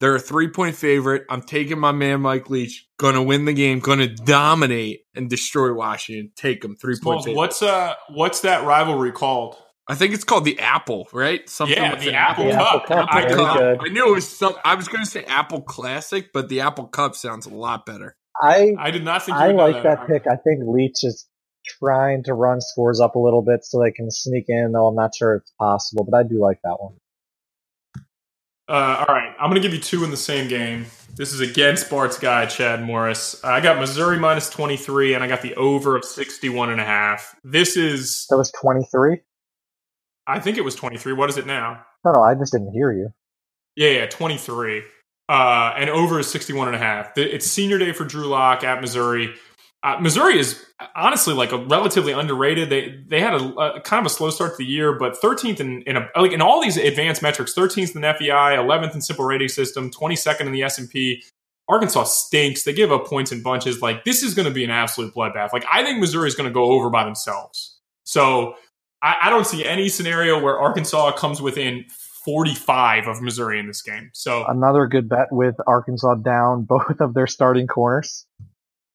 They're 0.00 0.14
a 0.16 0.20
three 0.20 0.48
point 0.48 0.76
favorite. 0.76 1.24
I'm 1.28 1.42
taking 1.42 1.78
my 1.78 1.92
man 1.92 2.22
Mike 2.22 2.48
Leach. 2.50 2.88
Going 2.98 3.14
to 3.14 3.22
win 3.22 3.44
the 3.44 3.52
game. 3.52 3.80
Going 3.80 3.98
to 3.98 4.08
dominate 4.08 5.02
and 5.14 5.28
destroy 5.28 5.72
Washington. 5.72 6.32
Take 6.36 6.62
them 6.62 6.76
three 6.76 6.94
point 6.94 7.22
Smalls. 7.22 7.24
favorite. 7.26 7.36
What's 7.36 7.62
uh 7.62 7.94
what's 8.10 8.40
that 8.40 8.64
rivalry 8.66 9.12
called? 9.12 9.56
I 9.88 9.94
think 9.96 10.14
it's 10.14 10.24
called 10.24 10.44
the 10.44 10.58
Apple, 10.60 11.08
right? 11.12 11.48
Something 11.48 11.76
Yeah, 11.76 11.90
with 11.94 12.00
the 12.02 12.10
an 12.10 12.14
Apple 12.14 12.52
Apple 12.52 12.80
Cup. 12.80 12.86
Cup, 12.86 13.08
I, 13.10 13.20
very 13.22 13.34
Cup. 13.34 13.58
good. 13.58 13.80
I 13.82 13.92
knew 13.92 14.08
it 14.08 14.14
was 14.14 14.28
some. 14.28 14.54
I 14.64 14.74
was 14.76 14.88
going 14.88 15.04
to 15.04 15.10
say 15.10 15.24
Apple 15.24 15.62
Classic, 15.62 16.32
but 16.32 16.48
the 16.48 16.60
Apple 16.60 16.86
Cup 16.86 17.16
sounds 17.16 17.46
a 17.46 17.50
lot 17.50 17.84
better. 17.86 18.16
I 18.40 18.72
I 18.78 18.90
did 18.92 19.04
not 19.04 19.22
think 19.24 19.36
you 19.36 19.42
I 19.44 19.48
would 19.48 19.56
know 19.56 19.66
like 19.68 19.82
that 19.82 20.06
pick. 20.06 20.26
I 20.26 20.36
think 20.36 20.60
Leach 20.64 21.02
is 21.02 21.26
trying 21.66 22.22
to 22.24 22.34
run 22.34 22.60
scores 22.60 23.00
up 23.00 23.16
a 23.16 23.18
little 23.18 23.42
bit 23.42 23.64
so 23.64 23.80
they 23.82 23.90
can 23.90 24.10
sneak 24.10 24.44
in. 24.48 24.72
Though 24.72 24.86
I'm 24.86 24.94
not 24.94 25.14
sure 25.14 25.34
it's 25.34 25.52
possible, 25.58 26.06
but 26.08 26.16
I 26.16 26.22
do 26.22 26.40
like 26.40 26.60
that 26.62 26.76
one. 26.78 26.94
Uh, 28.70 29.04
all 29.08 29.12
right, 29.12 29.34
I'm 29.40 29.50
going 29.50 29.60
to 29.60 29.68
give 29.68 29.74
you 29.74 29.80
two 29.80 30.04
in 30.04 30.12
the 30.12 30.16
same 30.16 30.46
game. 30.46 30.86
This 31.16 31.32
is 31.32 31.40
against 31.40 31.90
Bart's 31.90 32.20
guy, 32.20 32.46
Chad 32.46 32.84
Morris. 32.84 33.42
I 33.42 33.60
got 33.60 33.80
Missouri 33.80 34.16
minus 34.16 34.48
23, 34.48 35.14
and 35.14 35.24
I 35.24 35.26
got 35.26 35.42
the 35.42 35.56
over 35.56 35.96
of 35.96 36.04
61 36.04 36.70
and 36.70 36.80
a 36.80 36.84
half. 36.84 37.34
This 37.42 37.76
is, 37.76 38.26
That 38.30 38.36
was 38.36 38.52
23. 38.52 39.18
I 40.28 40.38
think 40.38 40.56
it 40.56 40.60
was 40.60 40.76
23. 40.76 41.14
What 41.14 41.28
is 41.28 41.36
it 41.36 41.46
now? 41.46 41.84
No, 42.04 42.12
no, 42.12 42.22
I 42.22 42.36
just 42.36 42.52
didn't 42.52 42.70
hear 42.70 42.92
you. 42.92 43.08
Yeah, 43.74 43.90
yeah, 43.90 44.06
23. 44.06 44.84
Uh, 45.28 45.74
and 45.76 45.90
over 45.90 46.20
is 46.20 46.30
61 46.30 46.68
and 46.68 46.76
a 46.76 46.78
half. 46.78 47.18
It's 47.18 47.46
senior 47.46 47.78
day 47.78 47.90
for 47.90 48.04
Drew 48.04 48.26
Lock 48.26 48.62
at 48.62 48.80
Missouri. 48.80 49.34
Uh, 49.82 49.96
Missouri 49.98 50.38
is 50.38 50.62
honestly 50.94 51.32
like 51.32 51.52
a 51.52 51.56
relatively 51.56 52.12
underrated. 52.12 52.68
They 52.68 53.02
they 53.06 53.20
had 53.20 53.34
a, 53.34 53.44
a 53.58 53.80
kind 53.80 54.00
of 54.00 54.06
a 54.06 54.14
slow 54.14 54.30
start 54.30 54.52
to 54.52 54.56
the 54.58 54.66
year, 54.66 54.92
but 54.98 55.20
13th 55.20 55.58
in, 55.58 55.82
in 55.82 55.96
a, 55.96 56.08
like 56.16 56.32
in 56.32 56.42
all 56.42 56.60
these 56.60 56.76
advanced 56.76 57.22
metrics, 57.22 57.54
13th 57.54 57.96
in 57.96 58.02
FEI, 58.02 58.56
11th 58.56 58.94
in 58.94 59.00
simple 59.00 59.24
rating 59.24 59.48
system, 59.48 59.90
22nd 59.90 60.42
in 60.42 60.52
the 60.52 60.62
S 60.62 60.78
and 60.78 60.90
P. 60.90 61.22
Arkansas 61.68 62.04
stinks. 62.04 62.64
They 62.64 62.72
give 62.72 62.92
up 62.92 63.06
points 63.06 63.32
in 63.32 63.42
bunches. 63.42 63.80
Like 63.80 64.04
this 64.04 64.22
is 64.22 64.34
going 64.34 64.48
to 64.48 64.52
be 64.52 64.64
an 64.64 64.70
absolute 64.70 65.14
bloodbath. 65.14 65.52
Like 65.52 65.64
I 65.72 65.82
think 65.82 65.98
Missouri 65.98 66.28
is 66.28 66.34
going 66.34 66.48
to 66.48 66.54
go 66.54 66.72
over 66.72 66.90
by 66.90 67.04
themselves. 67.04 67.78
So 68.04 68.56
I, 69.02 69.16
I 69.22 69.30
don't 69.30 69.46
see 69.46 69.64
any 69.64 69.88
scenario 69.88 70.38
where 70.40 70.58
Arkansas 70.58 71.12
comes 71.12 71.40
within 71.40 71.86
45 72.24 73.06
of 73.06 73.22
Missouri 73.22 73.58
in 73.58 73.66
this 73.66 73.80
game. 73.80 74.10
So 74.12 74.44
Another 74.46 74.86
good 74.86 75.08
bet 75.08 75.28
with 75.30 75.54
Arkansas 75.66 76.16
down 76.16 76.64
both 76.64 77.00
of 77.00 77.14
their 77.14 77.26
starting 77.26 77.66
corners. 77.66 78.26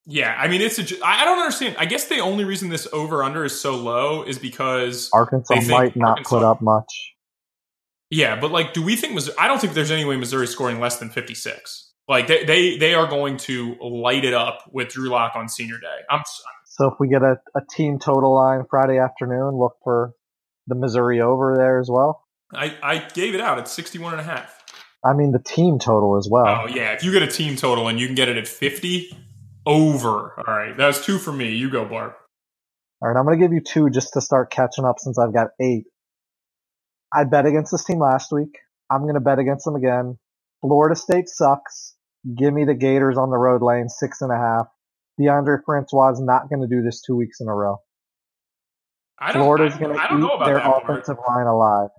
Yeah, 0.06 0.36
I 0.38 0.48
mean 0.48 0.62
it's 0.62 0.80
a. 0.80 1.06
I 1.06 1.26
don't 1.26 1.40
understand. 1.40 1.76
I 1.80 1.86
guess 1.86 2.06
the 2.08 2.20
only 2.20 2.44
reason 2.44 2.70
this 2.70 2.88
over 2.94 3.24
under 3.24 3.44
is 3.44 3.60
so 3.60 3.76
low 3.76 4.24
is 4.24 4.38
because 4.38 5.10
Arkansas 5.14 5.56
They 5.60 5.68
might 5.68 5.96
not 5.96 6.10
Arkansas- 6.20 6.30
put 6.30 6.44
up 6.44 6.62
much. 6.62 7.14
Yeah, 8.12 8.40
but 8.40 8.52
like, 8.52 8.74
do 8.74 8.84
we 8.84 8.96
think 8.96 9.14
Missouri? 9.14 9.36
I 9.40 9.48
don't 9.48 9.60
think 9.60 9.74
there's 9.74 9.92
any 9.92 10.06
way 10.06 10.16
Missouri's 10.16 10.52
scoring 10.52 10.80
less 10.80 10.98
than 10.98 11.10
56. 11.10 11.92
Like 12.08 12.28
they 12.28 12.46
they, 12.46 12.78
they 12.78 12.94
are 12.94 13.08
going 13.08 13.38
to 13.38 13.76
light 13.82 14.24
it 14.26 14.34
up 14.34 14.70
with 14.72 14.90
Drew 14.90 15.10
Lock 15.10 15.36
on 15.36 15.50
Senior 15.50 15.80
Day. 15.80 15.98
I'm 16.10 16.22
so 16.66 16.88
if 16.88 16.94
we 17.00 17.08
get 17.08 17.24
a, 17.24 17.38
a 17.56 17.62
team 17.72 17.98
total 17.98 18.36
line 18.36 18.64
Friday 18.70 19.00
afternoon, 19.00 19.58
look 19.58 19.78
for 19.84 20.14
the 20.68 20.76
Missouri 20.76 21.20
over 21.20 21.56
there 21.58 21.80
as 21.80 21.90
well. 21.90 22.22
I, 22.54 22.76
I 22.84 22.98
gave 23.14 23.34
it 23.34 23.42
out 23.42 23.58
at 23.58 23.68
61 23.68 24.14
and 24.14 24.22
a 24.22 24.24
half. 24.24 24.64
I 25.04 25.14
mean 25.14 25.32
the 25.32 25.40
team 25.40 25.80
total 25.80 26.16
as 26.18 26.28
well. 26.30 26.46
Oh 26.64 26.68
yeah, 26.68 26.92
if 26.92 27.04
you 27.04 27.12
get 27.12 27.24
a 27.24 27.28
team 27.28 27.56
total 27.56 27.88
and 27.88 28.00
you 28.00 28.06
can 28.06 28.16
get 28.16 28.30
it 28.30 28.38
at 28.38 28.48
50, 28.48 29.18
over. 29.66 30.34
All 30.38 30.54
right, 30.54 30.76
that 30.78 30.88
was 30.88 31.06
two 31.06 31.18
for 31.18 31.32
me. 31.32 31.56
You 31.56 31.70
go, 31.70 31.86
Bart. 31.86 32.16
All 33.02 33.10
right, 33.10 33.20
I'm 33.20 33.26
going 33.26 33.40
to 33.40 33.44
give 33.46 33.54
you 33.54 33.62
two 33.62 33.90
just 33.90 34.14
to 34.14 34.22
start 34.22 34.52
catching 34.52 34.86
up 34.86 35.00
since 35.00 35.20
I've 35.20 35.34
got 35.34 35.50
eight. 35.62 35.86
I 37.14 37.24
bet 37.24 37.46
against 37.46 37.72
this 37.72 37.84
team 37.86 38.00
last 38.00 38.32
week. 38.32 38.58
I'm 38.92 39.02
going 39.02 39.16
to 39.16 39.20
bet 39.20 39.40
against 39.40 39.66
them 39.66 39.76
again. 39.76 40.18
Florida 40.62 40.96
State 40.96 41.30
sucks. 41.30 41.96
Give 42.38 42.54
me 42.54 42.66
the 42.66 42.74
Gators 42.74 43.18
on 43.18 43.30
the 43.30 43.38
road 43.38 43.62
lane, 43.62 43.90
six 43.90 44.22
and 44.22 44.32
a 44.32 44.38
half. 44.38 44.68
Deondre 45.20 45.60
Francois 45.66 46.12
is 46.12 46.22
not 46.22 46.50
going 46.50 46.62
to 46.62 46.68
do 46.68 46.82
this 46.82 47.02
two 47.02 47.16
weeks 47.16 47.40
in 47.40 47.48
a 47.48 47.54
row. 47.54 47.78
I 49.20 49.32
don't, 49.32 49.44
Florida's 49.44 49.78
going 49.78 49.96
to 49.96 50.04
eat 50.04 50.46
their 50.46 50.58
offensive 50.58 51.18
part. 51.18 51.38
line 51.38 51.48
alive. 51.48 51.90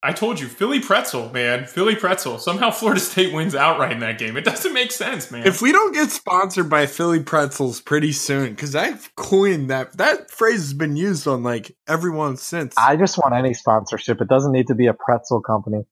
I 0.00 0.12
told 0.12 0.38
you, 0.38 0.46
Philly 0.46 0.78
pretzel, 0.78 1.28
man. 1.30 1.66
Philly 1.66 1.96
pretzel. 1.96 2.38
Somehow 2.38 2.70
Florida 2.70 3.00
State 3.00 3.34
wins 3.34 3.56
outright 3.56 3.92
in 3.92 3.98
that 4.00 4.16
game. 4.16 4.36
It 4.36 4.44
doesn't 4.44 4.72
make 4.72 4.92
sense, 4.92 5.32
man. 5.32 5.44
If 5.44 5.60
we 5.60 5.72
don't 5.72 5.92
get 5.92 6.10
sponsored 6.10 6.70
by 6.70 6.86
Philly 6.86 7.20
pretzels 7.20 7.80
pretty 7.80 8.12
soon, 8.12 8.50
because 8.50 8.76
I've 8.76 9.14
coined 9.16 9.70
that 9.70 9.96
that 9.96 10.30
phrase 10.30 10.60
has 10.60 10.72
been 10.72 10.94
used 10.94 11.26
on 11.26 11.42
like 11.42 11.76
everyone 11.88 12.36
since. 12.36 12.74
I 12.78 12.94
just 12.94 13.18
want 13.18 13.34
any 13.34 13.54
sponsorship. 13.54 14.20
It 14.20 14.28
doesn't 14.28 14.52
need 14.52 14.68
to 14.68 14.76
be 14.76 14.86
a 14.86 14.94
pretzel 14.94 15.40
company. 15.40 15.84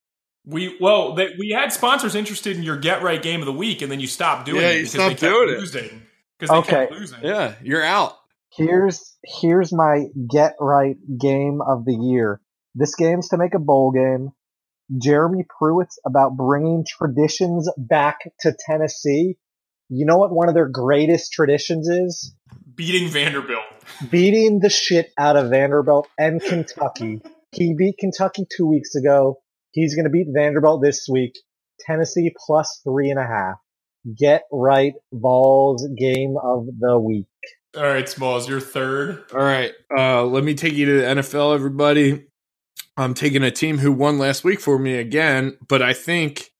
We 0.44 0.76
well, 0.80 1.16
they, 1.16 1.30
we 1.36 1.50
had 1.50 1.72
sponsors 1.72 2.14
interested 2.14 2.56
in 2.56 2.62
your 2.62 2.76
get 2.76 3.02
right 3.02 3.20
game 3.20 3.40
of 3.40 3.46
the 3.46 3.52
week, 3.52 3.82
and 3.82 3.90
then 3.90 3.98
you 3.98 4.06
stopped 4.06 4.46
doing 4.46 4.62
yeah, 4.62 4.68
it 4.68 4.74
because 4.82 4.94
you 4.94 5.00
stopped 5.00 5.20
they 5.20 5.26
kept 5.26 5.34
doing 5.34 5.48
losing. 5.58 6.02
Because 6.38 6.50
they 6.50 6.56
okay. 6.58 6.86
kept 6.86 6.92
losing. 6.92 7.24
Yeah, 7.24 7.54
you're 7.60 7.82
out. 7.82 8.16
Here's 8.50 9.16
here's 9.24 9.72
my 9.72 10.04
get 10.30 10.54
right 10.60 10.96
game 11.18 11.60
of 11.60 11.84
the 11.84 11.94
year. 11.94 12.40
This 12.78 12.94
game's 12.94 13.30
to 13.30 13.38
make 13.38 13.54
a 13.54 13.58
bowl 13.58 13.90
game. 13.90 14.32
Jeremy 15.00 15.46
Pruitt's 15.58 15.98
about 16.04 16.36
bringing 16.36 16.84
traditions 16.86 17.70
back 17.78 18.18
to 18.40 18.54
Tennessee. 18.68 19.38
You 19.88 20.04
know 20.04 20.18
what 20.18 20.30
one 20.30 20.48
of 20.50 20.54
their 20.54 20.68
greatest 20.68 21.32
traditions 21.32 21.88
is? 21.88 22.34
Beating 22.74 23.08
Vanderbilt. 23.08 23.64
Beating 24.10 24.60
the 24.60 24.68
shit 24.68 25.10
out 25.18 25.36
of 25.36 25.48
Vanderbilt 25.48 26.06
and 26.18 26.40
Kentucky. 26.42 27.22
he 27.52 27.74
beat 27.74 27.96
Kentucky 27.98 28.44
two 28.54 28.66
weeks 28.66 28.94
ago. 28.94 29.40
He's 29.72 29.94
going 29.94 30.04
to 30.04 30.10
beat 30.10 30.26
Vanderbilt 30.30 30.82
this 30.82 31.06
week. 31.10 31.32
Tennessee 31.80 32.34
plus 32.46 32.82
three 32.84 33.08
and 33.08 33.18
a 33.18 33.26
half. 33.26 33.56
Get 34.18 34.42
right, 34.52 34.92
Vols 35.12 35.88
game 35.98 36.36
of 36.42 36.66
the 36.78 36.98
week. 36.98 37.26
All 37.74 37.82
right, 37.82 38.08
Smalls, 38.08 38.48
you're 38.48 38.60
third. 38.60 39.24
All 39.32 39.40
right, 39.40 39.72
uh, 39.96 40.24
let 40.24 40.44
me 40.44 40.54
take 40.54 40.74
you 40.74 40.86
to 40.86 40.92
the 41.00 41.02
NFL, 41.02 41.54
everybody. 41.54 42.26
I'm 42.96 43.14
taking 43.14 43.42
a 43.42 43.50
team 43.50 43.78
who 43.78 43.92
won 43.92 44.18
last 44.18 44.42
week 44.42 44.60
for 44.60 44.78
me 44.78 44.94
again, 44.94 45.58
but 45.68 45.82
I 45.82 45.92
think 45.92 46.50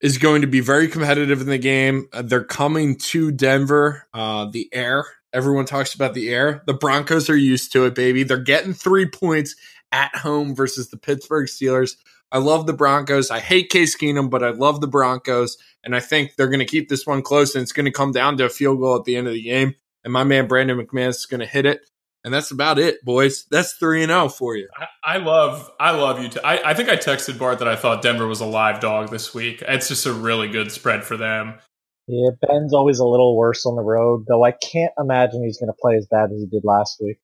is 0.00 0.18
going 0.18 0.42
to 0.42 0.46
be 0.46 0.60
very 0.60 0.88
competitive 0.88 1.40
in 1.40 1.48
the 1.48 1.58
game. 1.58 2.08
Uh, 2.12 2.22
they're 2.22 2.44
coming 2.44 2.96
to 2.96 3.30
Denver. 3.30 4.06
Uh, 4.12 4.46
the 4.50 4.68
air. 4.72 5.06
Everyone 5.32 5.66
talks 5.66 5.94
about 5.94 6.14
the 6.14 6.32
air. 6.32 6.62
The 6.66 6.74
Broncos 6.74 7.28
are 7.28 7.36
used 7.36 7.72
to 7.72 7.84
it, 7.84 7.94
baby. 7.94 8.22
They're 8.22 8.38
getting 8.38 8.72
three 8.72 9.06
points 9.06 9.54
at 9.92 10.14
home 10.16 10.54
versus 10.54 10.88
the 10.88 10.96
Pittsburgh 10.96 11.46
Steelers. 11.46 11.96
I 12.32 12.38
love 12.38 12.66
the 12.66 12.72
Broncos. 12.72 13.30
I 13.30 13.40
hate 13.40 13.70
Case 13.70 13.96
Keenum, 13.96 14.30
but 14.30 14.42
I 14.42 14.50
love 14.50 14.80
the 14.80 14.88
Broncos. 14.88 15.58
And 15.84 15.94
I 15.94 16.00
think 16.00 16.36
they're 16.36 16.48
going 16.48 16.60
to 16.60 16.64
keep 16.64 16.88
this 16.88 17.06
one 17.06 17.22
close, 17.22 17.54
and 17.54 17.62
it's 17.62 17.72
going 17.72 17.84
to 17.86 17.92
come 17.92 18.12
down 18.12 18.36
to 18.38 18.46
a 18.46 18.50
field 18.50 18.80
goal 18.80 18.96
at 18.96 19.04
the 19.04 19.16
end 19.16 19.28
of 19.28 19.34
the 19.34 19.42
game. 19.42 19.74
And 20.04 20.12
my 20.12 20.24
man 20.24 20.46
Brandon 20.46 20.78
McManus 20.78 21.16
is 21.16 21.26
going 21.26 21.40
to 21.40 21.46
hit 21.46 21.66
it. 21.66 21.80
And 22.26 22.34
that's 22.34 22.50
about 22.50 22.80
it, 22.80 23.04
boys. 23.04 23.46
That's 23.52 23.74
three 23.74 24.02
and 24.02 24.10
zero 24.10 24.24
oh 24.24 24.28
for 24.28 24.56
you. 24.56 24.68
I, 24.76 25.14
I, 25.14 25.16
love, 25.18 25.70
I 25.78 25.92
love 25.92 26.20
you. 26.20 26.28
T- 26.28 26.40
I, 26.42 26.72
I 26.72 26.74
think 26.74 26.88
I 26.88 26.96
texted 26.96 27.38
Bart 27.38 27.60
that 27.60 27.68
I 27.68 27.76
thought 27.76 28.02
Denver 28.02 28.26
was 28.26 28.40
a 28.40 28.46
live 28.46 28.80
dog 28.80 29.10
this 29.10 29.32
week. 29.32 29.62
It's 29.66 29.86
just 29.86 30.06
a 30.06 30.12
really 30.12 30.48
good 30.48 30.72
spread 30.72 31.04
for 31.04 31.16
them. 31.16 31.54
Yeah, 32.08 32.30
Ben's 32.42 32.74
always 32.74 32.98
a 32.98 33.06
little 33.06 33.36
worse 33.36 33.64
on 33.64 33.76
the 33.76 33.82
road, 33.82 34.24
though. 34.26 34.44
I 34.44 34.50
can't 34.50 34.92
imagine 34.98 35.44
he's 35.44 35.58
going 35.58 35.68
to 35.68 35.80
play 35.80 35.94
as 35.94 36.08
bad 36.10 36.32
as 36.32 36.40
he 36.40 36.46
did 36.46 36.64
last 36.64 37.00
week. 37.00 37.18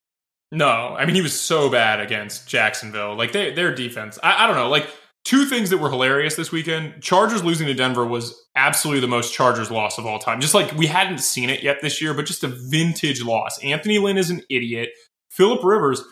No, 0.53 0.69
I 0.69 1.07
mean 1.07 1.15
he 1.17 1.23
was 1.23 1.39
so 1.39 1.71
bad 1.71 1.99
against 1.99 2.47
Jacksonville. 2.47 3.17
Like 3.17 3.33
they, 3.33 3.55
their 3.55 3.75
defense, 3.75 4.19
I, 4.23 4.45
I 4.45 4.47
don't 4.47 4.55
know. 4.55 4.69
Like 4.69 4.87
two 5.25 5.47
things 5.47 5.71
that 5.71 5.79
were 5.79 5.91
hilarious 5.91 6.35
this 6.35 6.53
weekend. 6.53 7.03
Chargers 7.03 7.45
losing 7.45 7.67
to 7.67 7.75
Denver 7.75 8.05
was 8.05 8.35
absolutely 8.57 9.01
the 9.01 9.09
most 9.09 9.33
Chargers 9.33 9.71
loss 9.71 9.99
of 9.99 10.07
all 10.07 10.19
time. 10.19 10.41
Just 10.41 10.55
like 10.55 10.73
we 10.73 10.87
hadn't 10.87 11.19
seen 11.19 11.51
it 11.51 11.63
yet 11.63 11.79
this 11.81 12.01
year, 12.01 12.15
but 12.15 12.27
just 12.27 12.45
a 12.45 12.49
vintage 12.49 13.23
loss. 13.23 13.63
Anthony 13.63 13.99
Lynn 13.99 14.19
is 14.19 14.31
an 14.31 14.43
idiot. 14.51 14.91
Philip 15.31 15.65
Rivers 15.65 16.03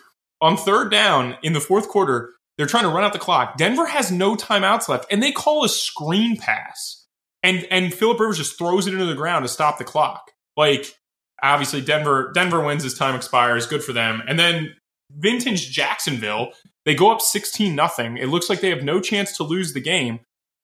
on 0.41 0.57
third 0.57 0.91
down 0.91 1.37
in 1.43 1.53
the 1.53 1.59
fourth 1.59 1.87
quarter, 1.87 2.33
they're 2.57 2.67
trying 2.67 2.83
to 2.83 2.89
run 2.89 3.03
out 3.03 3.13
the 3.13 3.19
clock. 3.19 3.57
Denver 3.57 3.85
has 3.85 4.11
no 4.11 4.35
timeouts 4.35 4.87
left, 4.89 5.11
and 5.11 5.21
they 5.21 5.31
call 5.31 5.63
a 5.63 5.69
screen 5.69 6.37
pass. 6.37 7.05
And 7.43 7.67
and 7.71 7.93
Philip 7.93 8.19
Rivers 8.19 8.37
just 8.37 8.57
throws 8.57 8.87
it 8.87 8.93
into 8.93 9.05
the 9.05 9.15
ground 9.15 9.43
to 9.43 9.49
stop 9.49 9.77
the 9.77 9.83
clock. 9.83 10.31
Like 10.55 10.95
obviously 11.41 11.81
Denver 11.81 12.31
Denver 12.33 12.63
wins 12.63 12.85
as 12.85 12.93
time 12.93 13.15
expires, 13.15 13.65
good 13.65 13.83
for 13.83 13.93
them. 13.93 14.21
And 14.27 14.39
then 14.39 14.75
vintage 15.11 15.71
Jacksonville 15.71 16.53
they 16.85 16.95
go 16.95 17.11
up 17.11 17.21
16 17.21 17.75
nothing. 17.75 18.17
It 18.17 18.27
looks 18.29 18.49
like 18.49 18.61
they 18.61 18.69
have 18.69 18.83
no 18.83 18.99
chance 18.99 19.35
to 19.37 19.43
lose 19.43 19.73
the 19.73 19.81
game. 19.81 20.19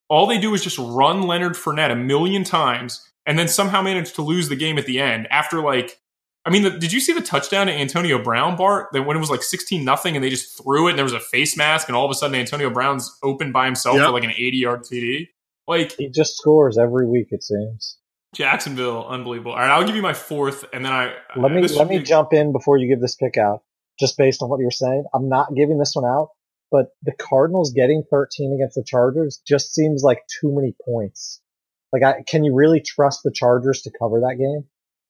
All 0.10 0.26
they 0.26 0.40
do 0.40 0.54
is 0.54 0.64
just 0.64 0.78
run 0.78 1.24
Leonard 1.24 1.54
Fournette 1.54 1.92
a 1.92 1.96
million 1.96 2.44
times 2.44 3.08
and 3.26 3.38
then 3.38 3.48
somehow 3.48 3.82
manage 3.82 4.14
to 4.14 4.22
lose 4.22 4.50
the 4.50 4.56
game 4.56 4.78
at 4.78 4.86
the 4.86 5.00
end 5.00 5.28
after 5.30 5.62
like 5.62 6.00
I 6.46 6.50
mean, 6.50 6.64
the, 6.64 6.70
did 6.70 6.94
you 6.94 7.02
see 7.02 7.12
the 7.12 7.20
touchdown 7.20 7.68
to 7.68 7.74
Antonio 7.74 8.24
Brown, 8.24 8.56
Bart? 8.56 8.88
That 8.94 9.04
when 9.04 9.18
it 9.18 9.20
was 9.20 9.30
like 9.30 9.44
16 9.44 9.84
nothing 9.84 10.16
and 10.16 10.24
they 10.24 10.30
just 10.30 10.58
threw 10.58 10.88
it 10.88 10.92
and 10.92 10.98
there 10.98 11.04
was 11.04 11.12
a 11.12 11.20
face 11.20 11.58
mask 11.58 11.90
and 11.90 11.98
all 11.98 12.06
of 12.06 12.12
a 12.12 12.14
sudden 12.14 12.40
Antonio 12.40 12.70
Brown's 12.70 13.18
open 13.22 13.52
by 13.52 13.66
himself 13.66 13.98
yep. 13.98 14.06
for 14.06 14.12
like 14.14 14.24
an 14.24 14.32
80 14.32 14.58
yard 14.58 14.84
TD. 14.84 15.28
Like 15.68 15.92
he 15.92 16.08
just 16.08 16.38
scores 16.38 16.78
every 16.78 17.06
week, 17.06 17.28
it 17.32 17.44
seems. 17.44 17.98
Jacksonville, 18.34 19.06
unbelievable. 19.08 19.52
All 19.52 19.58
right, 19.58 19.70
I'll 19.70 19.86
give 19.86 19.96
you 19.96 20.02
my 20.02 20.14
fourth, 20.14 20.64
and 20.72 20.86
then 20.86 20.92
I 20.92 21.16
let 21.36 21.52
me 21.52 21.62
let 21.68 21.88
me 21.88 21.98
be, 21.98 22.04
jump 22.04 22.34
in 22.34 22.52
before 22.52 22.78
you 22.78 22.88
give 22.88 23.02
this 23.02 23.16
pick 23.16 23.36
out 23.36 23.64
just 24.00 24.18
based 24.18 24.42
on 24.42 24.50
what 24.50 24.60
you're 24.60 24.72
saying. 24.72 25.06
I'm 25.14 25.30
not 25.30 25.56
giving 25.56 25.78
this 25.78 25.94
one 25.94 26.06
out, 26.06 26.30
but 26.72 26.88
the 27.04 27.14
Cardinals 27.14 27.72
getting 27.74 28.04
13 28.10 28.54
against 28.54 28.76
the 28.76 28.84
Chargers 28.86 29.42
just 29.48 29.74
seems 29.74 30.04
like 30.04 30.20
too 30.40 30.54
many 30.54 30.76
points. 30.86 31.42
Like, 31.94 32.04
I, 32.04 32.24
can 32.28 32.44
you 32.44 32.54
really 32.54 32.82
trust 32.82 33.22
the 33.24 33.32
Chargers 33.34 33.82
to 33.84 33.92
cover 33.98 34.22
that 34.22 34.38
game? 34.38 34.66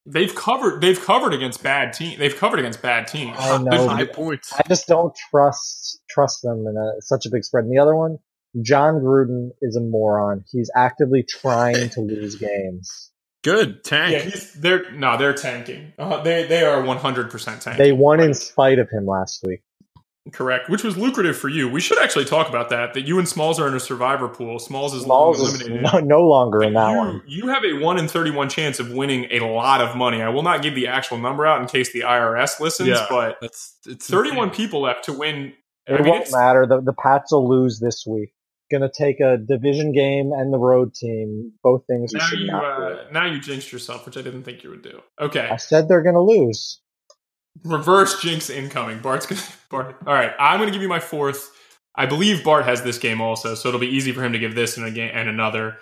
They've 0.05 0.33
covered. 0.33 0.79
They've 0.79 0.99
covered 0.99 1.33
against 1.33 1.61
bad 1.61 1.91
teams. 1.91 2.17
They've 2.17 2.35
covered 2.35 2.59
against 2.59 2.81
bad 2.81 3.07
teams. 3.07 3.35
I 3.37 3.61
know. 3.61 3.89
High 3.89 4.05
points. 4.05 4.53
I 4.53 4.61
just 4.67 4.87
don't 4.87 5.13
trust 5.29 5.99
trust 6.09 6.43
them 6.43 6.65
in 6.65 6.77
a, 6.77 7.01
such 7.01 7.25
a 7.25 7.29
big 7.29 7.43
spread. 7.43 7.65
And 7.65 7.73
the 7.73 7.81
other 7.81 7.95
one, 7.95 8.17
Jon 8.61 9.01
Gruden 9.01 9.49
is 9.61 9.75
a 9.75 9.81
moron. 9.81 10.45
He's 10.49 10.71
actively 10.75 11.23
trying 11.23 11.89
to 11.89 12.01
lose 12.01 12.35
games. 12.35 13.06
Good 13.47 13.85
tank. 13.85 14.25
Yeah, 14.25 14.41
they're 14.57 14.91
no, 14.91 15.17
they're 15.17 15.33
tanking. 15.33 15.93
Uh, 15.97 16.21
they 16.21 16.45
they 16.47 16.65
are 16.65 16.81
one 16.81 16.97
hundred 16.97 17.31
percent 17.31 17.61
tanking. 17.61 17.81
They 17.81 17.93
won 17.93 18.19
in 18.19 18.33
spite 18.33 18.77
of 18.77 18.89
him 18.89 19.05
last 19.05 19.41
week. 19.47 19.61
Correct, 20.33 20.69
which 20.69 20.83
was 20.83 20.97
lucrative 20.97 21.37
for 21.37 21.47
you. 21.47 21.69
We 21.69 21.79
should 21.79 21.97
actually 21.99 22.25
talk 22.25 22.49
about 22.49 22.69
that. 22.71 22.93
That 22.93 23.07
you 23.07 23.19
and 23.19 23.25
Smalls 23.25 23.57
are 23.57 23.67
in 23.69 23.73
a 23.73 23.79
survivor 23.79 24.27
pool. 24.27 24.59
Smalls 24.59 24.93
is 24.93 25.03
Smalls. 25.03 25.39
Is 25.39 25.65
no, 25.65 25.99
no 25.99 26.27
longer 26.27 26.61
in 26.61 26.73
that 26.73 26.91
you, 26.91 26.97
one. 26.97 27.21
You 27.25 27.47
have 27.47 27.63
a 27.63 27.79
one 27.79 27.97
in 27.97 28.09
thirty-one 28.09 28.49
chance 28.49 28.81
of 28.81 28.91
winning 28.91 29.27
a 29.31 29.39
lot 29.39 29.79
of 29.79 29.95
money. 29.95 30.21
I 30.21 30.27
will 30.27 30.43
not 30.43 30.61
give 30.61 30.75
the 30.75 30.87
actual 30.87 31.17
number 31.17 31.45
out 31.45 31.61
in 31.61 31.67
case 31.67 31.93
the 31.93 32.01
IRS 32.01 32.59
listens, 32.59 32.89
yeah, 32.89 33.05
but 33.09 33.37
it's, 33.41 33.77
it's 33.85 34.09
thirty-one 34.09 34.49
insane. 34.49 34.65
people 34.65 34.81
left 34.81 35.05
to 35.05 35.13
win. 35.13 35.53
It 35.85 35.93
I 35.93 36.03
mean, 36.03 36.11
won't 36.11 36.29
matter. 36.33 36.65
The 36.67 36.81
the 36.81 36.91
Pats 36.91 37.31
will 37.31 37.47
lose 37.47 37.79
this 37.79 38.05
week 38.05 38.33
going 38.69 38.81
to 38.81 38.89
take 38.89 39.19
a 39.19 39.37
division 39.37 39.91
game 39.91 40.31
and 40.33 40.53
the 40.53 40.57
road 40.57 40.93
team. 40.93 41.53
Both 41.63 41.85
things 41.87 42.13
now 42.13 42.27
you, 42.31 42.51
uh, 42.51 43.05
now 43.11 43.25
you 43.25 43.39
jinxed 43.39 43.71
yourself, 43.71 44.05
which 44.05 44.17
I 44.17 44.21
didn't 44.21 44.43
think 44.43 44.63
you 44.63 44.69
would 44.69 44.81
do. 44.81 45.01
Okay, 45.19 45.47
I 45.49 45.57
said 45.57 45.87
they're 45.87 46.03
going 46.03 46.15
to 46.15 46.21
lose. 46.21 46.81
Reverse 47.63 48.21
jinx 48.21 48.49
incoming. 48.49 48.99
Bart's 48.99 49.25
going 49.25 49.41
to. 49.41 49.47
Bart. 49.69 49.97
All 50.05 50.13
right, 50.13 50.31
I'm 50.39 50.59
going 50.59 50.67
to 50.67 50.73
give 50.73 50.81
you 50.81 50.89
my 50.89 50.99
fourth. 50.99 51.51
I 51.95 52.05
believe 52.05 52.43
Bart 52.43 52.65
has 52.65 52.83
this 52.83 52.99
game 52.99 53.21
also, 53.21 53.55
so 53.55 53.69
it'll 53.69 53.79
be 53.79 53.87
easy 53.87 54.11
for 54.11 54.23
him 54.23 54.33
to 54.33 54.39
give 54.39 54.53
this 54.53 54.77
and 54.77 54.85
a 54.85 54.91
game 54.91 55.09
and 55.13 55.27
another. 55.27 55.77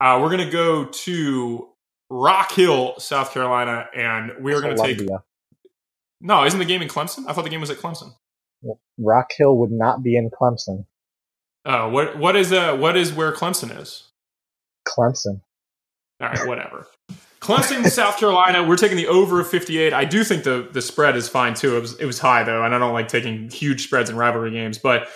Uh, 0.00 0.18
we're 0.20 0.28
going 0.28 0.44
to 0.44 0.50
go 0.50 0.84
to 0.84 1.68
Rock 2.10 2.52
Hill, 2.52 2.94
South 2.98 3.32
Carolina, 3.32 3.88
and 3.96 4.32
we're 4.40 4.60
going 4.60 4.76
to 4.76 4.82
take. 4.82 5.08
No, 6.20 6.44
isn't 6.44 6.58
the 6.58 6.66
game 6.66 6.82
in 6.82 6.88
Clemson? 6.88 7.24
I 7.26 7.32
thought 7.32 7.44
the 7.44 7.50
game 7.50 7.60
was 7.60 7.70
at 7.70 7.78
Clemson. 7.78 8.12
Rock 8.98 9.30
Hill 9.36 9.56
would 9.58 9.70
not 9.70 10.02
be 10.02 10.16
in 10.16 10.30
Clemson. 10.30 10.84
Oh, 11.66 11.88
what 11.88 12.16
what 12.16 12.36
is 12.36 12.52
uh 12.52 12.76
what 12.76 12.96
is 12.96 13.12
where 13.12 13.32
Clemson 13.32 13.78
is? 13.78 14.04
Clemson. 14.86 15.40
All 16.20 16.28
right, 16.28 16.46
whatever. 16.46 16.86
Clemson, 17.40 17.86
South 17.90 18.18
Carolina. 18.18 18.64
We're 18.66 18.76
taking 18.76 18.96
the 18.96 19.08
over 19.08 19.40
of 19.40 19.48
58. 19.48 19.92
I 19.92 20.04
do 20.04 20.24
think 20.24 20.44
the 20.44 20.68
the 20.72 20.80
spread 20.80 21.16
is 21.16 21.28
fine 21.28 21.54
too. 21.54 21.76
It 21.76 21.80
was 21.80 21.98
it 22.00 22.06
was 22.06 22.18
high 22.20 22.44
though, 22.44 22.64
and 22.64 22.74
I 22.74 22.78
don't 22.78 22.92
like 22.92 23.08
taking 23.08 23.50
huge 23.50 23.84
spreads 23.84 24.08
in 24.08 24.16
rivalry 24.16 24.52
games. 24.52 24.78
But 24.78 25.08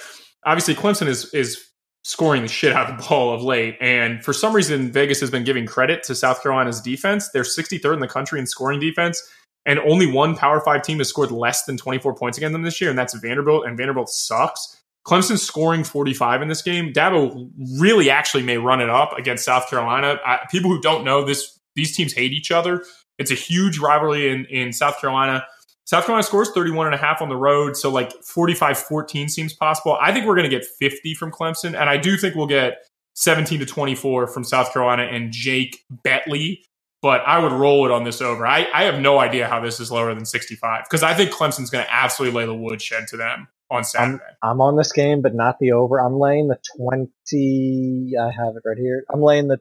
obviously 0.44 0.74
Clemson 0.74 1.06
is 1.06 1.32
is 1.32 1.64
scoring 2.02 2.42
the 2.42 2.48
shit 2.48 2.72
out 2.72 2.90
of 2.90 2.96
the 2.96 3.08
ball 3.08 3.32
of 3.32 3.42
late. 3.42 3.76
And 3.80 4.24
for 4.24 4.32
some 4.32 4.54
reason, 4.54 4.90
Vegas 4.90 5.20
has 5.20 5.30
been 5.30 5.44
giving 5.44 5.66
credit 5.66 6.02
to 6.04 6.14
South 6.14 6.42
Carolina's 6.42 6.80
defense. 6.80 7.28
They're 7.30 7.42
63rd 7.42 7.94
in 7.94 8.00
the 8.00 8.08
country 8.08 8.40
in 8.40 8.46
scoring 8.46 8.80
defense. 8.80 9.22
And 9.66 9.78
only 9.80 10.06
one 10.06 10.36
Power 10.36 10.60
Five 10.60 10.82
team 10.82 10.98
has 10.98 11.08
scored 11.08 11.30
less 11.30 11.64
than 11.64 11.76
24 11.76 12.14
points 12.14 12.38
against 12.38 12.52
them 12.52 12.62
this 12.62 12.80
year, 12.80 12.88
and 12.88 12.98
that's 12.98 13.14
Vanderbilt. 13.14 13.66
And 13.66 13.76
Vanderbilt 13.76 14.08
sucks. 14.08 14.79
Clemson's 15.06 15.42
scoring 15.42 15.84
45 15.84 16.42
in 16.42 16.48
this 16.48 16.62
game. 16.62 16.92
Dabo 16.92 17.50
really 17.78 18.10
actually 18.10 18.42
may 18.42 18.58
run 18.58 18.80
it 18.80 18.90
up 18.90 19.16
against 19.18 19.44
South 19.44 19.68
Carolina. 19.68 20.18
I, 20.24 20.40
people 20.50 20.70
who 20.70 20.80
don't 20.80 21.04
know 21.04 21.24
this, 21.24 21.58
these 21.74 21.96
teams 21.96 22.12
hate 22.12 22.32
each 22.32 22.50
other. 22.50 22.84
It's 23.18 23.30
a 23.30 23.34
huge 23.34 23.78
rivalry 23.78 24.30
in, 24.30 24.44
in 24.46 24.72
South 24.72 25.00
Carolina. 25.00 25.44
South 25.84 26.04
Carolina 26.04 26.22
scores 26.22 26.50
31 26.50 26.86
and 26.86 26.94
a 26.94 26.98
half 26.98 27.20
on 27.20 27.28
the 27.28 27.36
road, 27.36 27.76
so 27.76 27.90
like 27.90 28.12
45-14 28.22 29.28
seems 29.28 29.52
possible. 29.52 29.98
I 30.00 30.12
think 30.12 30.26
we're 30.26 30.36
going 30.36 30.48
to 30.48 30.56
get 30.56 30.64
50 30.64 31.14
from 31.14 31.32
Clemson, 31.32 31.78
and 31.78 31.90
I 31.90 31.96
do 31.96 32.16
think 32.16 32.36
we'll 32.36 32.46
get 32.46 32.78
17 33.14 33.58
to 33.58 33.66
24 33.66 34.28
from 34.28 34.44
South 34.44 34.72
Carolina 34.72 35.02
and 35.02 35.32
Jake 35.32 35.84
Bentley. 35.90 36.62
But 37.02 37.22
I 37.26 37.38
would 37.38 37.52
roll 37.52 37.86
it 37.86 37.92
on 37.92 38.04
this 38.04 38.20
over. 38.20 38.46
I, 38.46 38.68
I 38.74 38.84
have 38.84 39.00
no 39.00 39.18
idea 39.18 39.48
how 39.48 39.60
this 39.60 39.80
is 39.80 39.90
lower 39.90 40.14
than 40.14 40.26
65 40.26 40.84
because 40.84 41.02
I 41.02 41.14
think 41.14 41.30
Clemson's 41.30 41.70
going 41.70 41.84
to 41.84 41.92
absolutely 41.92 42.38
lay 42.38 42.46
the 42.46 42.54
woodshed 42.54 43.08
to 43.08 43.16
them 43.16 43.48
on 43.70 43.84
Saturday. 43.84 44.22
I'm, 44.42 44.50
I'm 44.50 44.60
on 44.60 44.76
this 44.76 44.92
game, 44.92 45.22
but 45.22 45.34
not 45.34 45.58
the 45.58 45.72
over. 45.72 45.98
I'm 45.98 46.18
laying 46.18 46.48
the 46.48 46.58
20. 46.76 48.12
I 48.20 48.24
have 48.26 48.56
it 48.56 48.62
right 48.66 48.76
here. 48.76 49.04
I'm 49.12 49.22
laying 49.22 49.48
the 49.48 49.58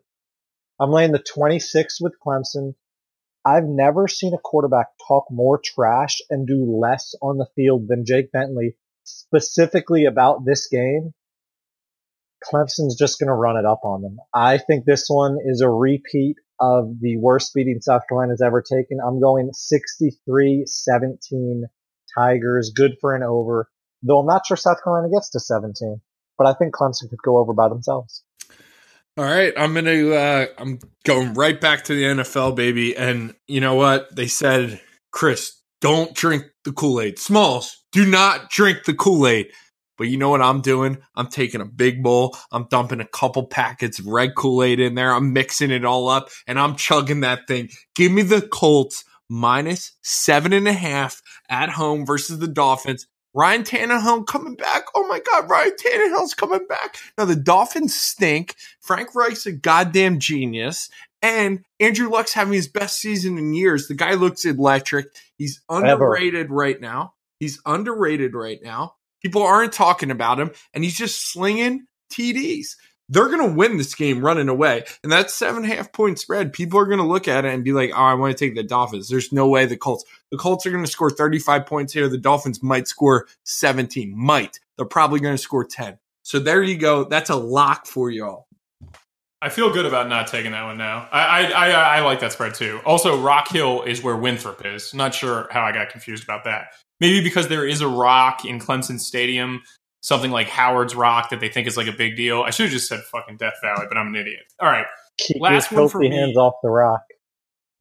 I'm 0.81 0.91
laying 0.91 1.11
the 1.11 1.19
26 1.19 1.99
with 2.01 2.13
Clemson. 2.25 2.73
I've 3.45 3.65
never 3.65 4.07
seen 4.07 4.33
a 4.33 4.37
quarterback 4.37 4.87
talk 5.07 5.25
more 5.29 5.59
trash 5.63 6.19
and 6.29 6.47
do 6.47 6.79
less 6.81 7.15
on 7.21 7.37
the 7.37 7.47
field 7.55 7.87
than 7.87 8.05
Jake 8.05 8.31
Bentley, 8.31 8.75
specifically 9.03 10.05
about 10.05 10.45
this 10.45 10.67
game. 10.67 11.13
Clemson's 12.43 12.95
just 12.97 13.19
going 13.19 13.27
to 13.27 13.33
run 13.33 13.57
it 13.57 13.65
up 13.65 13.81
on 13.83 14.01
them. 14.01 14.17
I 14.33 14.57
think 14.57 14.85
this 14.85 15.05
one 15.09 15.37
is 15.43 15.61
a 15.61 15.69
repeat 15.69 16.37
of 16.60 16.99
the 16.99 17.18
worst 17.18 17.53
beating 17.53 17.80
South 17.82 18.01
Carolina's 18.10 18.41
ever 18.41 18.62
taken. 18.62 18.99
I'm 19.05 19.20
going 19.20 19.51
63-17 19.51 21.64
Tigers, 22.18 22.72
good 22.76 22.95
for 22.99 23.16
an 23.16 23.24
over. 23.24 23.70
Though 24.01 24.20
I'm 24.20 24.26
not 24.26 24.45
sure 24.45 24.57
South 24.57 24.84
Carolina 24.84 25.10
gets 25.14 25.30
to 25.32 25.39
17, 25.39 26.01
but 26.38 26.47
I 26.47 26.53
think 26.53 26.74
Clemson 26.74 27.10
could 27.10 27.22
go 27.24 27.38
over 27.38 27.53
by 27.53 27.70
themselves. 27.70 28.24
All 29.18 29.26
right, 29.26 29.53
I'm 29.57 29.74
gonna 29.74 30.12
uh, 30.12 30.45
I'm 30.57 30.80
going 31.03 31.34
right 31.34 31.60
back 31.60 31.84
to 31.86 31.93
the 31.93 32.03
NFL, 32.03 32.55
baby. 32.55 32.95
And 32.95 33.36
you 33.47 33.60
know 33.60 33.76
what 33.76 34.16
they 34.16 34.28
said, 34.28 34.80
Chris? 35.12 35.57
Don't 35.82 36.16
drink 36.16 36.45
the 36.64 36.72
Kool 36.72 37.01
Aid. 37.01 37.20
Smalls, 37.20 37.84
do 37.91 38.05
not 38.05 38.49
drink 38.49 38.86
the 38.86 38.93
Kool 38.93 39.28
Aid. 39.28 39.51
But 40.00 40.08
you 40.08 40.18
know 40.18 40.30
what 40.30 40.41
I'm 40.41 40.62
doing? 40.62 40.97
I'm 41.14 41.28
taking 41.28 41.62
a 41.62 41.66
big 41.66 42.02
bowl. 42.02 42.36
I'm 42.52 42.68
dumping 42.70 43.02
a 43.02 43.06
couple 43.06 43.45
packets 43.45 44.00
of 44.00 44.08
red 44.08 44.34
Kool 44.36 44.64
Aid 44.64 44.80
in 44.80 44.95
there. 44.95 45.14
I'm 45.14 45.34
mixing 45.34 45.70
it 45.70 45.86
all 45.86 46.10
up, 46.10 46.30
and 46.47 46.58
I'm 46.58 46.76
chugging 46.76 47.20
that 47.20 47.47
thing. 47.47 47.70
Give 47.93 48.12
me 48.12 48.24
the 48.24 48.41
Colts 48.41 49.04
minus 49.30 49.91
seven 50.02 50.54
and 50.54 50.68
a 50.68 50.74
half 50.74 51.22
at 51.50 51.70
home 51.70 52.06
versus 52.06 52.39
the 52.39 52.47
Dolphins. 52.47 53.08
Ryan 53.34 53.64
Tannehill 53.64 54.26
coming 54.26 54.56
back. 54.56 54.86
Oh 54.95 55.08
my 55.08 55.20
God, 55.20 55.50
Ryan 55.50 55.74
Tannehill's 55.74 56.34
coming 56.34 56.66
back. 56.68 56.97
Now 57.18 57.26
the 57.26 57.36
Dolphins 57.36 57.93
stink. 57.93 58.56
Frank 58.80 59.14
Reich's 59.14 59.45
a 59.45 59.52
goddamn 59.52 60.20
genius. 60.20 60.89
And 61.22 61.66
Andrew 61.80 62.10
Luck's 62.10 62.34
having 62.34 62.54
his 62.54 62.70
best 62.70 63.00
season 63.00 63.38
in 63.38 63.54
years. 63.54 63.88
The 63.88 63.93
guy 63.93 64.14
looks 64.14 64.45
electric. 64.45 65.08
He's 65.38 65.62
underrated 65.70 66.45
Ever. 66.45 66.54
right 66.54 66.80
now. 66.80 67.14
He's 67.39 67.62
underrated 67.66 68.34
right 68.34 68.60
now. 68.64 68.95
People 69.22 69.43
aren't 69.43 69.74
talking 69.74 70.11
about 70.11 70.39
him, 70.39 70.51
and 70.74 70.84
he's 70.84 70.97
just 70.97 71.32
slinging 71.32 71.86
TDs 72.11 72.76
they're 73.09 73.28
going 73.28 73.49
to 73.49 73.55
win 73.55 73.78
this 73.78 73.95
game 73.95 74.24
running 74.24 74.47
away. 74.47 74.86
And 75.03 75.11
that 75.11 75.32
seven 75.32 75.63
and 75.63 75.74
a 75.74 75.76
half 75.76 75.91
point 75.91 76.20
spread, 76.20 76.53
people 76.53 76.80
are 76.80 76.86
going 76.86 76.99
to 76.99 77.05
look 77.05 77.28
at 77.28 77.43
it 77.43 77.53
and 77.53 77.63
be 77.63 77.74
like, 77.74 77.89
oh, 77.91 77.95
I 77.95 78.13
want 78.13 78.38
to 78.38 78.45
take 78.45 78.55
the 78.55 78.63
Dolphins. 78.63 79.09
There's 79.09 79.34
no 79.34 79.47
way 79.47 79.65
the 79.65 79.76
Colts, 79.76 80.05
the 80.32 80.38
Colts 80.38 80.65
are 80.65 80.72
going 80.72 80.86
to 80.86 80.91
score 80.91 81.09
35 81.09 81.65
points 81.65 81.91
here. 81.91 82.07
The 82.07 82.17
Dolphins 82.17 82.63
might 82.63 82.88
score 82.88 83.28
17, 83.43 84.13
might. 84.15 84.59
They're 84.78 84.86
probably 84.86 85.20
going 85.20 85.36
to 85.36 85.41
score 85.41 85.65
10. 85.65 85.97
So 86.24 86.39
there 86.39 86.61
you 86.61 86.78
go. 86.78 87.03
That's 87.03 87.32
a 87.32 87.36
lock 87.36 87.88
for 87.88 88.09
y'all. 88.09 88.45
I 89.41 89.49
feel 89.49 89.72
good 89.72 89.86
about 89.86 90.09
not 90.09 90.28
taking 90.28 90.51
that 90.51 90.65
one 90.65 90.78
now. 90.78 91.07
I, 91.11 91.22
I, 91.22 91.51
I, 91.51 91.70
I 91.70 91.99
like 92.01 92.20
that 92.20 92.34
spread 92.34 92.53
too. 92.53 92.82
Also, 92.86 93.20
Rock 93.20 93.47
Hill 93.47 93.84
is 93.84 94.03
where 94.03 94.17
Winthrop 94.17 94.65
is. 94.65 94.93
Not 94.93 95.15
sure 95.15 95.47
how 95.49 95.63
I 95.63 95.72
got 95.72 95.89
confused 95.89 96.26
about 96.26 96.43
that. 96.43 96.74
Maybe 97.00 97.22
because 97.22 97.47
there 97.47 97.66
is 97.66 97.82
a 97.82 97.88
rock 97.88 98.45
in 98.45 98.60
Clemson 98.60 99.00
Stadium 99.00 99.62
something 100.02 100.32
like 100.32 100.47
Howard's 100.47 100.95
Rock 100.95 101.30
that 101.30 101.39
they 101.39 101.50
think 101.50 101.68
is 101.68 101.78
like 101.78 101.88
a 101.88 101.91
big 101.91 102.16
deal. 102.16 102.43
I 102.43 102.52
should 102.52 102.64
have 102.64 102.74
just 102.74 102.88
said 102.88 103.02
fucking 103.02 103.38
Death 103.38 103.56
Valley, 103.62 103.86
but 103.88 103.97
I'm 103.97 104.08
an 104.08 104.16
idiot. 104.16 104.43
All 104.60 104.70
right. 104.70 104.86
Keep 105.18 105.41
last 105.41 105.72
one 105.72 105.89
for 105.89 106.00
me. 106.00 106.10
hands 106.10 106.38
off 106.38 106.54
the 106.64 106.70
rock. 106.70 107.02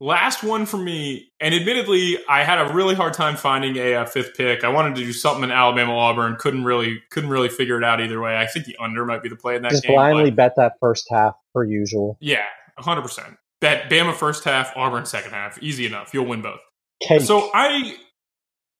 Last 0.01 0.43
one 0.43 0.65
for 0.65 0.77
me, 0.77 1.29
and 1.41 1.53
admittedly, 1.53 2.19
I 2.29 2.45
had 2.45 2.69
a 2.69 2.73
really 2.73 2.95
hard 2.95 3.13
time 3.13 3.35
finding 3.35 3.75
a, 3.75 3.93
a, 3.93 4.05
fifth 4.05 4.33
pick. 4.37 4.63
I 4.63 4.69
wanted 4.69 4.95
to 4.95 5.01
do 5.01 5.11
something 5.11 5.43
in 5.43 5.51
Alabama 5.51 5.93
Auburn, 5.93 6.37
couldn't 6.37 6.63
really 6.63 7.01
couldn't 7.11 7.29
really 7.29 7.49
figure 7.49 7.77
it 7.77 7.83
out 7.83 7.99
either 7.99 8.21
way. 8.21 8.37
I 8.37 8.45
think 8.45 8.65
the 8.65 8.77
under 8.79 9.05
might 9.05 9.21
be 9.21 9.27
the 9.27 9.35
play 9.35 9.57
in 9.57 9.61
that 9.63 9.71
Just 9.71 9.83
game. 9.83 9.95
blindly 9.95 10.31
bet 10.31 10.53
that 10.55 10.75
first 10.79 11.05
half 11.09 11.35
per 11.53 11.65
usual. 11.65 12.17
Yeah, 12.21 12.45
hundred 12.77 13.01
percent. 13.01 13.35
Bet 13.59 13.89
Bama 13.89 14.13
first 14.13 14.45
half, 14.45 14.71
Auburn 14.77 15.05
second 15.05 15.31
half. 15.31 15.61
Easy 15.61 15.85
enough. 15.85 16.13
You'll 16.13 16.27
win 16.27 16.41
both. 16.41 16.61
Cake. 17.01 17.21
So 17.21 17.51
I 17.53 17.97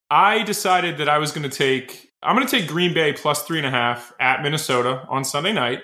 I 0.10 0.44
decided 0.44 0.98
that 0.98 1.10
I 1.10 1.18
was 1.18 1.32
going 1.32 1.50
to 1.50 1.56
take 1.56 2.10
I'm 2.22 2.36
going 2.36 2.48
to 2.48 2.52
take 2.52 2.68
Green 2.68 2.94
Bay 2.94 3.14
plus 3.14 3.44
three 3.44 3.58
and 3.58 3.68
a 3.68 3.72
half 3.72 4.12
at 4.20 4.42
Minnesota 4.42 5.06
on 5.10 5.24
Sunday 5.24 5.54
night, 5.54 5.84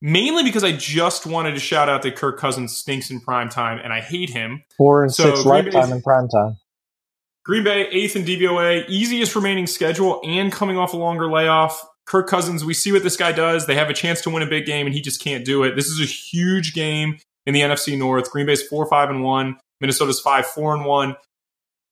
mainly 0.00 0.44
because 0.44 0.62
I 0.62 0.72
just 0.72 1.26
wanted 1.26 1.52
to 1.52 1.60
shout 1.60 1.88
out 1.88 2.02
that 2.02 2.14
Kirk 2.14 2.38
Cousins 2.38 2.76
stinks 2.76 3.10
in 3.10 3.20
prime 3.20 3.48
time 3.48 3.80
and 3.82 3.92
I 3.92 4.00
hate 4.00 4.30
him. 4.30 4.62
Four 4.76 5.02
and 5.02 5.12
so 5.12 5.24
six 5.24 5.42
Green 5.42 5.64
lifetime 5.64 5.82
Bay's, 5.82 5.90
in 5.92 6.02
prime 6.02 6.28
time. 6.28 6.56
Green 7.44 7.64
Bay 7.64 7.88
eighth 7.88 8.14
in 8.14 8.24
DVOA, 8.24 8.88
easiest 8.88 9.34
remaining 9.34 9.66
schedule, 9.66 10.20
and 10.24 10.52
coming 10.52 10.76
off 10.78 10.92
a 10.92 10.96
longer 10.96 11.30
layoff. 11.30 11.84
Kirk 12.04 12.28
Cousins, 12.28 12.64
we 12.64 12.74
see 12.74 12.92
what 12.92 13.02
this 13.02 13.16
guy 13.16 13.32
does. 13.32 13.66
They 13.66 13.76
have 13.76 13.88
a 13.88 13.94
chance 13.94 14.20
to 14.22 14.30
win 14.30 14.42
a 14.42 14.46
big 14.46 14.66
game, 14.66 14.86
and 14.86 14.94
he 14.94 15.00
just 15.00 15.22
can't 15.22 15.44
do 15.44 15.62
it. 15.62 15.76
This 15.76 15.86
is 15.86 16.00
a 16.00 16.04
huge 16.04 16.74
game 16.74 17.18
in 17.46 17.54
the 17.54 17.60
NFC 17.60 17.96
North. 17.98 18.30
Green 18.30 18.46
Bay's 18.46 18.62
four 18.62 18.86
five 18.86 19.08
and 19.08 19.24
one. 19.24 19.56
Minnesota's 19.80 20.20
five 20.20 20.46
four 20.46 20.74
and 20.74 20.84
one. 20.84 21.16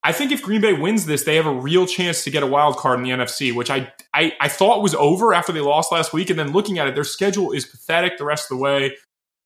I 0.03 0.11
think 0.11 0.31
if 0.31 0.41
Green 0.41 0.61
Bay 0.61 0.73
wins 0.73 1.05
this, 1.05 1.23
they 1.23 1.35
have 1.35 1.45
a 1.45 1.53
real 1.53 1.85
chance 1.85 2.23
to 2.23 2.31
get 2.31 2.41
a 2.41 2.47
wild 2.47 2.77
card 2.77 2.99
in 2.99 3.03
the 3.03 3.11
NFC, 3.11 3.53
which 3.53 3.69
I, 3.69 3.93
I, 4.13 4.33
I 4.41 4.47
thought 4.47 4.81
was 4.81 4.95
over 4.95 5.33
after 5.33 5.51
they 5.51 5.59
lost 5.59 5.91
last 5.91 6.11
week. 6.11 6.29
And 6.31 6.39
then 6.39 6.51
looking 6.51 6.79
at 6.79 6.87
it, 6.87 6.95
their 6.95 7.03
schedule 7.03 7.51
is 7.51 7.65
pathetic 7.65 8.17
the 8.17 8.25
rest 8.25 8.51
of 8.51 8.57
the 8.57 8.63
way. 8.63 8.95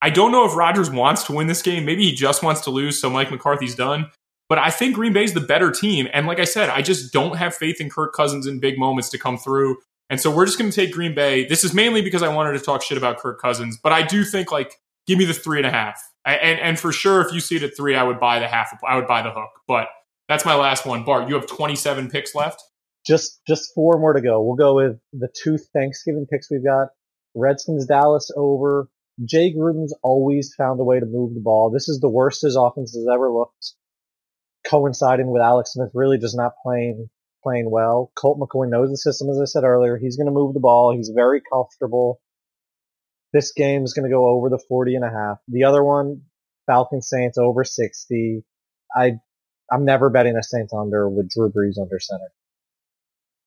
I 0.02 0.10
don't 0.10 0.32
know 0.32 0.46
if 0.46 0.56
Rodgers 0.56 0.90
wants 0.90 1.24
to 1.24 1.34
win 1.34 1.48
this 1.48 1.62
game. 1.62 1.84
Maybe 1.84 2.06
he 2.06 2.16
just 2.16 2.42
wants 2.42 2.62
to 2.62 2.70
lose, 2.70 3.00
so 3.00 3.10
Mike 3.10 3.32
McCarthy's 3.32 3.76
done. 3.76 4.12
But 4.48 4.60
I 4.60 4.70
think 4.70 4.96
Green 4.96 5.14
Bay's 5.14 5.34
the 5.34 5.42
better 5.42 5.72
team. 5.72 6.08
And 6.14 6.28
like 6.28 6.40
I 6.40 6.46
said, 6.46 6.70
I 6.70 6.82
just 6.82 7.12
don't 7.12 7.36
have 7.38 7.56
faith 7.56 7.82
in 7.82 7.90
Kirk 7.90 8.14
Cousins 8.14 8.46
in 8.46 8.60
big 8.60 8.78
moments 8.78 9.10
to 9.10 9.18
come 9.18 9.38
through. 9.38 9.78
And 10.10 10.22
so 10.22 10.34
we're 10.34 10.46
just 10.46 10.60
going 10.60 10.70
to 10.70 10.76
take 10.76 10.94
Green 10.94 11.16
Bay. 11.16 11.46
This 11.48 11.64
is 11.64 11.74
mainly 11.74 12.02
because 12.02 12.22
I 12.22 12.34
wanted 12.34 12.54
to 12.54 12.60
talk 12.60 12.84
shit 12.84 12.98
about 12.98 13.18
Kirk 13.18 13.42
Cousins, 13.42 13.80
but 13.82 13.92
I 13.92 14.04
do 14.04 14.24
think 14.24 14.52
like 14.52 14.76
give 15.08 15.18
me 15.18 15.26
the 15.26 15.34
three 15.34 15.58
and 15.58 15.66
a 15.66 15.72
half. 15.72 16.00
And 16.26 16.60
and 16.60 16.80
for 16.80 16.92
sure, 16.92 17.22
if 17.22 17.34
you 17.34 17.40
see 17.40 17.56
it 17.56 17.64
at 17.64 17.76
three, 17.76 17.96
I 17.96 18.04
would 18.04 18.20
buy 18.20 18.40
the 18.40 18.48
half. 18.48 18.72
I 18.88 18.96
would 18.96 19.08
buy 19.08 19.22
the 19.22 19.32
hook. 19.32 19.50
But 19.68 19.88
that's 20.28 20.46
my 20.46 20.56
last 20.56 20.86
one. 20.86 21.04
Bart, 21.04 21.30
you 21.30 21.36
have 21.36 21.48
27 21.48 22.10
picks 22.10 22.36
left. 22.36 22.64
Just 23.06 23.42
just 23.48 23.74
four 23.76 24.00
more 24.00 24.14
to 24.14 24.22
go. 24.22 24.42
We'll 24.42 24.56
go 24.56 24.76
with 24.76 25.00
the 25.14 25.30
two 25.44 25.58
Thanksgiving 25.58 26.26
picks 26.30 26.50
we've 26.50 26.66
got. 26.66 26.88
Redskins 27.36 27.86
Dallas 27.86 28.32
over. 28.36 28.90
Jay 29.24 29.54
Gruden's 29.54 29.96
always 30.04 30.54
found 30.58 30.80
a 30.80 30.84
way 30.84 31.00
to 31.00 31.06
move 31.06 31.34
the 31.34 31.42
ball. 31.42 31.70
This 31.72 31.88
is 31.88 32.00
the 32.00 32.10
worst 32.10 32.42
his 32.42 32.56
offense 32.56 32.94
has 32.96 33.06
ever 33.14 33.32
looked. 33.32 33.74
Coinciding 34.68 35.32
with 35.32 35.42
Alex 35.42 35.74
Smith 35.74 35.92
really 35.94 36.18
just 36.18 36.36
not 36.36 36.54
playing 36.64 37.10
playing 37.44 37.70
well. 37.70 38.12
Colt 38.16 38.40
McCoy 38.40 38.68
knows 38.68 38.90
the 38.90 38.98
system, 38.98 39.30
as 39.30 39.40
I 39.40 39.46
said 39.46 39.64
earlier. 39.64 39.98
He's 39.98 40.18
going 40.18 40.26
to 40.26 40.34
move 40.34 40.56
the 40.56 40.60
ball. 40.60 40.96
He's 40.96 41.12
very 41.14 41.42
comfortable. 41.54 42.20
This 43.32 43.52
game 43.52 43.84
is 43.84 43.94
going 43.94 44.10
to 44.10 44.14
go 44.14 44.26
over 44.26 44.50
the 44.50 44.64
40 44.68 44.96
and 44.96 45.06
a 45.06 45.10
half. 45.10 45.38
The 45.48 45.66
other 45.66 45.84
one, 45.84 46.22
Falcon 46.66 47.02
Saints 47.02 47.38
over 47.38 47.64
60. 47.64 48.44
I 48.96 49.20
I'm 49.72 49.86
never 49.86 50.10
betting 50.10 50.34
the 50.34 50.44
Saints 50.44 50.74
under 50.74 51.10
with 51.10 51.30
Drew 51.30 51.52
Brees 51.52 51.82
under 51.82 52.00
center. 52.00 52.32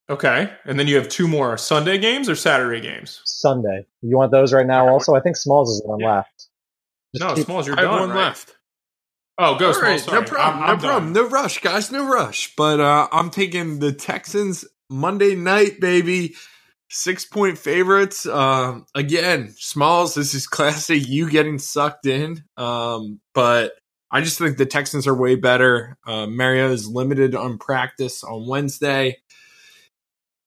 Okay, 0.09 0.51
and 0.65 0.79
then 0.79 0.87
you 0.87 0.95
have 0.95 1.07
two 1.07 1.27
more 1.27 1.55
Sunday 1.57 1.99
games 1.99 2.27
or 2.29 2.35
Saturday 2.35 2.81
games. 2.81 3.21
Sunday. 3.25 3.85
You 4.01 4.17
want 4.17 4.31
those 4.31 4.51
right 4.51 4.65
now? 4.65 4.89
Also, 4.89 5.13
I 5.13 5.19
think 5.19 5.37
Smalls 5.37 5.69
is 5.69 5.81
the 5.81 5.87
one 5.87 5.99
yeah. 5.99 6.15
left. 6.15 6.47
Just 7.15 7.27
no, 7.27 7.35
keep, 7.35 7.45
Smalls, 7.45 7.67
you're 7.67 7.79
I 7.79 7.83
done. 7.83 7.99
one 7.99 8.09
right? 8.09 8.25
left. 8.25 8.55
Oh, 9.37 9.57
go 9.57 9.71
Smalls. 9.71 10.07
Right, 10.07 10.21
no 10.21 10.27
problem. 10.27 10.63
I'm, 10.63 10.69
I'm 10.71 10.77
no 10.77 10.87
problem. 10.87 11.13
No 11.13 11.27
rush, 11.29 11.61
guys. 11.61 11.91
No 11.91 12.07
rush. 12.07 12.53
But 12.57 12.79
uh, 12.79 13.07
I'm 13.11 13.29
taking 13.29 13.79
the 13.79 13.93
Texans 13.93 14.65
Monday 14.89 15.35
night, 15.35 15.79
baby. 15.79 16.35
Six 16.89 17.25
point 17.25 17.59
favorites. 17.59 18.25
Uh, 18.25 18.79
again, 18.95 19.53
Smalls. 19.57 20.15
This 20.15 20.33
is 20.33 20.47
classic. 20.47 21.07
You 21.07 21.29
getting 21.29 21.59
sucked 21.59 22.07
in. 22.07 22.43
Um, 22.57 23.19
but 23.35 23.73
I 24.11 24.21
just 24.21 24.37
think 24.39 24.57
the 24.57 24.65
Texans 24.65 25.07
are 25.07 25.15
way 25.15 25.35
better. 25.35 25.97
Uh, 26.05 26.25
Mariota's 26.25 26.87
limited 26.87 27.35
on 27.35 27.57
practice 27.57 28.23
on 28.23 28.47
Wednesday. 28.47 29.17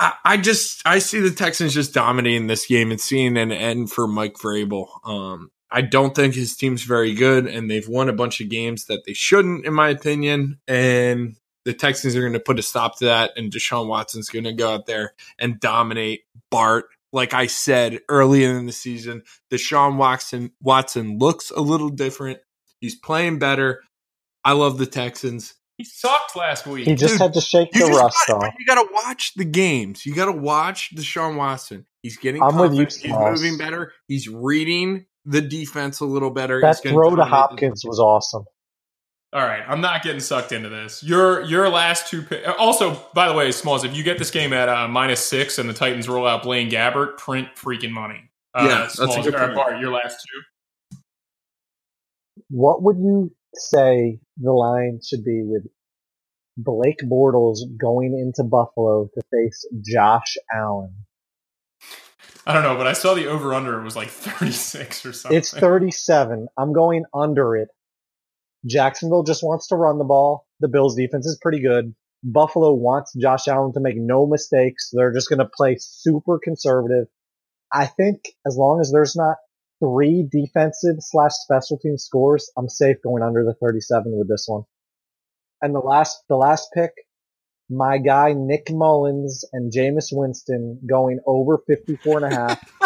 I, 0.01 0.15
I 0.25 0.37
just 0.37 0.83
I 0.85 0.99
see 0.99 1.21
the 1.21 1.31
Texans 1.31 1.75
just 1.75 1.95
dominating 1.95 2.49
this 2.49 2.67
game 2.67 2.91
and 2.91 3.01
seeing 3.01 3.37
an 3.37 3.53
end 3.53 3.91
for 3.91 4.09
Mike 4.09 4.35
Vrabel. 4.35 4.89
Um, 5.05 5.51
I 5.71 5.81
don't 5.81 6.15
think 6.15 6.35
his 6.35 6.57
team's 6.57 6.83
very 6.83 7.15
good, 7.15 7.47
and 7.47 7.71
they've 7.71 7.89
won 7.89 8.09
a 8.09 8.13
bunch 8.13 8.41
of 8.41 8.51
games 8.51 8.87
that 8.87 9.05
they 9.07 9.15
shouldn't, 9.15 9.65
in 9.65 9.73
my 9.73 9.89
opinion. 9.89 10.59
And 10.67 11.37
the 11.65 11.73
Texans 11.73 12.17
are 12.17 12.21
going 12.21 12.33
to 12.33 12.41
put 12.41 12.59
a 12.59 12.63
stop 12.63 12.99
to 12.99 13.07
that, 13.07 13.33
and 13.37 13.53
Deshaun 13.53 13.87
Watson's 13.87 14.29
going 14.29 14.45
to 14.45 14.53
go 14.53 14.75
out 14.75 14.87
there 14.87 15.15
and 15.39 15.61
dominate 15.61 16.23
Bart. 16.51 16.87
Like 17.13 17.33
I 17.35 17.47
said 17.47 18.01
earlier 18.09 18.59
in 18.59 18.67
the 18.67 18.73
season, 18.73 19.23
Deshaun 19.51 19.97
Watson 19.97 20.51
Watson 20.61 21.19
looks 21.19 21.51
a 21.51 21.61
little 21.61 21.91
different. 21.91 22.41
He's 22.83 22.95
playing 22.97 23.39
better. 23.39 23.83
I 24.45 24.53
love 24.53 24.77
the 24.77 24.85
Texans. 24.87 25.55
He 25.79 25.85
sucked 25.85 26.37
last 26.37 26.67
week. 26.67 26.87
He 26.87 26.95
just 26.95 27.15
Dude, 27.15 27.23
had 27.23 27.35
to 27.35 27.41
shake 27.41 27.73
the 27.73 27.87
rust 27.87 28.19
gotta, 28.29 28.47
off. 28.49 28.55
you 28.59 28.67
got 28.67 28.75
to 28.75 28.89
watch 28.93 29.33
the 29.35 29.45
games. 29.45 30.05
You 30.05 30.15
got 30.15 30.27
to 30.27 30.33
watch 30.33 30.95
Deshaun 30.95 31.37
Watson. 31.37 31.87
He's 32.03 32.19
getting 32.19 32.43
I'm 32.43 32.59
with 32.59 32.75
you. 32.75 32.85
He's 32.85 33.01
Smalls. 33.01 33.41
moving 33.41 33.57
better. 33.57 33.93
He's 34.09 34.29
reading 34.29 35.07
the 35.25 35.41
defense 35.41 36.01
a 36.01 36.05
little 36.05 36.31
better. 36.31 36.61
That 36.61 36.77
He's 36.77 36.81
gonna 36.81 36.95
throw 36.97 37.17
to 37.17 37.25
Hopkins 37.25 37.85
was 37.87 37.99
awesome. 38.01 38.45
All 39.33 39.41
right, 39.41 39.63
I'm 39.67 39.81
not 39.81 40.03
getting 40.03 40.21
sucked 40.21 40.53
into 40.53 40.69
this. 40.69 41.03
Your 41.03 41.43
your 41.45 41.71
last 41.71 42.09
two. 42.09 42.23
Pick, 42.23 42.47
also, 42.59 43.01
by 43.15 43.29
the 43.29 43.35
way, 43.35 43.51
Smalls, 43.51 43.83
if 43.83 43.97
you 43.97 44.03
get 44.03 44.19
this 44.19 44.31
game 44.31 44.53
at 44.53 44.69
uh, 44.69 44.89
minus 44.89 45.25
six 45.25 45.59
and 45.59 45.69
the 45.69 45.73
Titans 45.73 46.07
roll 46.07 46.27
out 46.27 46.43
Blaine 46.43 46.69
Gabbert, 46.71 47.17
print 47.17 47.49
freaking 47.57 47.93
money. 47.93 48.29
Uh, 48.55 48.67
Yeah, 48.69 48.79
that's 48.81 48.99
a 48.99 49.05
Smalls, 49.05 49.25
good 49.25 49.35
all 49.35 49.41
right, 49.41 49.55
point. 49.55 49.69
Bart, 49.71 49.81
your 49.81 49.91
last 49.93 50.17
two. 50.29 50.43
What 52.53 52.83
would 52.83 52.99
you 52.99 53.35
say 53.55 54.21
the 54.37 54.53
line 54.53 55.01
should 55.03 55.25
be 55.25 55.43
with 55.43 55.63
Blake 56.59 57.01
Bortles 57.03 57.61
going 57.81 58.13
into 58.13 58.47
Buffalo 58.47 59.09
to 59.15 59.23
face 59.33 59.67
Josh 59.83 60.37
Allen? 60.53 60.95
I 62.47 62.53
don't 62.53 62.63
know, 62.63 62.77
but 62.77 62.87
I 62.87 62.93
saw 62.93 63.15
the 63.15 63.27
over 63.27 63.55
under. 63.55 63.81
It 63.81 63.85
was 63.85 63.97
like 63.97 64.11
36 64.11 65.07
or 65.07 65.15
something. 65.15 65.39
It's 65.39 65.51
37. 65.51 66.49
I'm 66.59 66.75
going 66.75 67.05
under 67.15 67.57
it. 67.57 67.69
Jacksonville 68.67 69.23
just 69.23 69.43
wants 69.43 69.69
to 69.69 69.77
run 69.77 69.97
the 69.97 70.05
ball. 70.05 70.47
The 70.61 70.69
Bills 70.69 70.95
defense 70.95 71.25
is 71.25 71.39
pretty 71.41 71.63
good. 71.63 71.95
Buffalo 72.23 72.75
wants 72.75 73.15
Josh 73.15 73.49
Allen 73.49 73.73
to 73.73 73.81
make 73.81 73.97
no 73.97 74.27
mistakes. 74.27 74.91
They're 74.93 75.15
just 75.15 75.31
going 75.31 75.39
to 75.39 75.49
play 75.57 75.79
super 75.81 76.39
conservative. 76.39 77.07
I 77.73 77.87
think 77.87 78.25
as 78.47 78.59
long 78.59 78.79
as 78.83 78.93
there's 78.93 79.17
not 79.17 79.37
three 79.83 80.29
defensive 80.31 80.97
slash 81.01 81.33
special 81.33 81.79
team 81.79 81.99
scores, 81.99 82.51
I'm 82.57 82.69
safe 82.69 82.97
going 83.03 83.23
under 83.23 83.45
the 83.45 83.55
37 83.55 84.05
with 84.17 84.29
this 84.29 84.45
one. 84.47 84.63
And 85.61 85.75
the 85.75 85.81
last, 85.81 86.19
the 86.29 86.37
last 86.37 86.69
pick, 86.75 86.93
my 87.71 87.99
guy 87.99 88.35
Nick 88.37 88.67
Mullens 88.71 89.45
and 89.53 89.73
Jameis 89.73 90.09
Winston 90.13 90.81
going 90.89 91.21
over 91.27 91.59
54 91.67 92.25
and 92.25 92.33
a 92.33 92.37
half 92.37 92.73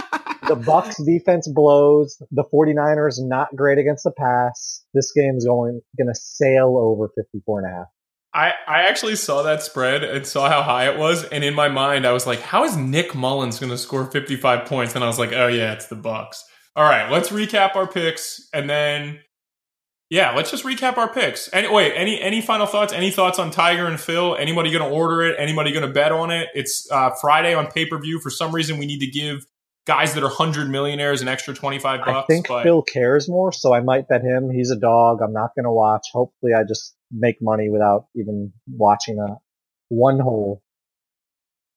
the 0.49 0.55
Bucs 0.55 1.05
defense 1.05 1.49
blows. 1.49 2.23
The 2.31 2.45
49ers 2.53 3.17
not 3.19 3.55
great 3.55 3.79
against 3.79 4.05
the 4.05 4.13
pass. 4.13 4.85
This 4.95 5.13
game's 5.13 5.45
going 5.45 5.81
going 5.99 6.09
to 6.09 6.15
sail 6.15 6.77
over 6.79 7.11
54 7.17 7.61
and 7.61 7.73
a 7.73 7.77
half. 7.77 7.87
I, 8.35 8.53
I 8.69 8.83
actually 8.83 9.17
saw 9.17 9.43
that 9.43 9.63
spread 9.63 10.05
and 10.05 10.27
saw 10.27 10.49
how 10.49 10.63
high 10.63 10.91
it 10.91 10.99
was, 10.99 11.25
and 11.25 11.43
in 11.43 11.55
my 11.55 11.69
mind, 11.69 12.07
I 12.07 12.13
was 12.13 12.27
like, 12.27 12.41
"How 12.41 12.65
is 12.65 12.77
Nick 12.77 13.15
Mullens 13.15 13.59
going 13.59 13.71
to 13.71 13.79
score 13.79 14.05
55 14.05 14.67
points?" 14.67 14.95
And 14.95 15.03
I 15.03 15.07
was 15.07 15.19
like, 15.19 15.33
"Oh 15.33 15.47
yeah, 15.47 15.73
it's 15.73 15.87
the 15.87 15.97
Bucs." 15.97 16.43
All 16.77 16.85
right, 16.85 17.11
let's 17.11 17.31
recap 17.31 17.75
our 17.75 17.87
picks, 17.87 18.49
and 18.53 18.69
then 18.69 19.21
yeah, 20.11 20.33
let's 20.37 20.51
just 20.51 20.63
recap 20.65 20.99
our 20.99 21.13
picks. 21.13 21.49
Any, 21.53 21.69
wait, 21.69 21.93
any 21.97 22.21
any 22.21 22.41
final 22.41 22.67
thoughts? 22.67 22.93
Any 22.93 23.11
thoughts 23.11 23.39
on 23.39 23.51
Tiger 23.51 23.87
and 23.87 23.99
Phil? 23.99 24.37
Anybody 24.37 24.71
going 24.71 24.89
to 24.89 24.95
order 24.95 25.23
it? 25.23 25.37
Anybody 25.39 25.73
going 25.73 25.87
to 25.87 25.93
bet 25.93 26.13
on 26.13 26.31
it? 26.31 26.49
It's 26.55 26.87
uh, 26.93 27.11
Friday 27.21 27.55
on 27.55 27.69
pay 27.69 27.87
per 27.87 27.99
view. 27.99 28.21
For 28.21 28.31
some 28.31 28.55
reason, 28.55 28.79
we 28.79 28.87
need 28.87 29.01
to 29.01 29.11
give 29.11 29.47
guys 29.87 30.15
that 30.15 30.23
are 30.23 30.29
hundred 30.29 30.69
millionaires 30.69 31.23
an 31.23 31.29
extra 31.29 31.55
25 31.55 32.01
bucks. 32.05 32.09
I 32.09 32.23
think 32.27 32.49
but 32.49 32.63
Phil 32.63 32.83
cares 32.83 33.29
more, 33.29 33.53
so 33.53 33.75
I 33.75 33.81
might 33.81 34.07
bet 34.07 34.23
him. 34.23 34.51
He's 34.51 34.71
a 34.71 34.79
dog. 34.79 35.23
I'm 35.23 35.33
not 35.33 35.51
going 35.57 35.65
to 35.65 35.73
watch. 35.73 36.07
Hopefully, 36.13 36.53
I 36.53 36.63
just 36.63 36.95
make 37.11 37.37
money 37.41 37.69
without 37.71 38.07
even 38.15 38.53
watching 38.71 39.19
a 39.19 39.39
one 39.89 40.21
hole. 40.21 40.63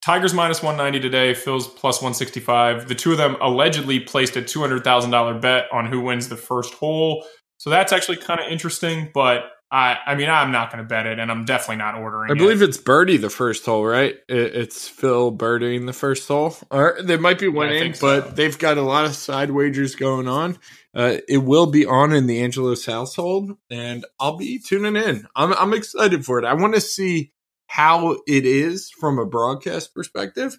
Tigers 0.02 0.32
minus 0.32 0.62
190 0.62 1.00
today, 1.00 1.34
Phil's 1.34 1.68
plus 1.68 1.98
165. 2.00 2.88
The 2.88 2.94
two 2.94 3.12
of 3.12 3.18
them 3.18 3.36
allegedly 3.40 4.00
placed 4.00 4.36
a 4.36 4.42
$200,000 4.42 5.40
bet 5.40 5.66
on 5.72 5.86
who 5.86 6.00
wins 6.00 6.28
the 6.28 6.36
first 6.36 6.72
hole. 6.74 7.26
So 7.58 7.68
that's 7.68 7.92
actually 7.92 8.16
kind 8.16 8.40
of 8.40 8.50
interesting, 8.50 9.10
but 9.12 9.50
I 9.70 9.98
I 10.06 10.14
mean, 10.14 10.28
I'm 10.28 10.50
not 10.50 10.72
going 10.72 10.82
to 10.82 10.88
bet 10.88 11.06
it, 11.06 11.18
and 11.18 11.30
I'm 11.30 11.44
definitely 11.44 11.76
not 11.76 11.94
ordering 11.94 12.30
I 12.30 12.34
believe 12.34 12.62
it. 12.62 12.68
it's 12.68 12.78
birdie 12.78 13.18
the 13.18 13.30
first 13.30 13.64
hole, 13.64 13.84
right? 13.84 14.16
It, 14.28 14.56
it's 14.56 14.88
Phil 14.88 15.30
birdieing 15.32 15.86
the 15.86 15.92
first 15.92 16.26
hole. 16.26 16.56
Or 16.70 16.96
they 17.02 17.16
might 17.16 17.38
be 17.38 17.48
winning, 17.48 17.78
think 17.78 17.96
so. 17.96 18.20
but 18.20 18.36
they've 18.36 18.58
got 18.58 18.78
a 18.78 18.82
lot 18.82 19.04
of 19.04 19.14
side 19.14 19.50
wagers 19.50 19.94
going 19.94 20.26
on. 20.26 20.58
Uh, 20.94 21.18
it 21.28 21.38
will 21.38 21.66
be 21.66 21.86
on 21.86 22.12
in 22.12 22.26
the 22.26 22.42
Angelos 22.42 22.84
household, 22.84 23.56
and 23.70 24.04
I'll 24.18 24.36
be 24.36 24.58
tuning 24.58 24.96
in. 24.96 25.28
I'm 25.36 25.52
I'm 25.52 25.72
excited 25.72 26.24
for 26.24 26.38
it. 26.38 26.44
I 26.44 26.54
want 26.54 26.74
to 26.74 26.80
see 26.80 27.32
how 27.70 28.16
it 28.26 28.44
is 28.44 28.90
from 28.90 29.20
a 29.20 29.24
broadcast 29.24 29.94
perspective, 29.94 30.56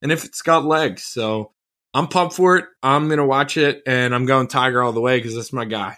and 0.00 0.12
if 0.12 0.24
it's 0.24 0.42
got 0.42 0.64
legs. 0.64 1.02
So 1.02 1.50
I'm 1.92 2.06
pumped 2.06 2.36
for 2.36 2.56
it. 2.56 2.66
I'm 2.84 3.08
gonna 3.08 3.26
watch 3.26 3.56
it, 3.56 3.82
and 3.84 4.14
I'm 4.14 4.26
going 4.26 4.46
Tiger 4.46 4.80
all 4.80 4.92
the 4.92 5.00
way 5.00 5.18
because 5.18 5.34
that's 5.34 5.52
my 5.52 5.64
guy. 5.64 5.96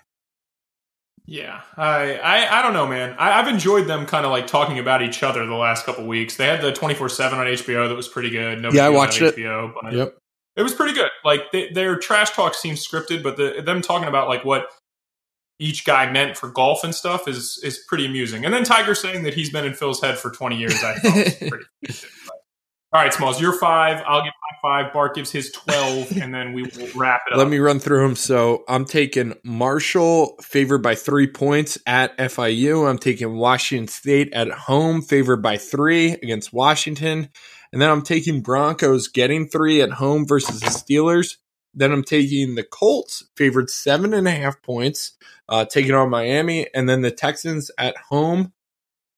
Yeah, 1.26 1.60
I, 1.76 2.16
I 2.16 2.58
I 2.58 2.62
don't 2.62 2.72
know, 2.74 2.86
man. 2.86 3.14
I, 3.18 3.38
I've 3.40 3.48
enjoyed 3.48 3.86
them 3.86 4.06
kind 4.06 4.24
of 4.26 4.30
like 4.32 4.46
talking 4.46 4.78
about 4.78 5.02
each 5.02 5.22
other 5.22 5.44
the 5.46 5.54
last 5.54 5.84
couple 5.86 6.06
weeks. 6.06 6.36
They 6.36 6.46
had 6.46 6.60
the 6.62 6.72
24 6.72 7.08
seven 7.10 7.38
on 7.38 7.46
HBO 7.46 7.88
that 7.88 7.94
was 7.94 8.08
pretty 8.08 8.30
good. 8.30 8.58
Nobody 8.60 8.78
Yeah, 8.78 8.86
I 8.86 8.90
watched 8.90 9.20
it. 9.22 9.36
HBO, 9.36 9.72
but 9.82 9.92
Yep. 9.92 10.18
it 10.56 10.62
was 10.62 10.74
pretty 10.74 10.92
good. 10.94 11.10
Like 11.24 11.50
they, 11.52 11.70
their 11.72 11.96
trash 11.98 12.30
talk 12.30 12.54
seems 12.54 12.86
scripted, 12.86 13.22
but 13.22 13.36
the, 13.36 13.62
them 13.64 13.80
talking 13.82 14.08
about 14.08 14.28
like 14.28 14.44
what 14.44 14.66
each 15.58 15.84
guy 15.84 16.10
meant 16.10 16.36
for 16.36 16.48
golf 16.48 16.84
and 16.84 16.94
stuff 16.94 17.28
is 17.28 17.60
is 17.62 17.78
pretty 17.88 18.06
amusing. 18.06 18.44
And 18.44 18.52
then 18.52 18.64
Tiger 18.64 18.94
saying 18.94 19.22
that 19.24 19.34
he's 19.34 19.50
been 19.50 19.64
in 19.64 19.74
Phil's 19.74 20.00
head 20.00 20.18
for 20.18 20.30
20 20.30 20.56
years, 20.56 20.82
I 20.82 20.94
thought 20.94 21.14
was 21.14 21.34
pretty. 21.48 21.64
All 22.94 23.02
right, 23.02 23.12
Smalls, 23.12 23.40
you're 23.40 23.58
five. 23.58 24.04
I'll 24.06 24.22
give 24.22 24.32
my 24.52 24.82
five. 24.84 24.92
Bart 24.92 25.16
gives 25.16 25.32
his 25.32 25.50
12, 25.50 26.16
and 26.16 26.32
then 26.32 26.52
we 26.52 26.62
will 26.62 26.88
wrap 26.94 27.22
it 27.26 27.32
up. 27.32 27.38
Let 27.38 27.48
me 27.48 27.58
run 27.58 27.80
through 27.80 28.02
them. 28.06 28.14
So 28.14 28.62
I'm 28.68 28.84
taking 28.84 29.34
Marshall 29.42 30.36
favored 30.40 30.78
by 30.78 30.94
three 30.94 31.26
points 31.26 31.76
at 31.86 32.16
FIU. 32.18 32.88
I'm 32.88 32.98
taking 32.98 33.34
Washington 33.34 33.88
State 33.88 34.32
at 34.32 34.48
home 34.48 35.02
favored 35.02 35.42
by 35.42 35.56
three 35.56 36.12
against 36.12 36.52
Washington. 36.52 37.30
And 37.72 37.82
then 37.82 37.90
I'm 37.90 38.02
taking 38.02 38.42
Broncos 38.42 39.08
getting 39.08 39.48
three 39.48 39.82
at 39.82 39.90
home 39.90 40.24
versus 40.24 40.60
the 40.60 40.66
Steelers. 40.66 41.38
Then 41.74 41.92
I'm 41.92 42.04
taking 42.04 42.54
the 42.54 42.64
Colts 42.64 43.24
favored 43.36 43.70
seven 43.70 44.14
and 44.14 44.28
a 44.28 44.32
half 44.32 44.62
points, 44.62 45.12
uh, 45.48 45.64
taking 45.64 45.94
on 45.94 46.10
Miami. 46.10 46.66
And 46.74 46.88
then 46.88 47.02
the 47.02 47.10
Texans 47.10 47.70
at 47.78 47.96
home 48.08 48.52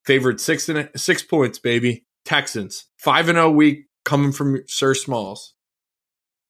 favored 0.05 0.39
six 0.39 0.69
and 0.69 0.79
a, 0.79 0.97
six 0.97 1.21
points, 1.23 1.59
baby. 1.59 2.05
Texans 2.25 2.85
five 2.97 3.29
and 3.29 3.37
zero 3.37 3.49
week 3.49 3.85
coming 4.03 4.31
from 4.31 4.61
Sir 4.67 4.93
Smalls. 4.93 5.53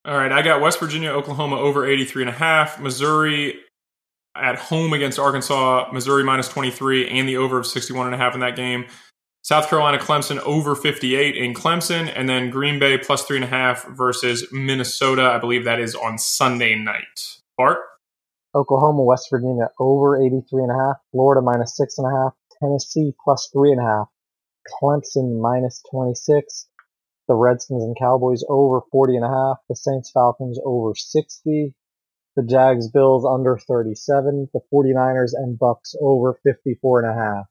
All 0.06 0.18
right, 0.18 0.32
I 0.32 0.42
got 0.42 0.62
West 0.62 0.80
Virginia, 0.80 1.10
Oklahoma 1.10 1.58
over 1.58 1.86
83 1.86 2.24
and 2.24 2.30
a 2.30 2.34
half, 2.34 2.80
Missouri 2.80 3.60
at 4.36 4.56
home 4.56 4.94
against 4.94 5.20
Arkansas, 5.20 5.90
Missouri 5.92 6.24
minus 6.24 6.48
23 6.48 7.10
and 7.10 7.28
the 7.28 7.38
over 7.38 7.60
of 7.60 7.66
61 7.66 8.08
and 8.08 8.16
a 8.16 8.18
half 8.18 8.34
in 8.34 8.40
that 8.42 8.56
game. 8.56 8.86
South 9.48 9.70
Carolina, 9.70 9.98
Clemson 9.98 10.40
over 10.40 10.76
58 10.76 11.38
in 11.38 11.54
Clemson, 11.54 12.12
and 12.14 12.28
then 12.28 12.50
Green 12.50 12.80
Bay 12.80 12.98
plus 12.98 13.24
three 13.24 13.38
and 13.38 13.46
a 13.46 13.48
half 13.48 13.86
versus 13.86 14.46
Minnesota. 14.52 15.22
I 15.24 15.38
believe 15.38 15.64
that 15.64 15.80
is 15.80 15.96
on 15.96 16.18
Sunday 16.18 16.76
night. 16.76 17.38
Bart? 17.58 17.78
Oklahoma, 18.54 19.04
West 19.04 19.30
Virginia 19.32 19.70
over 19.80 20.22
83 20.22 20.64
and 20.64 20.72
a 20.74 20.76
half. 20.76 20.98
Florida 21.12 21.42
minus 21.42 21.78
six 21.78 21.98
and 21.98 22.08
a 22.08 22.14
half. 22.14 22.34
Tennessee 22.60 23.14
plus 23.24 23.50
three 23.54 23.72
and 23.72 23.80
a 23.80 23.86
half. 23.86 24.10
Clemson 24.84 25.40
minus 25.40 25.82
26. 25.92 26.68
The 27.30 27.36
Redskins 27.36 27.86
and 27.86 27.96
Cowboys 27.98 28.44
over 28.50 28.82
40 28.92 29.16
and 29.16 29.24
a 29.24 29.30
half. 29.30 29.60
The 29.70 29.78
Saints 29.78 30.12
Falcons 30.12 30.60
over 30.66 30.94
60. 30.94 31.74
The 32.36 32.44
Jags 32.44 32.92
Bills 32.92 33.24
under 33.26 33.58
37. 33.58 34.50
The 34.52 34.60
49ers 34.74 35.32
and 35.36 35.58
Bucs 35.58 35.96
over 36.02 36.38
54 36.44 37.04
and 37.06 37.12
a 37.12 37.18
half. 37.18 37.46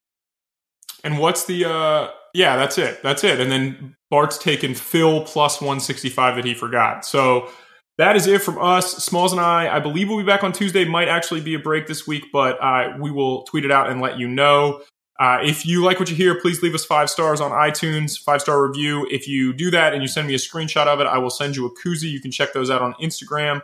And 1.06 1.20
what's 1.20 1.44
the 1.44 1.64
uh 1.64 2.10
yeah, 2.34 2.56
that's 2.56 2.76
it. 2.76 3.02
That's 3.02 3.24
it. 3.24 3.40
And 3.40 3.50
then 3.50 3.96
Bart's 4.10 4.36
taken 4.36 4.74
Phil 4.74 5.22
plus 5.22 5.60
165 5.60 6.36
that 6.36 6.44
he 6.44 6.52
forgot. 6.52 7.06
So 7.06 7.48
that 7.96 8.16
is 8.16 8.26
it 8.26 8.42
from 8.42 8.58
us. 8.58 9.02
Smalls 9.02 9.32
and 9.32 9.40
I, 9.40 9.74
I 9.74 9.80
believe 9.80 10.08
we'll 10.08 10.18
be 10.18 10.24
back 10.24 10.44
on 10.44 10.52
Tuesday. 10.52 10.84
Might 10.84 11.08
actually 11.08 11.40
be 11.40 11.54
a 11.54 11.58
break 11.58 11.86
this 11.86 12.06
week, 12.06 12.24
but 12.32 12.58
uh, 12.60 12.94
we 13.00 13.10
will 13.10 13.44
tweet 13.44 13.64
it 13.64 13.70
out 13.70 13.88
and 13.88 14.02
let 14.02 14.18
you 14.18 14.28
know. 14.28 14.82
Uh, 15.18 15.38
if 15.42 15.64
you 15.64 15.82
like 15.82 15.98
what 15.98 16.10
you 16.10 16.16
hear, 16.16 16.38
please 16.38 16.60
leave 16.60 16.74
us 16.74 16.84
five 16.84 17.08
stars 17.08 17.40
on 17.40 17.52
iTunes, 17.52 18.20
five 18.20 18.42
star 18.42 18.66
review. 18.66 19.06
If 19.10 19.26
you 19.26 19.54
do 19.54 19.70
that 19.70 19.94
and 19.94 20.02
you 20.02 20.08
send 20.08 20.26
me 20.26 20.34
a 20.34 20.38
screenshot 20.38 20.88
of 20.88 21.00
it, 21.00 21.06
I 21.06 21.16
will 21.18 21.30
send 21.30 21.56
you 21.56 21.64
a 21.66 21.70
koozie. 21.74 22.10
You 22.10 22.20
can 22.20 22.32
check 22.32 22.52
those 22.52 22.68
out 22.68 22.82
on 22.82 22.92
Instagram. 22.94 23.62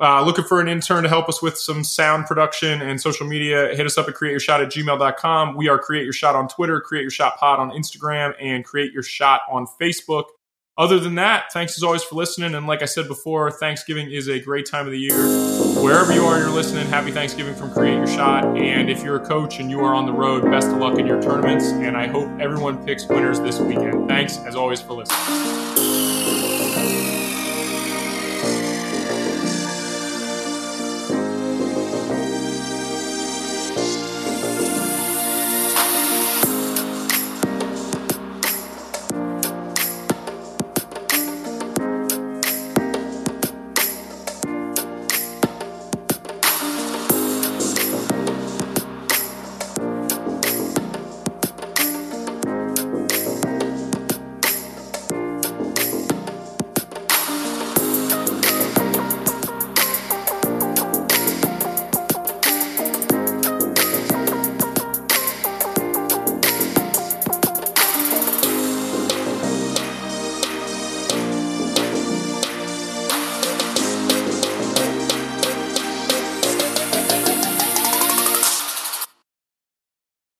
Uh, 0.00 0.24
looking 0.24 0.44
for 0.44 0.60
an 0.60 0.66
intern 0.66 1.04
to 1.04 1.08
help 1.08 1.28
us 1.28 1.40
with 1.40 1.56
some 1.56 1.84
sound 1.84 2.26
production 2.26 2.82
and 2.82 3.00
social 3.00 3.26
media, 3.26 3.68
hit 3.76 3.86
us 3.86 3.96
up 3.96 4.08
at 4.08 4.14
createyourshot 4.14 4.60
at 4.60 4.68
gmail.com. 4.68 5.54
We 5.56 5.68
are 5.68 5.78
Create 5.78 6.02
Your 6.02 6.12
Shot 6.12 6.34
on 6.34 6.48
Twitter, 6.48 6.80
Create 6.80 7.02
Your 7.02 7.10
Shot 7.12 7.36
Pod 7.36 7.60
on 7.60 7.70
Instagram, 7.70 8.34
and 8.40 8.64
Create 8.64 8.92
Your 8.92 9.04
Shot 9.04 9.42
on 9.48 9.66
Facebook. 9.80 10.24
other 10.76 10.98
than 10.98 11.14
that, 11.14 11.52
thanks 11.52 11.78
as 11.78 11.84
always 11.84 12.02
for 12.02 12.16
listening. 12.16 12.56
And 12.56 12.66
like 12.66 12.82
I 12.82 12.86
said 12.86 13.06
before, 13.06 13.48
Thanksgiving 13.52 14.10
is 14.10 14.28
a 14.28 14.40
great 14.40 14.66
time 14.68 14.86
of 14.86 14.90
the 14.92 14.98
year. 14.98 15.14
Wherever 15.80 16.12
you 16.12 16.24
are, 16.24 16.40
you're 16.40 16.50
listening. 16.50 16.86
Happy 16.88 17.12
Thanksgiving 17.12 17.54
from 17.54 17.72
Create 17.72 17.94
Your 17.94 18.08
Shot. 18.08 18.44
And 18.58 18.90
if 18.90 19.04
you're 19.04 19.22
a 19.22 19.24
coach 19.24 19.60
and 19.60 19.70
you 19.70 19.78
are 19.78 19.94
on 19.94 20.06
the 20.06 20.12
road, 20.12 20.42
best 20.50 20.66
of 20.66 20.78
luck 20.78 20.98
in 20.98 21.06
your 21.06 21.22
tournaments. 21.22 21.66
And 21.66 21.96
I 21.96 22.08
hope 22.08 22.28
everyone 22.40 22.84
picks 22.84 23.06
winners 23.06 23.38
this 23.38 23.60
weekend. 23.60 24.08
Thanks 24.08 24.38
as 24.38 24.56
always 24.56 24.80
for 24.80 24.94
listening. 24.94 25.73